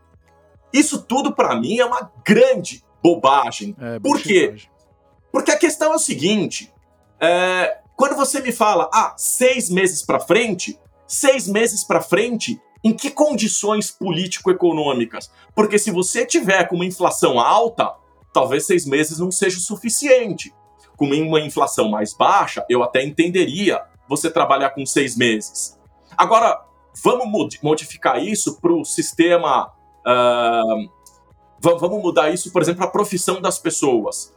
Isso 0.73 1.03
tudo 1.03 1.35
para 1.35 1.59
mim 1.59 1.79
é 1.79 1.85
uma 1.85 2.11
grande 2.25 2.86
bobagem. 3.03 3.75
É, 3.81 3.99
Por 3.99 4.21
quê? 4.21 4.55
Porque 5.33 5.51
a 5.51 5.59
questão 5.59 5.93
é 5.93 5.97
o 5.97 5.99
seguinte: 6.01 6.73
é, 7.21 7.79
quando 7.97 8.15
você 8.15 8.41
me 8.41 8.53
fala, 8.53 8.91
ah, 8.93 9.15
seis 9.17 9.71
meses 9.71 10.03
para 10.03 10.21
frente, 10.21 10.79
seis 11.07 11.49
meses 11.49 11.83
para 11.83 12.01
frente, 12.01 12.61
em 12.85 12.93
que 12.93 13.11
condições 13.11 13.91
político-econômicas? 13.91 15.31
Porque 15.55 15.79
se 15.79 15.91
você 15.91 16.25
tiver 16.27 16.65
com 16.69 16.77
uma 16.77 16.85
inflação 16.85 17.41
alta, 17.41 17.93
talvez 18.33 18.67
seis 18.67 18.85
meses 18.85 19.19
não 19.19 19.31
seja 19.31 19.57
o 19.57 19.61
suficiente. 19.61 20.55
Com 20.97 21.07
uma 21.07 21.41
inflação 21.41 21.89
mais 21.91 22.15
baixa, 22.15 22.65
eu 22.69 22.83
até 22.83 23.03
entenderia 23.03 23.83
você 24.09 24.31
trabalhar 24.31 24.71
com 24.71 24.87
seis 24.87 25.17
meses. 25.17 25.79
Agora, 26.17 26.65
vamos 27.03 27.59
modificar 27.63 28.23
isso 28.23 28.61
para 28.61 28.73
o 28.73 28.85
sistema 28.85 29.73
uh, 30.07 30.96
vamos 31.79 32.03
mudar 32.03 32.31
isso, 32.31 32.53
por 32.53 32.63
exemplo, 32.63 32.85
a 32.85 32.89
profissão 32.89 33.41
das 33.41 33.59
pessoas. 33.59 34.33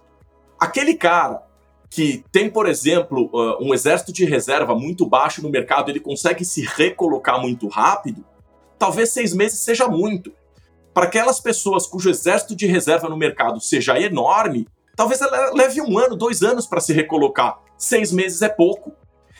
Aquele 0.59 0.95
cara 0.95 1.43
que 1.89 2.23
tem, 2.31 2.49
por 2.49 2.67
exemplo, 2.67 3.29
uh, 3.33 3.63
um 3.63 3.73
exército 3.73 4.13
de 4.13 4.23
reserva 4.23 4.75
muito 4.75 5.05
baixo 5.05 5.41
no 5.41 5.49
mercado, 5.49 5.89
ele 5.89 5.99
consegue 5.99 6.45
se 6.45 6.61
recolocar 6.61 7.41
muito 7.41 7.67
rápido, 7.67 8.23
talvez 8.77 9.09
seis 9.11 9.33
meses 9.33 9.59
seja 9.59 9.87
muito. 9.87 10.31
Para 10.93 11.05
aquelas 11.05 11.39
pessoas 11.39 11.87
cujo 11.87 12.09
exército 12.09 12.55
de 12.55 12.67
reserva 12.67 13.09
no 13.09 13.17
mercado 13.17 13.59
seja 13.59 13.99
enorme, 13.99 14.67
talvez 14.95 15.21
ela 15.21 15.53
leve 15.53 15.81
um 15.81 15.97
ano, 15.97 16.15
dois 16.15 16.43
anos 16.43 16.67
para 16.67 16.81
se 16.81 16.93
recolocar. 16.93 17.59
Seis 17.77 18.11
meses 18.11 18.41
é 18.41 18.49
pouco. 18.49 18.91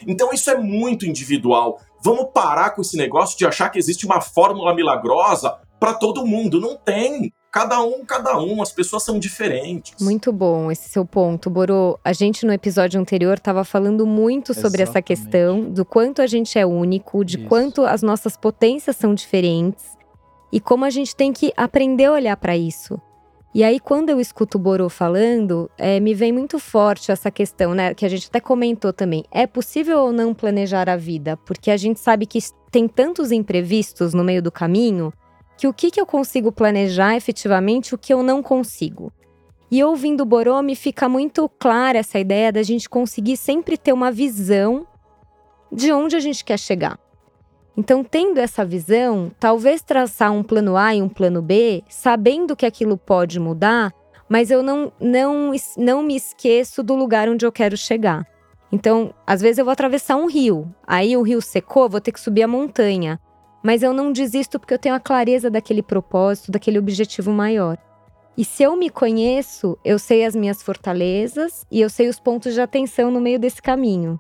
Então 0.08 0.32
isso 0.32 0.50
é 0.50 0.56
muito 0.56 1.06
individual. 1.06 1.82
Vamos 2.02 2.30
parar 2.34 2.72
com 2.72 2.82
esse 2.82 2.96
negócio 2.96 3.38
de 3.38 3.46
achar 3.46 3.70
que 3.70 3.78
existe 3.78 4.06
uma 4.06 4.22
fórmula 4.22 4.74
milagrosa 4.74 5.58
para 5.80 5.94
todo 5.94 6.26
mundo. 6.26 6.62
Não 6.62 6.78
tem 6.78 7.34
cada 7.52 7.82
um, 7.82 8.06
cada 8.06 8.40
um, 8.40 8.62
as 8.62 8.72
pessoas 8.72 9.04
são 9.04 9.20
diferentes. 9.20 9.94
Muito 10.02 10.32
bom 10.32 10.72
esse 10.72 10.90
seu 10.90 11.06
ponto, 11.06 11.50
Borô. 11.50 12.00
A 12.04 12.14
gente 12.14 12.46
no 12.46 12.54
episódio 12.54 13.00
anterior 13.00 13.38
estava 13.38 13.64
falando 13.64 14.06
muito 14.06 14.54
sobre 14.54 14.82
Exatamente. 14.82 14.90
essa 14.90 15.02
questão 15.02 15.62
do 15.62 15.84
quanto 15.84 16.22
a 16.22 16.28
gente 16.28 16.58
é 16.58 16.66
único, 16.66 17.24
de 17.24 17.38
Isso. 17.40 17.48
quanto 17.48 17.84
as 17.84 18.02
nossas 18.02 18.38
potências 18.38 18.96
são 18.96 19.14
diferentes 19.14 19.98
e 20.52 20.60
como 20.60 20.86
a 20.86 20.90
gente 20.90 21.16
tem 21.16 21.32
que 21.32 21.54
aprender 21.56 22.06
a 22.06 22.14
olhar 22.14 22.38
para 22.38 22.58
isso. 22.58 23.00
E 23.54 23.64
aí, 23.64 23.80
quando 23.80 24.12
eu 24.12 24.20
escuto 24.20 24.60
o 24.60 24.62
Borô 24.62 24.90
falando, 24.90 25.72
é, 25.76 26.00
me 26.00 26.14
vem 26.14 26.32
muito 26.32 26.60
forte 26.60 27.12
essa 27.12 27.32
questão, 27.32 27.74
né? 27.74 27.96
Que 27.96 28.06
a 28.06 28.10
gente 28.10 28.28
até 28.28 28.40
comentou 28.40 28.94
também. 28.94 29.24
É 29.32 29.48
possível 29.48 30.02
ou 30.02 30.12
não 30.12 30.36
planejar 30.36 30.88
a 30.88 30.96
vida? 30.96 31.36
Porque 31.36 31.72
a 31.72 31.78
gente 31.78 32.00
sabe 32.00 32.28
que 32.28 32.38
tem 32.70 32.88
tantos 32.88 33.32
imprevistos 33.32 34.14
no 34.14 34.24
meio 34.24 34.42
do 34.42 34.52
caminho 34.52 35.12
que 35.60 35.68
o 35.68 35.74
que, 35.74 35.92
que 35.92 36.00
eu 36.00 36.06
consigo 36.06 36.54
planejar 36.54 37.18
efetivamente, 37.18 37.94
o 37.94 37.98
que 37.98 38.14
eu 38.14 38.24
não 38.24 38.42
consigo. 38.42 39.12
E 39.70 39.84
ouvindo 39.84 40.22
o 40.22 40.26
Borome, 40.26 40.74
fica 40.74 41.10
muito 41.10 41.50
clara 41.60 41.98
essa 41.98 42.18
ideia 42.18 42.50
da 42.50 42.64
gente 42.64 42.88
conseguir 42.88 43.36
sempre 43.36 43.78
ter 43.78 43.92
uma 43.92 44.10
visão 44.10 44.88
de 45.70 45.92
onde 45.92 46.16
a 46.16 46.20
gente 46.22 46.46
quer 46.46 46.58
chegar. 46.58 46.98
Então, 47.76 48.06
tendo 48.06 48.38
essa 48.38 48.64
visão, 48.64 49.34
talvez 49.38 49.82
traçar 49.82 50.32
um 50.32 50.44
plano 50.44 50.78
A 50.78 50.96
e 50.96 51.02
um 51.02 51.10
plano 51.10 51.42
B, 51.42 51.84
sabendo 51.90 52.56
que 52.56 52.66
aquilo 52.66 52.98
pode 52.98 53.38
mudar, 53.38 53.94
mas 54.30 54.50
eu 54.50 54.64
não, 54.64 54.94
não, 54.98 55.52
não 55.76 56.02
me 56.02 56.16
esqueço 56.16 56.82
do 56.82 56.96
lugar 56.96 57.28
onde 57.28 57.46
eu 57.46 57.52
quero 57.52 57.76
chegar. 57.76 58.26
Então, 58.72 59.14
às 59.28 59.42
vezes 59.42 59.58
eu 59.58 59.66
vou 59.66 59.74
atravessar 59.74 60.16
um 60.16 60.26
rio, 60.26 60.74
aí 60.88 61.18
o 61.18 61.22
rio 61.22 61.42
secou, 61.42 61.90
vou 61.90 62.00
ter 62.00 62.14
que 62.14 62.20
subir 62.22 62.44
a 62.44 62.48
montanha 62.48 63.20
mas 63.64 63.84
eu 63.84 63.94
não 63.94 64.12
desisto 64.12 64.60
porque 64.60 64.74
eu 64.74 64.80
tenho 64.80 64.96
a 64.96 65.00
clareza 65.00 65.50
daquele 65.50 65.82
propósito, 65.84 66.52
daquele 66.52 66.80
objetivo 66.80 67.32
maior. 67.32 67.78
E 68.38 68.46
se 68.46 68.64
eu 68.64 68.76
me 68.78 68.90
conheço, 68.90 69.78
eu 69.84 70.00
sei 70.00 70.24
as 70.24 70.36
minhas 70.36 70.64
fortalezas 70.64 71.66
e 71.70 71.82
eu 71.82 71.90
sei 71.90 72.08
os 72.08 72.20
pontos 72.20 72.54
de 72.54 72.62
atenção 72.62 73.12
no 73.12 73.20
meio 73.20 73.38
desse 73.38 73.62
caminho. 73.62 74.20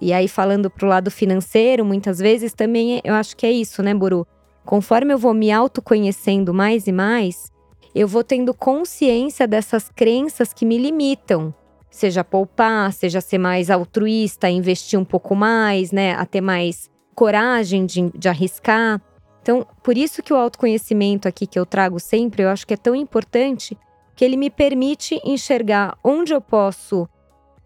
E 0.00 0.12
aí, 0.12 0.28
falando 0.28 0.70
pro 0.70 0.86
lado 0.86 1.10
financeiro, 1.10 1.84
muitas 1.84 2.20
vezes 2.20 2.52
também 2.54 3.00
eu 3.02 3.14
acho 3.14 3.36
que 3.36 3.44
é 3.44 3.50
isso, 3.50 3.82
né, 3.82 3.92
Buru? 3.92 4.24
Conforme 4.64 5.12
eu 5.12 5.18
vou 5.18 5.34
me 5.34 5.50
autoconhecendo 5.50 6.54
mais 6.54 6.86
e 6.86 6.92
mais, 6.92 7.50
eu 7.92 8.06
vou 8.06 8.22
tendo 8.22 8.54
consciência 8.54 9.48
dessas 9.48 9.88
crenças 9.88 10.52
que 10.52 10.64
me 10.64 10.78
limitam. 10.78 11.52
Seja 11.90 12.22
poupar, 12.22 12.92
seja 12.92 13.20
ser 13.20 13.38
mais 13.38 13.70
altruísta, 13.70 14.48
investir 14.48 14.98
um 14.98 15.04
pouco 15.04 15.34
mais, 15.34 15.90
né? 15.90 16.12
A 16.12 16.24
ter 16.24 16.40
mais 16.40 16.88
coragem 17.18 17.84
de, 17.84 18.12
de 18.14 18.28
arriscar. 18.28 19.02
Então, 19.42 19.66
por 19.82 19.98
isso 19.98 20.22
que 20.22 20.32
o 20.32 20.36
autoconhecimento 20.36 21.26
aqui 21.26 21.48
que 21.48 21.58
eu 21.58 21.66
trago 21.66 21.98
sempre, 21.98 22.44
eu 22.44 22.48
acho 22.48 22.64
que 22.64 22.74
é 22.74 22.76
tão 22.76 22.94
importante, 22.94 23.76
que 24.14 24.24
ele 24.24 24.36
me 24.36 24.48
permite 24.48 25.20
enxergar 25.24 25.98
onde 26.04 26.32
eu 26.32 26.40
posso 26.40 27.08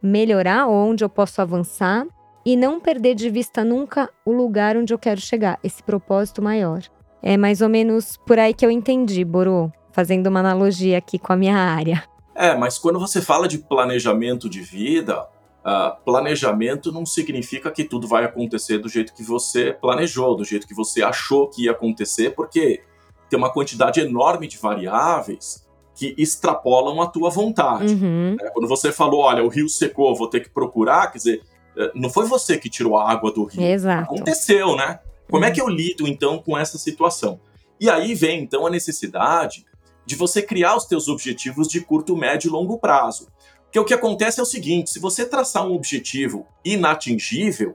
melhorar, 0.03 0.67
onde 0.69 1.05
eu 1.05 1.09
posso 1.11 1.43
avançar, 1.43 2.07
e 2.47 2.57
não 2.57 2.81
perder 2.81 3.15
de 3.15 3.29
vista 3.29 3.63
nunca 3.63 4.09
o 4.25 4.33
lugar 4.33 4.75
onde 4.75 4.95
eu 4.95 4.99
quero 4.99 5.21
chegar, 5.21 5.59
esse 5.63 5.83
propósito 5.83 6.41
maior. 6.41 6.81
É 7.23 7.37
mais 7.37 7.61
ou 7.61 7.69
menos 7.69 8.17
por 8.27 8.39
aí 8.39 8.55
que 8.55 8.65
eu 8.65 8.71
entendi, 8.71 9.23
Borô, 9.23 9.71
fazendo 9.93 10.29
uma 10.29 10.41
analogia 10.41 10.97
aqui 10.97 11.19
com 11.19 11.31
a 11.31 11.37
minha 11.37 11.59
área. 11.59 12.03
É, 12.35 12.57
mas 12.57 12.79
quando 12.79 12.99
você 12.99 13.21
fala 13.21 13.47
de 13.47 13.59
planejamento 13.59 14.49
de 14.49 14.63
vida, 14.63 15.29
uh, 15.65 16.03
planejamento 16.05 16.93
não 16.93 17.07
significa 17.07 17.71
que 17.71 17.85
tudo 17.85 18.07
vai 18.07 18.25
acontecer 18.25 18.79
do 18.79 18.89
jeito 18.89 19.15
que 19.15 19.23
você 19.23 19.73
planejou, 19.73 20.37
do 20.37 20.45
jeito 20.45 20.67
que 20.67 20.75
você 20.75 21.03
achou 21.03 21.49
que 21.49 21.65
ia 21.65 21.73
acontecer, 21.73 22.35
porque 22.35 22.83
tem 23.29 23.39
uma 23.39 23.53
quantidade 23.53 24.01
enorme 24.01 24.47
de 24.47 24.59
variáveis 24.59 25.67
que 25.95 26.15
extrapolam 26.19 27.01
a 27.01 27.07
tua 27.07 27.31
vontade. 27.31 27.95
Uhum. 27.95 28.37
É, 28.41 28.51
quando 28.51 28.69
você 28.69 28.91
falou, 28.91 29.21
olha, 29.21 29.45
o 29.45 29.49
rio 29.49 29.69
secou, 29.69 30.15
vou 30.15 30.29
ter 30.29 30.41
que 30.41 30.51
procurar, 30.51 31.11
quer 31.11 31.19
dizer, 31.19 31.43
eh, 31.77 31.93
não 31.95 32.11
foi 32.11 32.27
você 32.27 32.59
que 32.59 32.69
tirou 32.69 32.97
a 32.97 33.11
água 33.11 33.31
do 33.31 33.45
rio. 33.45 33.63
Exato. 33.63 34.05
Aconteceu, 34.05 34.77
né? 34.77 35.01
Como 35.31 35.45
é 35.45 35.49
Uhum. 35.49 35.55
que 35.55 35.61
eu 35.61 35.69
lido 35.69 36.07
então 36.07 36.39
com 36.39 36.57
essa 36.57 36.79
situação? 36.79 37.41
E 37.81 37.89
aí 37.91 38.15
vem 38.15 38.43
então 38.43 38.67
a 38.67 38.71
necessidade 38.71 39.65
de 40.05 40.15
você 40.15 40.43
criar 40.43 40.77
os 40.77 40.85
teus 40.85 41.09
objetivos 41.09 41.69
de 41.69 41.81
curto, 41.81 42.17
médio 42.17 42.49
e 42.49 42.51
longo 42.51 42.79
prazo. 42.79 43.29
Porque 43.73 43.81
o 43.81 43.85
que 43.87 43.95
acontece 43.95 44.39
é 44.39 44.43
o 44.43 44.47
seguinte, 44.47 44.91
se 44.91 45.01
você 45.01 45.25
traçar 45.25 45.67
um 45.67 45.75
objetivo 45.75 46.47
inatingível, 46.63 47.75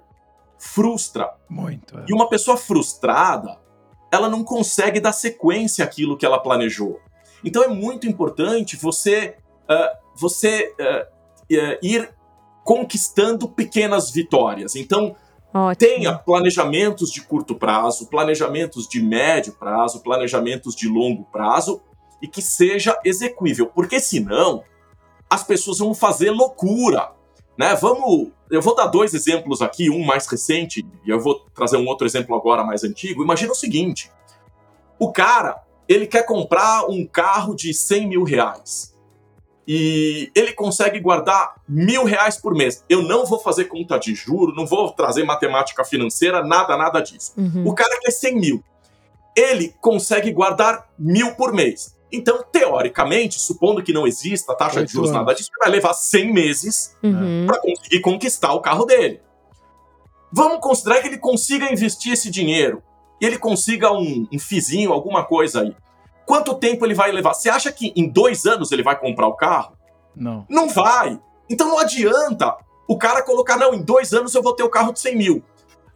frustra. 0.59 1.33
Muito. 1.49 1.97
é. 1.97 2.05
E 2.07 2.13
uma 2.13 2.29
pessoa 2.29 2.55
frustrada, 2.55 3.57
ela 4.11 4.29
não 4.29 4.43
consegue 4.43 4.99
dar 4.99 5.11
sequência 5.11 5.83
àquilo 5.83 6.15
que 6.15 6.23
ela 6.23 6.37
planejou. 6.37 6.99
Então 7.43 7.63
é 7.63 7.67
muito 7.67 8.07
importante 8.07 8.75
você, 8.75 9.37
ah, 9.67 9.97
você 10.15 10.71
ah, 10.79 11.07
eh, 11.51 11.79
ir 11.81 12.13
conquistando 12.63 13.49
pequenas 13.49 14.11
vitórias. 14.11 14.75
Então, 14.75 15.15
Ótimo. 15.51 15.75
tenha 15.77 16.15
planejamentos 16.15 17.09
de 17.09 17.21
curto 17.23 17.55
prazo, 17.55 18.05
planejamentos 18.05 18.87
de 18.87 19.01
médio 19.01 19.53
prazo, 19.53 20.03
planejamentos 20.03 20.75
de 20.75 20.87
longo 20.87 21.23
prazo 21.31 21.81
e 22.21 22.27
que 22.27 22.41
seja 22.41 22.95
execuível, 23.03 23.65
porque 23.65 23.99
senão 23.99 24.63
as 25.29 25.43
pessoas 25.43 25.79
vão 25.79 25.93
fazer 25.93 26.31
loucura, 26.31 27.11
né? 27.57 27.75
Vamos, 27.75 28.29
eu 28.49 28.61
vou 28.61 28.75
dar 28.75 28.87
dois 28.87 29.13
exemplos 29.13 29.61
aqui, 29.61 29.89
um 29.89 30.03
mais 30.03 30.27
recente 30.27 30.85
e 31.05 31.09
eu 31.09 31.19
vou 31.19 31.45
trazer 31.53 31.77
um 31.77 31.87
outro 31.87 32.05
exemplo 32.05 32.35
agora 32.35 32.63
mais 32.63 32.83
antigo. 32.83 33.23
Imagina 33.23 33.51
o 33.51 33.55
seguinte: 33.55 34.11
o 34.99 35.11
cara 35.11 35.63
ele 35.87 36.05
quer 36.05 36.25
comprar 36.25 36.85
um 36.89 37.05
carro 37.05 37.55
de 37.55 37.73
100 37.73 38.07
mil 38.07 38.23
reais 38.23 38.95
e 39.67 40.31
ele 40.33 40.53
consegue 40.53 40.99
guardar 40.99 41.55
mil 41.67 42.05
reais 42.05 42.37
por 42.37 42.55
mês. 42.55 42.83
Eu 42.87 43.01
não 43.01 43.25
vou 43.25 43.39
fazer 43.39 43.65
conta 43.65 43.97
de 43.97 44.15
juro, 44.15 44.55
não 44.55 44.65
vou 44.65 44.91
trazer 44.91 45.23
matemática 45.23 45.83
financeira, 45.83 46.41
nada, 46.41 46.77
nada 46.77 47.01
disso. 47.01 47.33
Uhum. 47.37 47.67
O 47.67 47.75
cara 47.75 47.99
quer 47.99 48.11
100 48.11 48.35
mil. 48.39 48.63
Ele 49.35 49.73
consegue 49.81 50.31
guardar 50.31 50.89
mil 50.97 51.35
por 51.35 51.53
mês. 51.53 51.96
Então, 52.11 52.43
teoricamente, 52.51 53.39
supondo 53.39 53.83
que 53.83 53.91
não 53.91 54.07
exista 54.07 54.55
taxa 54.55 54.79
Oito 54.79 54.87
de 54.87 54.93
juros, 54.93 55.09
anos. 55.09 55.21
nada 55.21 55.35
disso, 55.35 55.49
vai 55.59 55.69
levar 55.69 55.93
100 55.93 56.33
meses 56.33 56.95
Uhum. 57.03 57.45
para 57.45 57.59
conseguir 57.59 57.99
conquistar 58.01 58.53
o 58.53 58.61
carro 58.61 58.85
dele. 58.85 59.21
Vamos 60.31 60.59
considerar 60.61 61.01
que 61.01 61.07
ele 61.07 61.17
consiga 61.17 61.71
investir 61.71 62.13
esse 62.13 62.29
dinheiro 62.29 62.81
e 63.21 63.25
ele 63.25 63.37
consiga 63.37 63.91
um, 63.91 64.27
um 64.31 64.39
fizinho, 64.39 64.91
alguma 64.91 65.23
coisa 65.25 65.61
aí. 65.61 65.75
Quanto 66.25 66.55
tempo 66.55 66.85
ele 66.85 66.93
vai 66.93 67.11
levar? 67.11 67.33
Você 67.33 67.49
acha 67.49 67.71
que 67.71 67.93
em 67.95 68.09
dois 68.09 68.45
anos 68.45 68.71
ele 68.71 68.83
vai 68.83 68.99
comprar 68.99 69.27
o 69.27 69.33
carro? 69.35 69.73
Não. 70.15 70.45
Não 70.49 70.67
vai. 70.67 71.19
Então 71.49 71.67
não 71.69 71.79
adianta 71.79 72.55
o 72.87 72.97
cara 72.97 73.21
colocar, 73.21 73.57
não, 73.57 73.73
em 73.73 73.81
dois 73.81 74.13
anos 74.13 74.33
eu 74.35 74.41
vou 74.43 74.53
ter 74.53 74.63
o 74.63 74.69
carro 74.69 74.91
de 74.91 74.99
100 74.99 75.15
mil. 75.15 75.43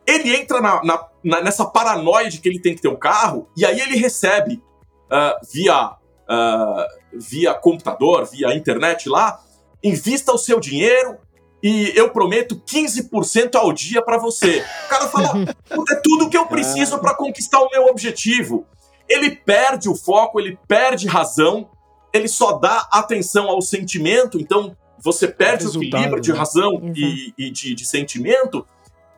Ele 0.07 0.33
entra 0.35 0.61
na, 0.61 0.81
na- 0.83 1.07
na- 1.23 1.41
nessa 1.41 1.65
paranoia 1.65 2.29
de 2.29 2.39
que 2.39 2.47
ele 2.49 2.59
tem 2.61 2.73
que 2.75 2.81
ter 2.81 2.87
o 2.87 2.97
carro 2.97 3.47
e 3.55 3.65
aí 3.65 3.79
ele 3.79 3.97
recebe 3.97 4.61
ah, 5.09 5.37
via, 5.53 5.91
ah, 6.27 6.87
via 7.13 7.53
computador, 7.53 8.25
via 8.25 8.55
internet 8.55 9.09
lá, 9.09 9.39
invista 9.83 10.31
o 10.31 10.37
seu 10.37 10.59
dinheiro 10.59 11.17
e 11.63 11.91
eu 11.95 12.09
prometo 12.09 12.55
15% 12.55 13.55
ao 13.55 13.71
dia 13.71 14.01
pra 14.01 14.17
você. 14.17 14.65
O 14.85 14.89
cara 14.89 15.07
fala, 15.07 15.29
"Puta, 15.69 15.93
é 15.93 16.01
tudo 16.03 16.29
que 16.29 16.37
eu 16.37 16.45
preciso 16.47 16.97
pra 16.99 17.13
conquistar 17.13 17.59
o 17.59 17.69
meu 17.69 17.85
objetivo. 17.85 18.65
Ele 19.07 19.35
perde 19.35 19.89
o 19.89 19.95
foco, 19.95 20.39
ele 20.39 20.57
perde 20.67 21.07
razão, 21.07 21.69
ele 22.13 22.27
só 22.27 22.53
dá 22.53 22.87
atenção 22.91 23.49
ao 23.49 23.61
sentimento, 23.61 24.39
então 24.39 24.75
você 24.97 25.27
perde 25.27 25.63
o 25.63 25.67
Resultado, 25.67 25.87
equilíbrio 25.87 26.21
de 26.21 26.31
né? 26.31 26.37
razão 26.37 26.73
Exato. 26.75 26.99
e, 26.99 27.33
e 27.37 27.51
de, 27.51 27.75
de 27.75 27.85
sentimento 27.85 28.65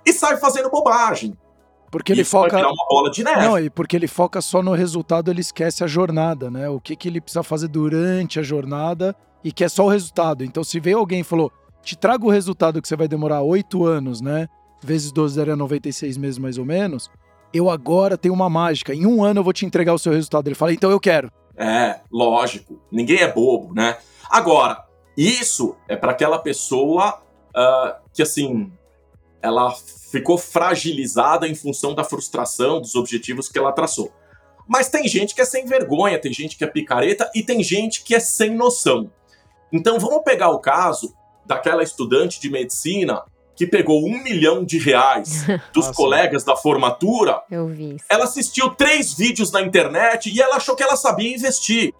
e 0.05 0.13
sai 0.13 0.37
fazendo 0.37 0.69
bobagem. 0.69 1.37
Porque 1.93 2.11
ele 2.11 2.23
Isso 2.23 2.35
vai 2.39 2.49
foca. 2.49 2.67
uma 2.67 2.85
bola 2.89 3.11
de 3.11 3.23
neve. 3.23 3.45
Não, 3.45 3.59
e 3.59 3.69
porque 3.69 3.95
ele 3.95 4.07
foca 4.07 4.41
só 4.41 4.63
no 4.63 4.73
resultado, 4.73 5.29
ele 5.29 5.41
esquece 5.41 5.83
a 5.83 5.87
jornada, 5.87 6.49
né? 6.49 6.67
O 6.67 6.79
que, 6.79 6.95
que 6.95 7.07
ele 7.07 7.21
precisa 7.21 7.43
fazer 7.43 7.67
durante 7.67 8.39
a 8.39 8.41
jornada 8.41 9.15
e 9.43 9.51
quer 9.51 9.69
só 9.69 9.85
o 9.85 9.89
resultado. 9.89 10.43
Então, 10.43 10.63
se 10.63 10.79
veio 10.79 10.97
alguém 10.97 11.19
e 11.19 11.23
falou, 11.23 11.51
te 11.83 11.95
traga 11.95 12.25
o 12.25 12.31
resultado 12.31 12.81
que 12.81 12.87
você 12.87 12.95
vai 12.95 13.07
demorar 13.07 13.43
oito 13.43 13.85
anos, 13.85 14.21
né? 14.21 14.47
Vezes 14.81 15.11
12 15.11 15.37
daria 15.37 15.55
96 15.55 16.17
meses 16.17 16.39
mais 16.39 16.57
ou 16.57 16.65
menos. 16.65 17.11
Eu 17.53 17.69
agora 17.69 18.17
tenho 18.17 18.33
uma 18.33 18.49
mágica. 18.49 18.91
Em 18.91 19.05
um 19.05 19.23
ano 19.23 19.41
eu 19.41 19.43
vou 19.43 19.53
te 19.53 19.63
entregar 19.63 19.93
o 19.93 19.99
seu 19.99 20.13
resultado. 20.13 20.47
Ele 20.47 20.55
fala, 20.55 20.73
então 20.73 20.89
eu 20.89 20.99
quero. 20.99 21.31
É, 21.55 21.99
lógico. 22.11 22.81
Ninguém 22.91 23.19
é 23.19 23.31
bobo, 23.31 23.71
né? 23.71 23.97
Agora, 24.31 24.83
isso 25.15 25.75
é 25.87 25.95
para 25.95 26.11
aquela 26.11 26.39
pessoa 26.39 27.21
ah, 27.55 27.99
que, 28.11 28.23
assim, 28.23 28.71
ela 29.43 29.71
ficou 30.13 30.37
fragilizada 30.37 31.47
em 31.47 31.55
função 31.55 31.95
da 31.95 32.03
frustração 32.03 32.79
dos 32.79 32.93
objetivos 32.93 33.49
que 33.49 33.57
ela 33.57 33.71
traçou. 33.71 34.13
Mas 34.67 34.87
tem 34.87 35.07
gente 35.07 35.33
que 35.33 35.41
é 35.41 35.45
sem 35.45 35.65
vergonha, 35.65 36.21
tem 36.21 36.31
gente 36.31 36.55
que 36.55 36.63
é 36.63 36.67
picareta 36.67 37.31
e 37.33 37.41
tem 37.41 37.63
gente 37.63 38.03
que 38.03 38.13
é 38.13 38.19
sem 38.19 38.51
noção. 38.51 39.11
Então 39.71 39.99
vamos 39.99 40.23
pegar 40.23 40.51
o 40.51 40.59
caso 40.59 41.15
daquela 41.43 41.81
estudante 41.81 42.39
de 42.39 42.47
medicina 42.47 43.23
que 43.55 43.65
pegou 43.65 44.05
um 44.05 44.21
milhão 44.21 44.63
de 44.63 44.77
reais 44.77 45.45
dos 45.73 45.87
sim. 45.87 45.93
colegas 45.93 46.43
da 46.43 46.55
formatura 46.55 47.41
Eu 47.49 47.67
vi 47.67 47.95
isso. 47.95 48.05
ela 48.07 48.25
assistiu 48.25 48.69
três 48.69 49.15
vídeos 49.15 49.51
na 49.51 49.61
internet 49.61 50.31
e 50.31 50.39
ela 50.39 50.57
achou 50.57 50.75
que 50.75 50.83
ela 50.83 50.95
sabia 50.95 51.33
investir. 51.33 51.91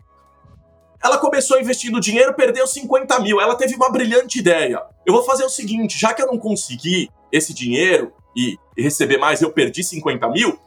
Ela 1.03 1.18
começou 1.18 1.59
investindo 1.59 1.99
dinheiro, 1.99 2.36
perdeu 2.36 2.68
50 2.68 3.20
mil. 3.22 3.41
Ela 3.41 3.55
teve 3.55 3.76
uma 3.76 3.91
brilhante 3.91 4.38
ideia. 4.38 4.84
Eu 5.03 5.14
vou 5.14 5.24
fazer 5.24 5.43
o 5.43 5.49
seguinte: 5.49 5.99
já 5.99 6.14
que 6.14 6.22
eu 6.22 6.28
não 6.28 6.38
consegui 6.38 7.09
esse 7.34 7.53
dinheiro 7.53 8.13
e, 8.36 8.57
receber 8.77 9.17
mais, 9.17 9.41
eu 9.41 9.51
perdi 9.51 9.84
50 9.84 10.29
mil, 10.29 10.57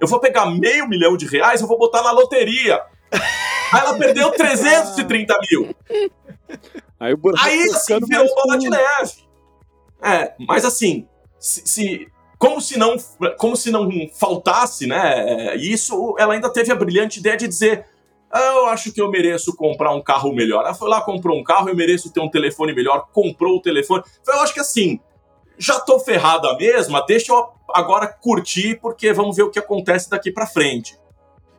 eu 0.00 0.06
vou 0.06 0.20
pegar 0.20 0.46
meio 0.46 0.88
milhão 0.88 1.16
de 1.16 1.26
reais 1.26 1.60
e 1.60 1.64
eu 1.64 1.68
vou 1.68 1.76
botar 1.78 2.02
na 2.02 2.12
loteria. 2.12 2.80
Aí 3.72 3.80
ela 3.80 3.98
perdeu 3.98 4.30
330 4.30 5.34
mil. 5.50 5.74
Aí 6.98 7.14
Aí 7.40 7.58
vai 7.68 7.76
assim 7.76 7.98
virou 8.06 8.34
bola 8.34 8.58
de 8.58 8.68
neve. 8.70 9.12
É, 10.02 10.32
mas 10.38 10.64
assim, 10.64 11.06
se, 11.38 11.62
se- 11.66 12.08
como 12.38 12.60
se 12.60 12.78
não 12.78 12.96
como 13.38 13.56
se 13.56 13.70
não 13.70 13.88
faltasse, 14.18 14.86
né? 14.86 15.56
Isso, 15.56 16.14
ela 16.18 16.34
ainda 16.34 16.52
teve 16.52 16.72
a 16.72 16.76
brilhante 16.76 17.20
ideia 17.20 17.36
de 17.36 17.46
dizer: 17.48 17.86
"Ah, 18.30 18.40
eu 18.56 18.66
acho 18.66 18.92
que 18.92 19.00
eu 19.00 19.10
mereço 19.10 19.54
comprar 19.56 19.92
um 19.94 20.02
carro 20.02 20.32
melhor. 20.34 20.64
Ela 20.64 20.74
foi 20.74 20.88
lá, 20.88 21.00
comprou 21.00 21.38
um 21.38 21.44
carro, 21.44 21.68
eu 21.68 21.76
mereço 21.76 22.12
ter 22.12 22.20
um 22.20 22.28
telefone 22.30 22.72
melhor, 22.74 23.06
comprou 23.12 23.56
o 23.56 23.62
telefone. 23.62 24.02
Eu 24.26 24.40
acho 24.40 24.52
que 24.54 24.60
assim, 24.60 24.98
já 25.62 25.78
tô 25.80 25.98
ferrada 26.00 26.56
mesma, 26.56 27.04
deixa 27.06 27.32
eu 27.32 27.48
agora 27.72 28.06
curtir, 28.06 28.78
porque 28.80 29.12
vamos 29.12 29.36
ver 29.36 29.44
o 29.44 29.50
que 29.50 29.58
acontece 29.58 30.10
daqui 30.10 30.32
pra 30.32 30.46
frente. 30.46 30.98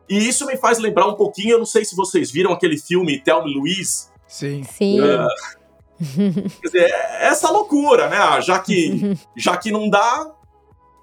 E 0.08 0.28
isso 0.28 0.44
me 0.46 0.56
faz 0.56 0.78
lembrar 0.78 1.06
um 1.06 1.14
pouquinho, 1.14 1.52
eu 1.52 1.58
não 1.58 1.64
sei 1.64 1.84
se 1.84 1.96
vocês 1.96 2.30
viram 2.30 2.52
aquele 2.52 2.76
filme 2.76 3.18
Tell 3.18 3.42
Me 3.44 3.54
Louise, 3.54 4.12
Sim. 4.26 4.64
Sim. 4.64 4.98
É. 5.00 5.26
Quer 6.60 6.66
dizer, 6.66 6.90
é 6.90 7.28
essa 7.28 7.50
loucura, 7.50 8.08
né? 8.08 8.16
Ah, 8.16 8.40
Já 8.40 8.58
que, 8.58 9.16
já 9.36 9.56
que 9.56 9.70
não 9.70 9.88
dá, 9.88 10.30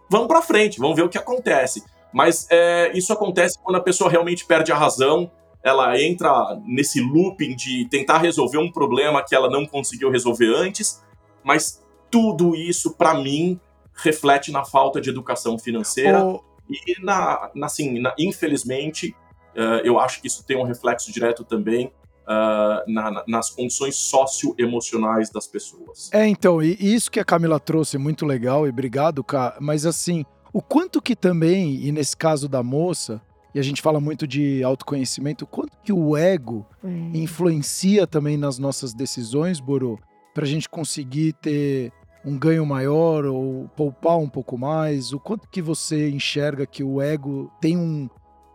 vamos 0.09 0.27
pra 0.27 0.41
frente, 0.41 0.79
vamos 0.79 0.95
ver 0.95 1.03
o 1.03 1.09
que 1.09 1.17
acontece. 1.17 1.83
Mas 2.13 2.45
é, 2.51 2.91
isso 2.93 3.13
acontece 3.13 3.57
quando 3.63 3.77
a 3.77 3.81
pessoa 3.81 4.09
realmente 4.09 4.45
perde 4.45 4.71
a 4.71 4.75
razão, 4.75 5.31
ela 5.63 5.99
entra 5.99 6.59
nesse 6.65 6.99
looping 6.99 7.55
de 7.55 7.87
tentar 7.89 8.17
resolver 8.17 8.57
um 8.57 8.69
problema 8.71 9.23
que 9.23 9.33
ela 9.33 9.49
não 9.49 9.65
conseguiu 9.65 10.11
resolver 10.11 10.53
antes, 10.53 11.01
mas 11.41 11.81
tudo 12.11 12.55
isso, 12.55 12.91
pra 12.95 13.13
mim, 13.15 13.59
reflete 13.93 14.51
na 14.51 14.63
falta 14.65 14.99
de 15.01 15.09
educação 15.09 15.57
financeira 15.57 16.23
Ô, 16.23 16.43
e, 16.69 17.01
na, 17.03 17.49
na- 17.55 17.65
assim, 17.65 17.99
na- 17.99 18.13
infelizmente, 18.19 19.15
eh, 19.55 19.81
eu 19.83 19.99
acho 19.99 20.21
que 20.21 20.27
isso 20.27 20.43
tem 20.45 20.57
um 20.57 20.63
reflexo 20.63 21.11
direto 21.11 21.43
também 21.43 21.91
ah, 22.27 22.83
na- 22.87 23.11
na- 23.11 23.23
nas 23.27 23.49
condições 23.49 23.95
socioemocionais 23.95 25.29
das 25.29 25.47
pessoas. 25.47 26.09
É, 26.13 26.25
então, 26.27 26.61
e 26.61 26.77
e 26.79 26.93
isso 26.93 27.09
que 27.11 27.19
a 27.19 27.25
Camila 27.25 27.59
trouxe, 27.59 27.97
muito 27.97 28.25
legal, 28.25 28.65
e 28.65 28.69
obrigado, 28.69 29.23
Cá. 29.23 29.57
Mas 29.59 29.85
assim, 29.85 30.23
o 30.53 30.61
quanto 30.61 31.01
que 31.01 31.15
também, 31.15 31.75
e 31.83 31.91
nesse 31.91 32.15
caso 32.15 32.47
da 32.47 32.61
moça, 32.63 33.21
e 33.53 33.59
a 33.59 33.63
gente 33.63 33.81
fala 33.81 33.99
muito 33.99 34.25
de 34.27 34.63
autoconhecimento, 34.63 35.43
o 35.43 35.47
quanto 35.47 35.75
que 35.83 35.91
o 35.91 36.15
ego 36.15 36.65
É. 36.83 36.87
influencia 37.17 38.05
também 38.07 38.37
nas 38.37 38.57
nossas 38.57 38.93
decisões, 38.93 39.59
Borô, 39.59 39.99
pra 40.33 40.45
gente 40.45 40.69
conseguir 40.69 41.33
ter 41.33 41.91
um 42.25 42.37
ganho 42.37 42.65
maior 42.65 43.25
ou 43.25 43.69
poupar 43.75 44.17
um 44.17 44.29
pouco 44.29 44.57
mais? 44.57 45.13
O 45.13 45.19
quanto 45.19 45.47
que 45.47 45.61
você 45.61 46.09
enxerga 46.09 46.65
que 46.65 46.83
o 46.83 47.01
ego 47.01 47.51
tem 47.59 47.77
um 47.77 48.09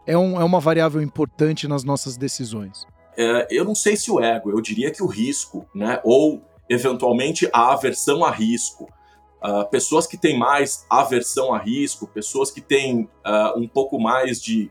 é, 0.06 0.16
um, 0.16 0.40
é 0.40 0.44
uma 0.44 0.60
variável 0.60 1.02
importante 1.02 1.66
nas 1.66 1.82
nossas 1.82 2.16
decisões? 2.16 2.86
É, 3.18 3.48
eu 3.50 3.64
não 3.64 3.74
sei 3.74 3.96
se 3.96 4.10
o 4.10 4.20
ego, 4.20 4.50
eu 4.50 4.60
diria 4.60 4.90
que 4.90 5.02
o 5.02 5.06
risco, 5.06 5.66
né? 5.74 6.00
Ou 6.04 6.42
eventualmente 6.68 7.48
a 7.52 7.72
aversão 7.72 8.24
a 8.24 8.30
risco. 8.30 8.88
Uh, 9.42 9.68
pessoas 9.70 10.06
que 10.06 10.16
têm 10.16 10.38
mais 10.38 10.84
aversão 10.90 11.52
a 11.52 11.58
risco, 11.58 12.06
pessoas 12.06 12.50
que 12.50 12.60
têm 12.60 13.02
uh, 13.24 13.58
um 13.58 13.68
pouco 13.68 13.98
mais 13.98 14.40
de, 14.40 14.70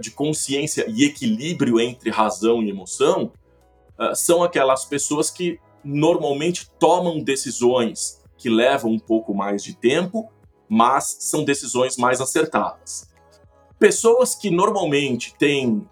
de 0.00 0.10
consciência 0.10 0.84
e 0.88 1.04
equilíbrio 1.04 1.78
entre 1.80 2.10
razão 2.10 2.62
e 2.62 2.70
emoção, 2.70 3.32
uh, 3.98 4.14
são 4.14 4.42
aquelas 4.42 4.84
pessoas 4.84 5.30
que 5.30 5.60
normalmente 5.84 6.68
tomam 6.78 7.22
decisões 7.22 8.19
que 8.40 8.48
levam 8.48 8.90
um 8.90 8.98
pouco 8.98 9.34
mais 9.34 9.62
de 9.62 9.76
tempo, 9.76 10.28
mas 10.68 11.16
são 11.20 11.44
decisões 11.44 11.96
mais 11.96 12.20
acertadas. 12.20 13.08
Pessoas 13.78 14.34
que 14.34 14.50
normalmente 14.50 15.34
têm 15.38 15.86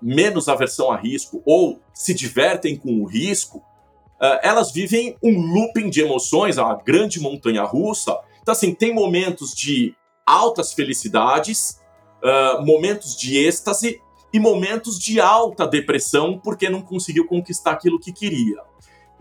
menos 0.00 0.48
aversão 0.48 0.90
a 0.90 0.96
risco 0.96 1.42
ou 1.44 1.80
se 1.92 2.14
divertem 2.14 2.76
com 2.76 3.00
o 3.00 3.04
risco, 3.04 3.58
uh, 3.58 4.38
elas 4.42 4.70
vivem 4.70 5.16
um 5.22 5.40
looping 5.40 5.90
de 5.90 6.00
emoções, 6.00 6.58
uma 6.58 6.74
grande 6.74 7.20
montanha 7.20 7.64
russa. 7.64 8.16
Então, 8.40 8.52
assim, 8.52 8.72
tem 8.72 8.94
momentos 8.94 9.52
de 9.52 9.94
altas 10.24 10.72
felicidades, 10.72 11.80
uh, 12.22 12.64
momentos 12.64 13.16
de 13.16 13.36
êxtase 13.36 14.00
e 14.32 14.38
momentos 14.38 14.98
de 14.98 15.20
alta 15.20 15.66
depressão 15.66 16.38
porque 16.38 16.68
não 16.68 16.80
conseguiu 16.80 17.26
conquistar 17.26 17.72
aquilo 17.72 17.98
que 17.98 18.12
queria. 18.12 18.62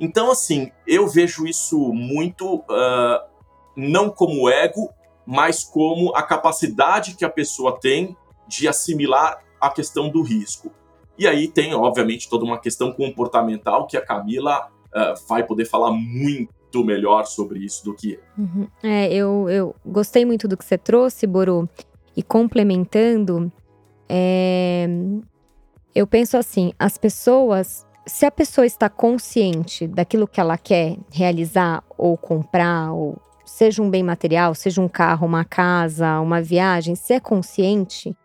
Então, 0.02 0.32
assim, 0.32 0.72
eu 0.88 1.08
vejo 1.08 1.46
isso 1.46 1.78
muito 1.94 2.56
uh, 2.56 3.24
não 3.78 4.10
como 4.10 4.50
ego, 4.50 4.90
mas 5.28 5.64
como 5.64 6.16
a 6.16 6.24
capacidade 6.24 7.16
que 7.16 7.24
a 7.24 7.30
pessoa 7.30 7.80
tem 7.80 8.18
de 8.48 8.68
assimilar 8.68 9.44
a 9.62 9.70
questão 9.70 10.10
do 10.10 10.24
risco. 10.24 10.72
E 11.20 11.28
aí 11.28 11.48
tem, 11.48 11.76
obviamente, 11.76 12.28
toda 12.28 12.44
uma 12.44 12.60
questão 12.60 12.92
comportamental 12.92 13.86
que 13.86 13.96
a 13.96 14.04
Camila 14.04 14.70
uh, 14.88 15.28
vai 15.28 15.46
poder 15.46 15.66
falar 15.66 15.92
muito 15.92 16.84
melhor 16.84 17.28
sobre 17.28 17.60
isso 17.60 17.86
do 17.86 17.94
que 17.94 18.14
eu. 18.14 18.20
Uhum. 18.40 18.68
É, 18.82 19.14
eu, 19.14 19.48
eu 19.52 19.76
gostei 19.86 20.26
muito 20.26 20.48
do 20.48 20.58
que 20.58 20.66
você 20.66 20.80
trouxe, 20.80 21.28
Boru. 21.28 21.70
E 22.18 22.24
complementando, 22.24 23.52
é, 24.10 24.88
eu 25.94 26.08
penso 26.08 26.38
assim: 26.38 26.74
as 26.80 26.98
pessoas, 26.98 27.86
se 28.06 28.26
a 28.26 28.32
pessoa 28.32 28.66
está 28.66 28.90
consciente 28.90 29.88
daquilo 29.88 30.28
que 30.28 30.40
ela 30.40 30.58
quer 30.58 30.98
realizar 31.12 31.84
ou 31.98 32.18
comprar, 32.18 32.92
ou 32.92 33.20
seja 33.46 33.82
um 33.82 33.90
bem 33.90 34.04
material, 34.04 34.56
seja 34.56 34.82
um 34.82 34.88
carro, 34.88 35.28
uma 35.28 35.46
casa, 35.46 36.20
uma 36.20 36.42
viagem, 36.42 36.96
se 36.96 37.14
é 37.14 37.20
consciente, 37.20 38.16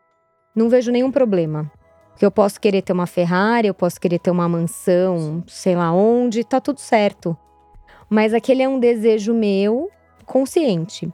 não 0.54 0.68
vejo 0.68 0.90
nenhum 0.90 1.10
problema. 1.10 1.70
Porque 2.10 2.24
eu 2.24 2.30
posso 2.30 2.58
querer 2.58 2.80
ter 2.80 2.94
uma 2.94 3.06
Ferrari, 3.06 3.68
eu 3.68 3.74
posso 3.74 4.00
querer 4.00 4.18
ter 4.18 4.30
uma 4.30 4.48
mansão, 4.48 5.44
sei 5.46 5.76
lá 5.76 5.92
onde, 5.92 6.42
tá 6.44 6.60
tudo 6.60 6.80
certo. 6.80 7.36
Mas 8.08 8.32
aquele 8.32 8.62
é 8.62 8.68
um 8.68 8.80
desejo 8.80 9.34
meu 9.34 9.90
consciente. 10.24 11.12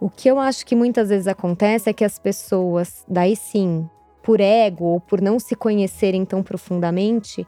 O 0.00 0.08
que 0.08 0.30
eu 0.30 0.38
acho 0.38 0.64
que 0.64 0.74
muitas 0.74 1.10
vezes 1.10 1.26
acontece 1.26 1.90
é 1.90 1.92
que 1.92 2.04
as 2.04 2.18
pessoas, 2.18 3.04
daí 3.06 3.36
sim, 3.36 3.88
por 4.22 4.40
ego 4.40 4.84
ou 4.84 5.00
por 5.00 5.20
não 5.20 5.38
se 5.38 5.54
conhecerem 5.54 6.24
tão 6.24 6.42
profundamente, 6.42 7.46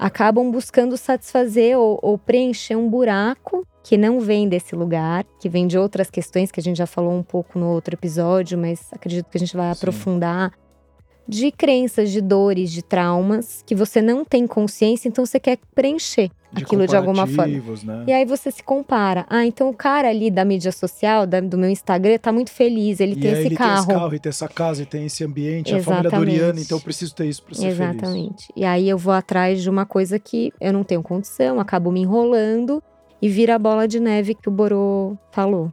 acabam 0.00 0.50
buscando 0.50 0.96
satisfazer 0.96 1.78
ou, 1.78 1.98
ou, 2.02 2.16
preencher 2.16 2.74
um 2.74 2.88
buraco 2.88 3.66
que 3.84 3.98
não 3.98 4.18
vem 4.18 4.48
desse 4.48 4.74
lugar, 4.74 5.24
que 5.38 5.48
vem 5.48 5.66
de 5.66 5.78
outras 5.78 6.10
questões 6.10 6.50
que 6.50 6.58
a 6.58 6.62
gente 6.62 6.78
já 6.78 6.86
falou 6.86 7.12
um 7.12 7.22
pouco 7.22 7.58
no 7.58 7.68
outro 7.68 7.94
episódio, 7.94 8.56
mas 8.56 8.88
acredito 8.92 9.28
que 9.28 9.36
a 9.36 9.40
gente 9.40 9.54
vai 9.54 9.66
Sim. 9.66 9.78
aprofundar 9.78 10.52
de 11.26 11.50
crenças, 11.52 12.10
de 12.10 12.20
dores, 12.20 12.72
de 12.72 12.82
traumas 12.82 13.62
que 13.66 13.74
você 13.74 14.02
não 14.02 14.24
tem 14.24 14.46
consciência, 14.46 15.08
então 15.08 15.24
você 15.24 15.38
quer 15.38 15.58
preencher 15.74 16.30
de 16.52 16.64
aquilo 16.64 16.86
de 16.86 16.96
alguma 16.96 17.26
forma. 17.26 17.46
Né? 17.84 18.04
E 18.08 18.12
aí 18.12 18.24
você 18.24 18.50
se 18.50 18.62
compara. 18.62 19.24
Ah, 19.28 19.46
então 19.46 19.68
o 19.68 19.74
cara 19.74 20.08
ali 20.08 20.30
da 20.30 20.44
mídia 20.44 20.72
social, 20.72 21.26
da, 21.26 21.40
do 21.40 21.56
meu 21.56 21.70
Instagram, 21.70 22.18
tá 22.18 22.32
muito 22.32 22.50
feliz, 22.50 23.00
ele 23.00 23.12
e 23.12 23.20
tem 23.20 23.32
esse 23.32 23.46
ele 23.46 23.56
carro. 23.56 23.70
Tem 23.70 23.78
esse 23.78 24.00
carro, 24.00 24.14
e 24.14 24.18
tem 24.18 24.30
essa 24.30 24.48
casa, 24.48 24.82
e 24.82 24.86
tem 24.86 25.06
esse 25.06 25.24
ambiente, 25.24 25.74
Exatamente. 25.74 26.06
a 26.06 26.10
família 26.10 26.38
Doriana, 26.40 26.60
então 26.60 26.78
eu 26.78 26.82
preciso 26.82 27.14
ter 27.14 27.26
isso 27.26 27.42
para 27.42 27.54
ser 27.54 27.68
Exatamente. 27.68 28.00
feliz. 28.00 28.12
Exatamente. 28.12 28.52
E 28.56 28.64
aí 28.64 28.88
eu 28.88 28.98
vou 28.98 29.12
atrás 29.12 29.62
de 29.62 29.70
uma 29.70 29.86
coisa 29.86 30.18
que 30.18 30.52
eu 30.60 30.72
não 30.72 30.82
tenho 30.82 31.02
condição, 31.02 31.60
acabo 31.60 31.92
me 31.92 32.00
enrolando 32.00 32.82
e 33.22 33.28
vira 33.28 33.54
a 33.54 33.58
bola 33.58 33.86
de 33.86 34.00
neve 34.00 34.34
que 34.34 34.48
o 34.48 34.52
Borô 34.52 35.16
falou. 35.30 35.72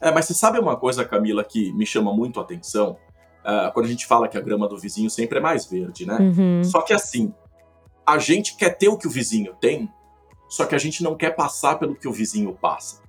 É, 0.00 0.12
mas 0.12 0.26
você 0.26 0.34
sabe 0.34 0.58
uma 0.58 0.76
coisa, 0.76 1.04
Camila, 1.04 1.42
que 1.42 1.72
me 1.72 1.84
chama 1.84 2.12
muito 2.12 2.38
a 2.38 2.42
atenção? 2.42 2.96
Uh, 3.44 3.72
quando 3.72 3.86
a 3.86 3.88
gente 3.88 4.06
fala 4.06 4.28
que 4.28 4.36
a 4.36 4.40
grama 4.40 4.68
do 4.68 4.78
vizinho 4.78 5.08
sempre 5.08 5.38
é 5.38 5.40
mais 5.40 5.66
verde, 5.66 6.04
né? 6.04 6.18
Uhum. 6.18 6.64
Só 6.64 6.82
que 6.82 6.92
assim, 6.92 7.32
a 8.06 8.18
gente 8.18 8.56
quer 8.56 8.70
ter 8.70 8.88
o 8.88 8.98
que 8.98 9.06
o 9.06 9.10
vizinho 9.10 9.54
tem, 9.60 9.90
só 10.48 10.64
que 10.64 10.74
a 10.74 10.78
gente 10.78 11.02
não 11.02 11.14
quer 11.14 11.34
passar 11.34 11.78
pelo 11.78 11.94
que 11.94 12.08
o 12.08 12.12
vizinho 12.12 12.52
passa. 12.54 13.02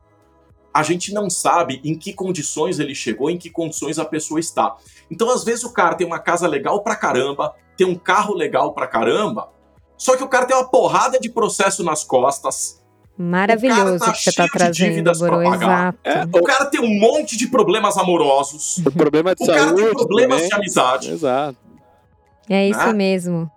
A 0.73 0.83
gente 0.83 1.13
não 1.13 1.29
sabe 1.29 1.81
em 1.83 1.97
que 1.97 2.13
condições 2.13 2.79
ele 2.79 2.93
chegou, 2.93 3.29
em 3.29 3.37
que 3.37 3.49
condições 3.49 3.97
a 3.97 4.05
pessoa 4.05 4.39
está. 4.39 4.75
Então, 5.09 5.29
às 5.31 5.43
vezes, 5.43 5.63
o 5.63 5.73
cara 5.73 5.95
tem 5.95 6.05
uma 6.05 6.19
casa 6.19 6.47
legal 6.47 6.83
pra 6.83 6.95
caramba, 6.95 7.55
tem 7.75 7.87
um 7.87 7.95
carro 7.95 8.35
legal 8.35 8.73
pra 8.73 8.87
caramba, 8.87 9.49
só 9.97 10.15
que 10.15 10.23
o 10.23 10.29
cara 10.29 10.45
tem 10.45 10.55
uma 10.55 10.69
porrada 10.69 11.19
de 11.19 11.29
processo 11.29 11.83
nas 11.83 12.03
costas, 12.03 12.78
Maravilhoso 13.21 13.99
tá 13.99 14.13
que 14.13 14.19
você 14.19 14.29
está 14.29 14.47
trazendo, 14.47 15.11
Boro, 15.19 15.43
exato. 15.43 15.99
É, 16.05 16.23
o 16.23 16.41
cara 16.41 16.65
tem 16.67 16.79
um 16.79 16.99
monte 16.99 17.35
de 17.35 17.47
problemas 17.47 17.97
amorosos. 17.97 18.77
O 18.77 18.91
problema 18.91 19.35
de 19.35 19.43
o 19.43 19.45
saúde. 19.45 19.61
O 19.61 19.65
cara 19.65 19.75
tem 19.75 19.93
problemas 19.93 20.35
também. 20.37 20.47
de 20.47 20.55
amizade. 20.55 21.11
Exato. 21.11 21.57
É 22.49 22.69
isso 22.69 22.79
né? 22.79 22.93
mesmo. 22.93 23.51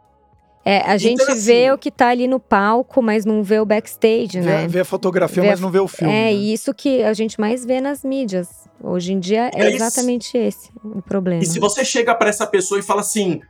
É, 0.65 0.79
a 0.79 0.81
então, 0.81 0.99
gente 0.99 1.23
então, 1.23 1.37
vê 1.37 1.67
assim, 1.67 1.71
o 1.71 1.79
que 1.79 1.91
está 1.91 2.09
ali 2.09 2.27
no 2.27 2.41
palco, 2.41 3.01
mas 3.01 3.25
não 3.25 3.45
vê 3.45 3.61
o 3.61 3.65
backstage, 3.65 4.41
né? 4.41 4.67
Vê 4.67 4.81
a 4.81 4.85
fotografia, 4.85 5.43
vê 5.43 5.51
mas 5.51 5.61
não 5.61 5.71
vê 5.71 5.79
o 5.79 5.87
filme. 5.87 6.13
É 6.13 6.25
né? 6.25 6.33
isso 6.33 6.75
que 6.75 7.05
a 7.05 7.13
gente 7.13 7.41
mais 7.41 7.65
vê 7.65 7.81
nas 7.81 8.03
mídias. 8.03 8.49
Hoje 8.83 9.13
em 9.13 9.21
dia 9.21 9.49
é, 9.55 9.63
é 9.63 9.71
exatamente 9.75 10.37
esse 10.37 10.71
o 10.85 11.01
problema. 11.01 11.41
E 11.41 11.47
se 11.47 11.61
você 11.61 11.85
chega 11.85 12.17
para 12.17 12.29
essa 12.29 12.49
pessoa 12.49 12.81
e 12.81 12.83
fala 12.83 13.01
assim: 13.01 13.41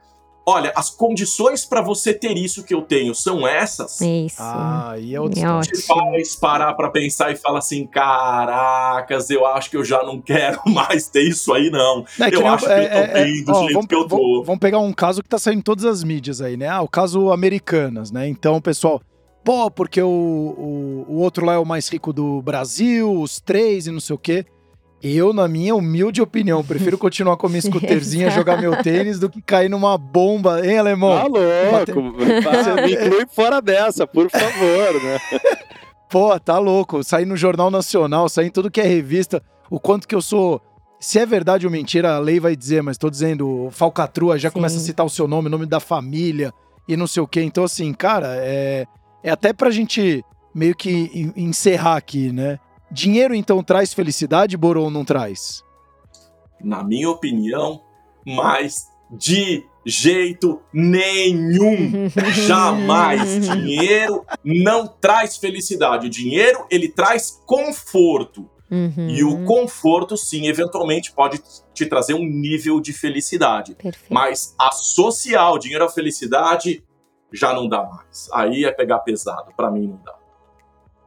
olha, 0.45 0.73
as 0.75 0.91
condições 0.91 1.65
para 1.65 1.81
você 1.81 2.13
ter 2.13 2.37
isso 2.37 2.65
que 2.65 2.75
eu 2.75 2.83
tenho 2.83 3.15
são 3.15 3.47
essas. 3.47 4.01
Isso. 4.01 4.37
Ah, 4.39 4.95
e 4.99 5.15
é 5.15 5.19
é 5.19 5.21
Você 5.21 5.83
faz 5.83 6.37
parar 6.37 6.75
para 6.75 6.91
pensar 6.91 7.31
e 7.31 7.37
fala 7.37 7.59
assim, 7.59 7.87
caracas, 7.87 9.31
eu 9.31 9.47
acho 9.47 9.71
que 9.71 9.77
eu 9.77 9.85
já 9.85 10.03
não 10.03 10.21
quero 10.21 10.61
mais 10.67 11.09
ter 11.09 11.23
isso 11.23 11.53
aí, 11.53 11.71
não. 11.71 12.05
É, 12.21 12.35
eu 12.35 12.47
acho 12.47 12.67
que 12.67 12.73
é, 12.73 12.85
eu 12.85 12.91
tô 12.91 12.97
é, 12.97 13.25
bem 13.25 13.45
do 13.45 13.53
ó, 13.53 13.59
jeito 13.61 13.73
vamos, 13.75 13.87
que 13.87 13.95
eu 13.95 14.09
tô. 14.09 14.43
Vamos 14.45 14.61
pegar 14.61 14.79
um 14.81 14.93
caso 14.93 15.23
que 15.23 15.29
tá 15.29 15.39
saindo 15.39 15.59
em 15.59 15.63
todas 15.63 15.85
as 15.85 16.03
mídias 16.03 16.41
aí, 16.41 16.57
né? 16.57 16.69
Ah, 16.69 16.83
o 16.83 16.89
caso 16.89 17.31
Americanas, 17.31 18.11
né? 18.11 18.29
Então, 18.29 18.61
pessoal, 18.61 19.01
pô, 19.45 19.71
porque 19.71 20.03
o, 20.03 20.09
o, 20.09 21.07
o 21.09 21.17
outro 21.19 21.45
lá 21.45 21.55
é 21.55 21.59
o 21.59 21.65
mais 21.65 21.89
rico 21.89 22.13
do 22.13 22.43
Brasil, 22.43 23.21
os 23.21 23.41
três 23.41 23.87
e 23.87 23.91
não 23.91 24.01
sei 24.01 24.15
o 24.15 24.19
quê. 24.19 24.45
Eu, 25.03 25.33
na 25.33 25.49
minha 25.49 25.75
humilde 25.75 26.23
opinião, 26.23 26.63
prefiro 26.63 26.97
continuar 26.99 27.37
com 27.37 27.47
a 27.47 27.51
minha 27.51 27.61
scooterzinha, 27.61 28.31
jogar 28.31 28.61
meu 28.61 28.81
tênis, 28.83 29.19
do 29.19 29.29
que 29.29 29.43
cair 29.43 29.69
numa 29.69 29.99
bomba, 29.99 30.65
hein, 30.65 30.79
alemão? 30.79 31.11
Tá 31.11 31.27
louco! 31.27 32.17
Me 32.87 32.93
inclui 32.93 33.27
fora 33.27 33.61
dessa, 33.61 34.07
por 34.07 34.31
favor, 34.31 35.03
né? 35.03 35.19
Pô, 36.09 36.39
tá 36.39 36.59
louco. 36.59 37.03
Sair 37.03 37.25
no 37.25 37.37
Jornal 37.37 37.71
Nacional, 37.71 38.29
sair 38.29 38.47
em 38.47 38.51
tudo 38.51 38.71
que 38.71 38.81
é 38.81 38.85
revista, 38.85 39.43
o 39.71 39.81
quanto 39.81 40.07
que 40.07 40.15
eu 40.15 40.23
sou. 40.23 40.61
Se 41.01 41.19
é 41.19 41.27
verdade 41.27 41.67
ou 41.67 41.73
mentira, 41.73 42.15
a 42.15 42.19
lei 42.21 42.39
vai 42.39 42.55
dizer, 42.55 42.81
mas 42.83 42.97
tô 42.97 43.11
dizendo, 43.11 43.69
falcatrua 43.73 44.39
já 44.39 44.51
Sim. 44.51 44.55
começa 44.55 44.77
a 44.77 44.81
citar 44.81 45.05
o 45.05 45.11
seu 45.11 45.27
nome, 45.27 45.49
o 45.49 45.51
nome 45.51 45.67
da 45.67 45.81
família 45.81 46.53
e 46.87 46.97
não 46.97 47.09
sei 47.09 47.23
o 47.23 47.27
quê. 47.27 47.43
Então, 47.43 47.65
assim, 47.65 47.93
cara, 47.93 48.37
é, 48.37 48.87
é 49.23 49.31
até 49.31 49.53
pra 49.53 49.71
gente 49.71 50.25
meio 50.55 50.77
que 50.77 51.33
encerrar 51.35 51.97
aqui, 51.97 52.31
né? 52.31 52.59
Dinheiro 52.93 53.35
então 53.35 53.63
traz 53.63 53.95
felicidade, 53.95 54.57
Boron 54.57 54.91
não 54.91 55.05
traz? 55.05 55.65
Na 56.63 56.85
minha 56.85 57.09
opinião, 57.09 57.81
mas 58.25 58.87
de 59.11 59.65
jeito 59.85 60.61
nenhum. 60.73 62.09
Jamais. 62.47 63.49
Dinheiro 63.49 64.25
não 64.45 64.87
traz 64.87 65.39
felicidade. 65.39 66.07
O 66.07 66.11
dinheiro, 66.11 66.67
ele 66.71 66.89
traz 66.89 67.43
conforto. 67.47 68.49
Uhum. 68.71 69.09
E 69.09 69.25
o 69.25 69.45
conforto, 69.45 70.17
sim, 70.17 70.47
eventualmente 70.47 71.13
pode 71.13 71.43
te 71.75 71.85
trazer 71.87 72.15
um 72.15 72.25
nível 72.25 72.81
de 72.81 72.93
felicidade. 72.93 73.75
Perfeito. 73.75 74.13
Mas 74.13 74.55
associar 74.59 75.53
o 75.53 75.59
dinheiro 75.59 75.85
à 75.85 75.89
felicidade 75.89 76.85
já 77.33 77.55
não 77.55 77.69
dá 77.69 77.83
mais. 77.83 78.29
Aí 78.33 78.65
é 78.65 78.71
pegar 78.71 79.01
pesado. 79.01 79.53
Para 79.57 79.71
mim, 79.71 79.89
não 79.89 80.01
dá. 80.05 80.22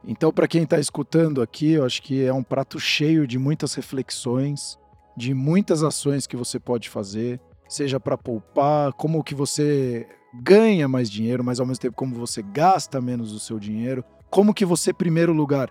Então, 0.06 0.32
para 0.32 0.46
quem 0.46 0.62
está 0.62 0.78
escutando 0.78 1.42
aqui, 1.42 1.72
eu 1.72 1.84
acho 1.84 2.00
que 2.00 2.24
é 2.24 2.32
um 2.32 2.42
prato 2.42 2.78
cheio 2.78 3.26
de 3.26 3.38
muitas 3.38 3.74
reflexões, 3.74 4.78
de 5.16 5.34
muitas 5.34 5.82
ações 5.82 6.26
que 6.26 6.36
você 6.36 6.60
pode 6.60 6.88
fazer, 6.88 7.40
seja 7.68 7.98
para 7.98 8.16
poupar, 8.16 8.92
como 8.92 9.24
que 9.24 9.34
você 9.34 10.06
ganha 10.42 10.86
mais 10.86 11.10
dinheiro, 11.10 11.42
mas 11.42 11.58
ao 11.58 11.66
mesmo 11.66 11.80
tempo 11.80 11.96
como 11.96 12.14
você 12.14 12.40
gasta 12.40 13.00
menos 13.00 13.32
o 13.32 13.40
seu 13.40 13.58
dinheiro, 13.58 14.04
como 14.30 14.54
que 14.54 14.64
você, 14.64 14.90
em 14.90 14.94
primeiro 14.94 15.32
lugar, 15.32 15.70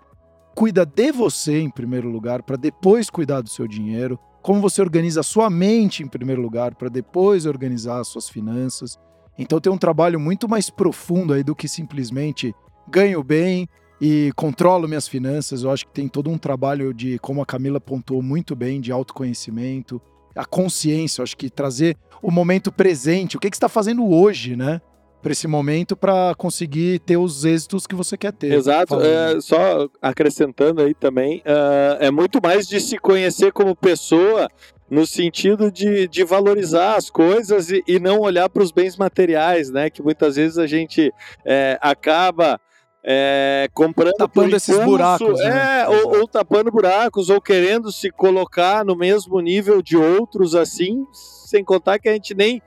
cuida 0.54 0.86
de 0.86 1.12
você 1.14 1.60
em 1.60 1.70
primeiro 1.70 2.10
lugar, 2.10 2.44
para 2.44 2.58
depois 2.58 3.10
cuidar 3.10 3.40
do 3.40 3.50
seu 3.50 3.68
dinheiro, 3.68 4.20
como 4.42 4.60
você 4.60 4.82
organiza 4.82 5.22
a 5.22 5.24
sua 5.24 5.50
mente 5.50 6.04
em 6.04 6.08
primeiro 6.08 6.42
lugar, 6.42 6.76
para 6.76 6.90
depois 6.90 7.46
organizar 7.46 8.00
as 8.00 8.10
suas 8.10 8.28
finanças. 8.28 9.00
Então 9.38 9.62
tem 9.62 9.72
um 9.72 9.78
trabalho 9.78 10.20
muito 10.20 10.48
mais 10.48 10.70
profundo 10.70 11.34
aí 11.34 11.44
do 11.44 11.56
que 11.56 11.68
simplesmente 11.68 12.54
ganho 12.88 13.24
bem 13.24 13.68
e 14.08 14.32
controlo 14.36 14.88
minhas 14.88 15.08
finanças. 15.08 15.64
Eu 15.64 15.72
acho 15.72 15.84
que 15.88 15.92
tem 15.92 16.08
todo 16.08 16.30
um 16.30 16.38
trabalho 16.38 16.94
de, 16.94 17.18
como 17.18 17.42
a 17.42 17.46
Camila 17.46 17.82
pontuou 17.82 18.22
muito 18.22 18.56
bem, 18.56 18.80
de 18.80 18.92
autoconhecimento, 18.92 20.00
a 20.36 20.46
consciência. 20.46 21.22
Eu 21.22 21.24
acho 21.24 21.36
que 21.36 21.50
trazer 21.50 21.98
o 22.22 22.30
momento 22.30 22.72
presente, 22.72 23.36
o 23.36 23.40
que, 23.40 23.50
que 23.50 23.56
você 23.56 23.58
está 23.58 23.68
fazendo 23.68 24.08
hoje, 24.08 24.56
né? 24.56 24.80
Para 25.24 25.32
esse 25.32 25.48
momento, 25.48 25.98
para 25.98 26.36
conseguir 26.38 27.00
ter 27.00 27.18
os 27.18 27.46
êxitos 27.46 27.88
que 27.88 27.96
você 27.96 28.16
quer 28.16 28.32
ter. 28.32 28.54
Exato. 28.54 29.02
É, 29.02 29.42
só 29.42 29.90
acrescentando 30.00 30.84
aí 30.84 30.94
também, 30.94 31.40
uh, 31.40 31.98
é 32.00 32.12
muito 32.12 32.40
mais 32.40 32.68
de 32.68 32.80
se 32.80 33.00
conhecer 33.00 33.52
como 33.54 33.76
pessoa 33.76 34.48
no 34.88 35.08
sentido 35.08 35.72
de, 35.72 36.08
de 36.08 36.24
valorizar 36.24 36.96
as 36.96 37.10
coisas 37.10 37.72
e, 37.72 37.84
e 37.88 38.00
não 38.00 38.20
olhar 38.20 38.48
para 38.50 38.62
os 38.62 38.72
bens 38.72 38.98
materiais, 38.98 39.72
né? 39.72 39.90
Que 39.90 40.04
muitas 40.04 40.36
vezes 40.36 40.60
a 40.60 40.68
gente 40.68 41.12
é, 41.44 41.80
acaba 41.82 42.60
é, 43.08 43.70
comprando 43.72 44.16
tapando 44.16 44.56
esses 44.56 44.80
buracos, 44.80 45.40
né? 45.40 45.82
é, 45.82 45.88
ou, 45.88 46.22
ou, 46.22 46.28
tapando 46.28 46.72
buracos, 46.72 47.30
ou 47.30 47.40
querendo 47.40 47.92
se 47.92 48.10
colocar 48.10 48.84
no 48.84 48.96
mesmo 48.96 49.40
nível 49.40 49.80
de 49.80 49.96
outros 49.96 50.56
assim, 50.56 51.06
sem 51.14 51.64
contar 51.64 52.00
que 52.00 52.10
a 52.10 52.14
gente 52.14 52.34
nem 52.34 52.60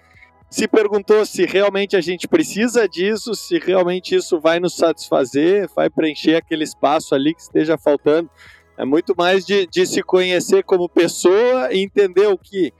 se 0.49 0.69
perguntou 0.69 1.27
se 1.27 1.45
realmente 1.45 1.97
a 1.97 2.01
gente 2.01 2.29
precisa 2.29 2.89
disso, 2.89 3.35
se 3.35 3.59
realmente 3.59 4.15
isso 4.15 4.39
vai 4.41 4.61
nos 4.61 4.77
satisfazer, 4.77 5.69
vai 5.75 5.91
preencher 5.91 6.37
aquele 6.37 6.63
espaço 6.63 7.17
ali 7.17 7.35
que 7.35 7.43
esteja 7.43 7.77
faltando. 7.77 8.31
É 8.77 8.85
muito 8.85 9.15
mais 9.19 9.45
de, 9.45 9.67
de 9.67 9.85
se 9.87 10.05
conhecer 10.05 10.63
como 10.63 10.89
pessoa 10.89 11.73
e 11.73 11.83
entender 11.83 12.29
o 12.29 12.39
que 12.39 12.73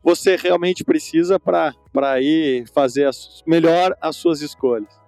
você 0.00 0.36
realmente 0.36 0.84
precisa 0.84 1.40
para 1.40 2.20
ir 2.20 2.68
fazer 2.72 3.06
as, 3.06 3.42
melhor 3.44 3.96
as 4.00 4.14
suas 4.14 4.40
escolhas. 4.42 4.99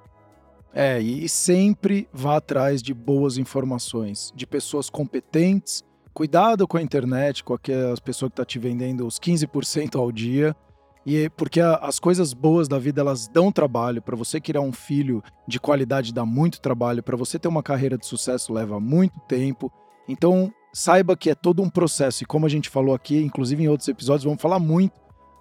É, 0.75 0.99
e 1.01 1.29
sempre 1.29 2.09
vá 2.13 2.37
atrás 2.37 2.83
de 2.83 2.95
boas 2.95 3.37
informações, 3.37 4.33
de 4.35 4.47
pessoas 4.47 4.89
competentes. 4.89 5.85
Cuidado 6.15 6.67
com 6.67 6.77
a 6.77 6.83
internet, 6.83 7.45
com 7.45 7.55
aquelas 7.55 8.01
pessoas 8.01 8.31
que 8.31 8.35
estão 8.35 8.45
tá 8.45 8.49
te 8.49 8.59
vendendo 8.59 9.07
os 9.07 9.19
15% 9.19 9.99
ao 9.99 10.11
dia. 10.11 10.57
E 11.05 11.29
porque 11.31 11.61
a, 11.61 11.77
as 11.77 11.99
coisas 11.99 12.33
boas 12.33 12.69
da 12.69 12.79
vida 12.79 13.01
elas 13.01 13.29
dão 13.29 13.53
trabalho. 13.53 14.01
Para 14.01 14.17
você 14.17 14.41
criar 14.41 14.61
um 14.61 14.73
filho 14.73 15.23
de 15.47 15.61
qualidade 15.61 16.13
dá 16.13 16.25
muito 16.25 16.61
trabalho. 16.61 17.03
Para 17.03 17.17
você 17.17 17.39
ter 17.39 17.49
uma 17.49 17.63
carreira 17.63 17.99
de 17.99 18.07
sucesso 18.07 18.53
leva 18.53 18.81
muito 18.81 19.19
tempo. 19.21 19.71
Então, 20.09 20.53
saiba 20.73 21.17
que 21.17 21.31
é 21.31 21.35
todo 21.35 21.63
um 21.63 21.69
processo. 21.69 22.23
E 22.23 22.27
como 22.27 22.47
a 22.47 22.49
gente 22.49 22.69
falou 22.69 22.95
aqui, 22.95 23.19
inclusive 23.23 23.63
em 23.63 23.69
outros 23.69 23.89
episódios, 23.89 24.25
vamos 24.25 24.41
falar 24.41 24.59
muito. 24.59 25.01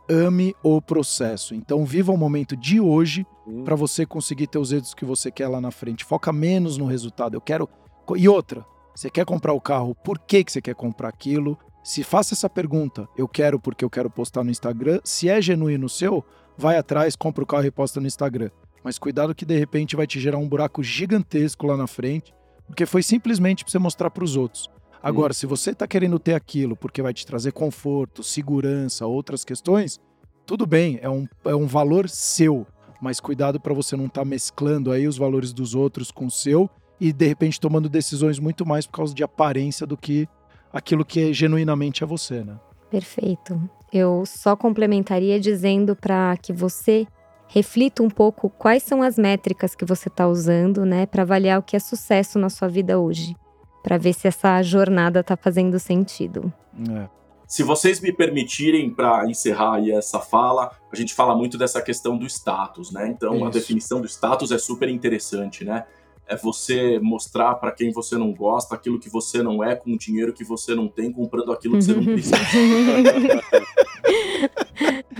Ame 0.10 0.56
o 0.64 0.82
processo. 0.82 1.56
Então, 1.56 1.86
viva 1.86 2.12
o 2.12 2.18
momento 2.18 2.56
de 2.56 2.80
hoje 2.80 3.26
hum. 3.48 3.64
para 3.64 3.76
você 3.76 4.06
conseguir 4.06 4.48
ter 4.48 4.60
os 4.60 4.72
êxitos 4.72 4.94
que 4.94 5.06
você 5.06 5.32
quer 5.32 5.48
lá 5.48 5.62
na 5.62 5.72
frente. 5.72 6.06
Foca 6.06 6.32
menos 6.34 6.78
no 6.78 6.86
resultado. 6.86 7.36
Eu 7.36 7.42
quero. 7.42 7.70
E 8.16 8.28
outra, 8.28 8.66
você 8.96 9.10
quer 9.10 9.26
comprar 9.26 9.54
o 9.54 9.62
carro, 9.62 9.96
por 9.96 10.20
que, 10.20 10.44
que 10.44 10.52
você 10.52 10.62
quer 10.62 10.76
comprar 10.76 11.10
aquilo? 11.10 11.58
Se 11.84 12.04
faça 12.04 12.34
essa 12.34 12.50
pergunta, 12.50 13.08
eu 13.18 13.28
quero 13.28 13.60
porque 13.60 13.86
eu 13.86 13.90
quero 13.90 14.10
postar 14.10 14.44
no 14.44 14.52
Instagram. 14.52 15.00
Se 15.04 15.30
é 15.30 15.42
genuíno 15.42 15.88
seu, 15.88 16.24
vai 16.58 16.78
atrás, 16.78 17.16
compra 17.16 17.44
o 17.44 17.48
carro 17.48 17.66
e 17.66 17.72
posta 17.72 18.00
no 18.00 18.08
Instagram. 18.08 18.52
Mas 18.84 19.00
cuidado 19.00 19.34
que 19.34 19.46
de 19.46 19.58
repente 19.58 19.96
vai 19.96 20.06
te 20.06 20.20
gerar 20.20 20.38
um 20.38 20.48
buraco 20.48 20.84
gigantesco 20.84 21.68
lá 21.68 21.78
na 21.78 21.88
frente 21.88 22.34
porque 22.72 22.86
foi 22.86 23.04
simplesmente 23.04 23.64
para 23.64 23.72
você 23.72 23.80
mostrar 23.80 24.10
para 24.10 24.24
os 24.24 24.36
outros. 24.38 24.70
Agora, 25.02 25.32
hum. 25.32 25.34
se 25.34 25.46
você 25.46 25.72
está 25.72 25.88
querendo 25.88 26.20
ter 26.20 26.34
aquilo 26.34 26.76
porque 26.76 27.02
vai 27.02 27.14
te 27.14 27.26
trazer 27.26 27.52
conforto, 27.52 28.24
segurança, 28.24 29.06
outras 29.06 29.44
questões, 29.44 30.00
tudo 30.46 30.66
bem, 30.66 31.00
é 31.02 31.10
um, 31.10 31.28
é 31.46 31.56
um 31.56 31.66
valor 31.66 32.10
seu, 32.10 32.68
mas 33.02 33.20
cuidado 33.20 33.60
para 33.60 33.74
você 33.74 33.96
não 33.96 34.06
estar 34.06 34.22
tá 34.22 34.26
mesclando 34.26 34.92
aí 34.92 35.08
os 35.08 35.18
valores 35.18 35.54
dos 35.54 35.74
outros 35.74 36.12
com 36.12 36.26
o 36.26 36.32
seu 36.32 36.70
e 37.00 37.12
de 37.12 37.28
repente 37.28 37.60
tomando 37.60 37.90
decisões 37.90 38.38
muito 38.38 38.66
mais 38.66 38.86
por 38.86 38.94
causa 38.94 39.14
de 39.14 39.24
aparência 39.24 39.88
do 39.88 39.98
que 39.98 40.28
aquilo 40.72 41.04
que 41.04 41.30
é, 41.30 41.34
genuinamente 41.34 42.04
é 42.04 42.08
você, 42.08 42.44
né? 42.44 42.60
Perfeito. 42.90 43.60
Eu 43.92 44.24
só 44.26 44.56
complementaria 44.56 45.40
dizendo 45.40 45.96
para 45.96 46.38
que 46.38 46.54
você 46.54 47.08
reflita 47.48 48.04
um 48.04 48.10
pouco 48.10 48.50
quais 48.50 48.84
são 48.84 49.02
as 49.02 49.18
métricas 49.18 49.76
que 49.76 49.84
você 49.84 50.08
está 50.08 50.28
usando, 50.28 50.86
né, 50.86 51.06
para 51.06 51.24
avaliar 51.24 51.60
o 51.60 51.64
que 51.64 51.76
é 51.76 51.80
sucesso 51.80 52.40
na 52.40 52.50
sua 52.50 52.70
vida 52.70 52.98
hoje, 52.98 53.36
para 53.82 53.98
ver 53.98 54.14
se 54.14 54.28
essa 54.28 54.62
jornada 54.62 55.22
está 55.22 55.36
fazendo 55.36 55.80
sentido. 55.80 56.52
É. 56.90 57.08
Se 57.48 57.64
vocês 57.64 58.00
me 58.00 58.14
permitirem, 58.14 58.90
para 58.90 59.30
encerrar 59.30 59.76
aí 59.76 59.92
essa 59.92 60.20
fala, 60.20 60.72
a 60.90 60.96
gente 60.96 61.14
fala 61.14 61.36
muito 61.36 61.58
dessa 61.58 61.82
questão 61.82 62.18
do 62.18 62.26
status, 62.26 62.94
né? 62.94 63.10
Então, 63.10 63.36
Isso. 63.36 63.46
a 63.46 63.50
definição 63.50 64.00
do 64.00 64.08
status 64.08 64.52
é 64.52 64.58
super 64.58 64.88
interessante, 64.88 65.66
né? 65.66 65.84
É 66.26 66.38
você 66.38 66.98
mostrar 67.00 67.56
para 67.56 67.74
quem 67.74 67.92
você 67.92 68.18
não 68.18 68.32
gosta 68.32 68.74
aquilo 68.74 68.98
que 68.98 69.10
você 69.10 69.44
não 69.44 69.62
é 69.62 69.76
com 69.76 69.92
o 69.92 69.98
dinheiro 69.98 70.32
que 70.32 70.46
você 70.46 70.74
não 70.74 70.88
tem, 70.88 71.12
comprando 71.12 71.52
aquilo 71.52 71.78
que 71.78 71.84
você 71.84 71.94
não 71.94 72.06
precisa. 72.06 72.38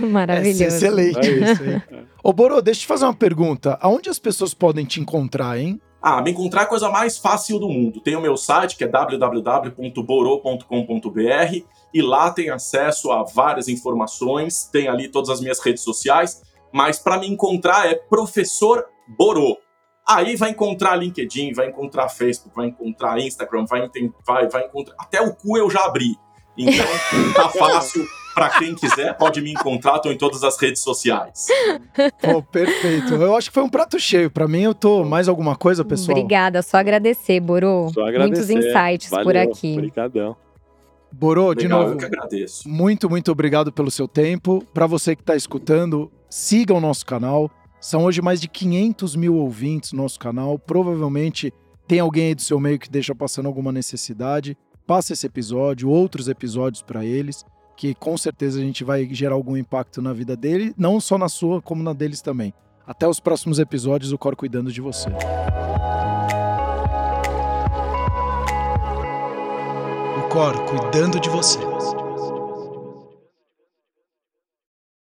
Maravilhoso. 0.00 0.62
É 0.62 0.66
excelente. 0.68 1.18
É 1.18 1.52
isso, 1.52 1.62
Ô, 2.22 2.32
Boro, 2.32 2.62
deixa 2.62 2.78
eu 2.78 2.82
te 2.82 2.86
fazer 2.86 3.04
uma 3.04 3.12
pergunta. 3.12 3.76
Aonde 3.78 4.08
as 4.08 4.18
pessoas 4.18 4.54
podem 4.54 4.86
te 4.86 5.00
encontrar, 5.00 5.58
hein? 5.58 5.78
Ah, 6.02 6.20
me 6.20 6.32
encontrar 6.32 6.62
é 6.62 6.64
a 6.64 6.68
coisa 6.68 6.90
mais 6.90 7.16
fácil 7.16 7.60
do 7.60 7.68
mundo. 7.68 8.00
Tem 8.00 8.16
o 8.16 8.20
meu 8.20 8.36
site, 8.36 8.76
que 8.76 8.82
é 8.82 8.88
www.boro.com.br, 8.88 11.64
e 11.94 12.02
lá 12.02 12.32
tem 12.32 12.50
acesso 12.50 13.12
a 13.12 13.22
várias 13.22 13.68
informações, 13.68 14.64
tem 14.64 14.88
ali 14.88 15.08
todas 15.08 15.30
as 15.30 15.40
minhas 15.40 15.60
redes 15.60 15.84
sociais, 15.84 16.42
mas 16.72 16.98
para 16.98 17.18
me 17.18 17.28
encontrar 17.28 17.86
é 17.86 17.94
Professor 17.94 18.84
Borô. 19.06 19.56
Aí 20.08 20.34
vai 20.34 20.50
encontrar 20.50 20.96
LinkedIn, 20.96 21.52
vai 21.52 21.68
encontrar 21.68 22.08
Facebook, 22.08 22.56
vai 22.56 22.66
encontrar 22.66 23.20
Instagram, 23.20 23.64
vai, 23.66 23.88
vai, 24.26 24.48
vai 24.48 24.64
encontrar. 24.64 24.96
Até 24.98 25.20
o 25.20 25.32
cu 25.32 25.56
eu 25.56 25.70
já 25.70 25.84
abri. 25.84 26.18
Então 26.58 26.84
tá 27.34 27.48
fácil 27.56 28.04
para 28.34 28.50
quem 28.58 28.74
quiser, 28.74 29.16
pode 29.16 29.40
me 29.40 29.52
encontrar, 29.52 29.98
tô 29.98 30.10
em 30.10 30.16
todas 30.16 30.42
as 30.42 30.58
redes 30.58 30.82
sociais. 30.82 31.46
Pô, 32.20 32.42
perfeito. 32.42 33.14
Eu 33.14 33.36
acho 33.36 33.50
que 33.50 33.54
foi 33.54 33.62
um 33.62 33.68
prato 33.68 33.98
cheio. 33.98 34.30
Para 34.30 34.48
mim, 34.48 34.62
eu 34.62 34.74
tô 34.74 35.04
mais 35.04 35.28
alguma 35.28 35.56
coisa, 35.56 35.84
pessoal? 35.84 36.16
Obrigada, 36.18 36.62
só 36.62 36.78
agradecer, 36.78 37.40
Boro. 37.40 37.90
Só 37.92 38.02
agradecer. 38.02 38.18
Muitos 38.18 38.50
insights 38.50 39.10
Valeu. 39.10 39.24
por 39.24 39.36
aqui. 39.36 39.72
Obrigadão. 39.74 40.36
Borô, 41.12 41.54
de 41.54 41.68
novo. 41.68 41.92
Eu 41.92 41.96
que 41.98 42.04
agradeço. 42.06 42.68
Muito, 42.68 43.08
muito 43.08 43.30
obrigado 43.30 43.70
pelo 43.70 43.90
seu 43.90 44.08
tempo. 44.08 44.64
Para 44.72 44.86
você 44.86 45.14
que 45.14 45.22
está 45.22 45.36
escutando, 45.36 46.10
siga 46.30 46.72
o 46.72 46.80
nosso 46.80 47.04
canal. 47.04 47.50
São 47.78 48.04
hoje 48.04 48.22
mais 48.22 48.40
de 48.40 48.48
500 48.48 49.14
mil 49.16 49.36
ouvintes 49.36 49.92
no 49.92 50.02
nosso 50.02 50.18
canal. 50.18 50.58
Provavelmente 50.58 51.52
tem 51.86 52.00
alguém 52.00 52.28
aí 52.28 52.34
do 52.34 52.40
seu 52.40 52.58
meio 52.58 52.78
que 52.78 52.88
deixa 52.88 53.14
passando 53.14 53.46
alguma 53.46 53.70
necessidade. 53.70 54.56
Passa 54.86 55.12
esse 55.12 55.26
episódio, 55.26 55.90
outros 55.90 56.28
episódios 56.28 56.82
para 56.82 57.04
eles 57.04 57.44
que 57.76 57.94
com 57.94 58.16
certeza 58.16 58.58
a 58.58 58.62
gente 58.62 58.84
vai 58.84 59.08
gerar 59.12 59.34
algum 59.34 59.56
impacto 59.56 60.00
na 60.02 60.12
vida 60.12 60.36
dele, 60.36 60.74
não 60.76 61.00
só 61.00 61.16
na 61.16 61.28
sua, 61.28 61.60
como 61.60 61.82
na 61.82 61.92
deles 61.92 62.20
também. 62.20 62.52
Até 62.86 63.06
os 63.06 63.20
próximos 63.20 63.58
episódios, 63.58 64.12
o 64.12 64.18
Cor 64.18 64.34
cuidando 64.34 64.72
de 64.72 64.80
você. 64.80 65.08
O 70.18 70.28
Cor 70.28 70.64
cuidando 70.66 71.20
de 71.20 71.28
você. 71.28 71.60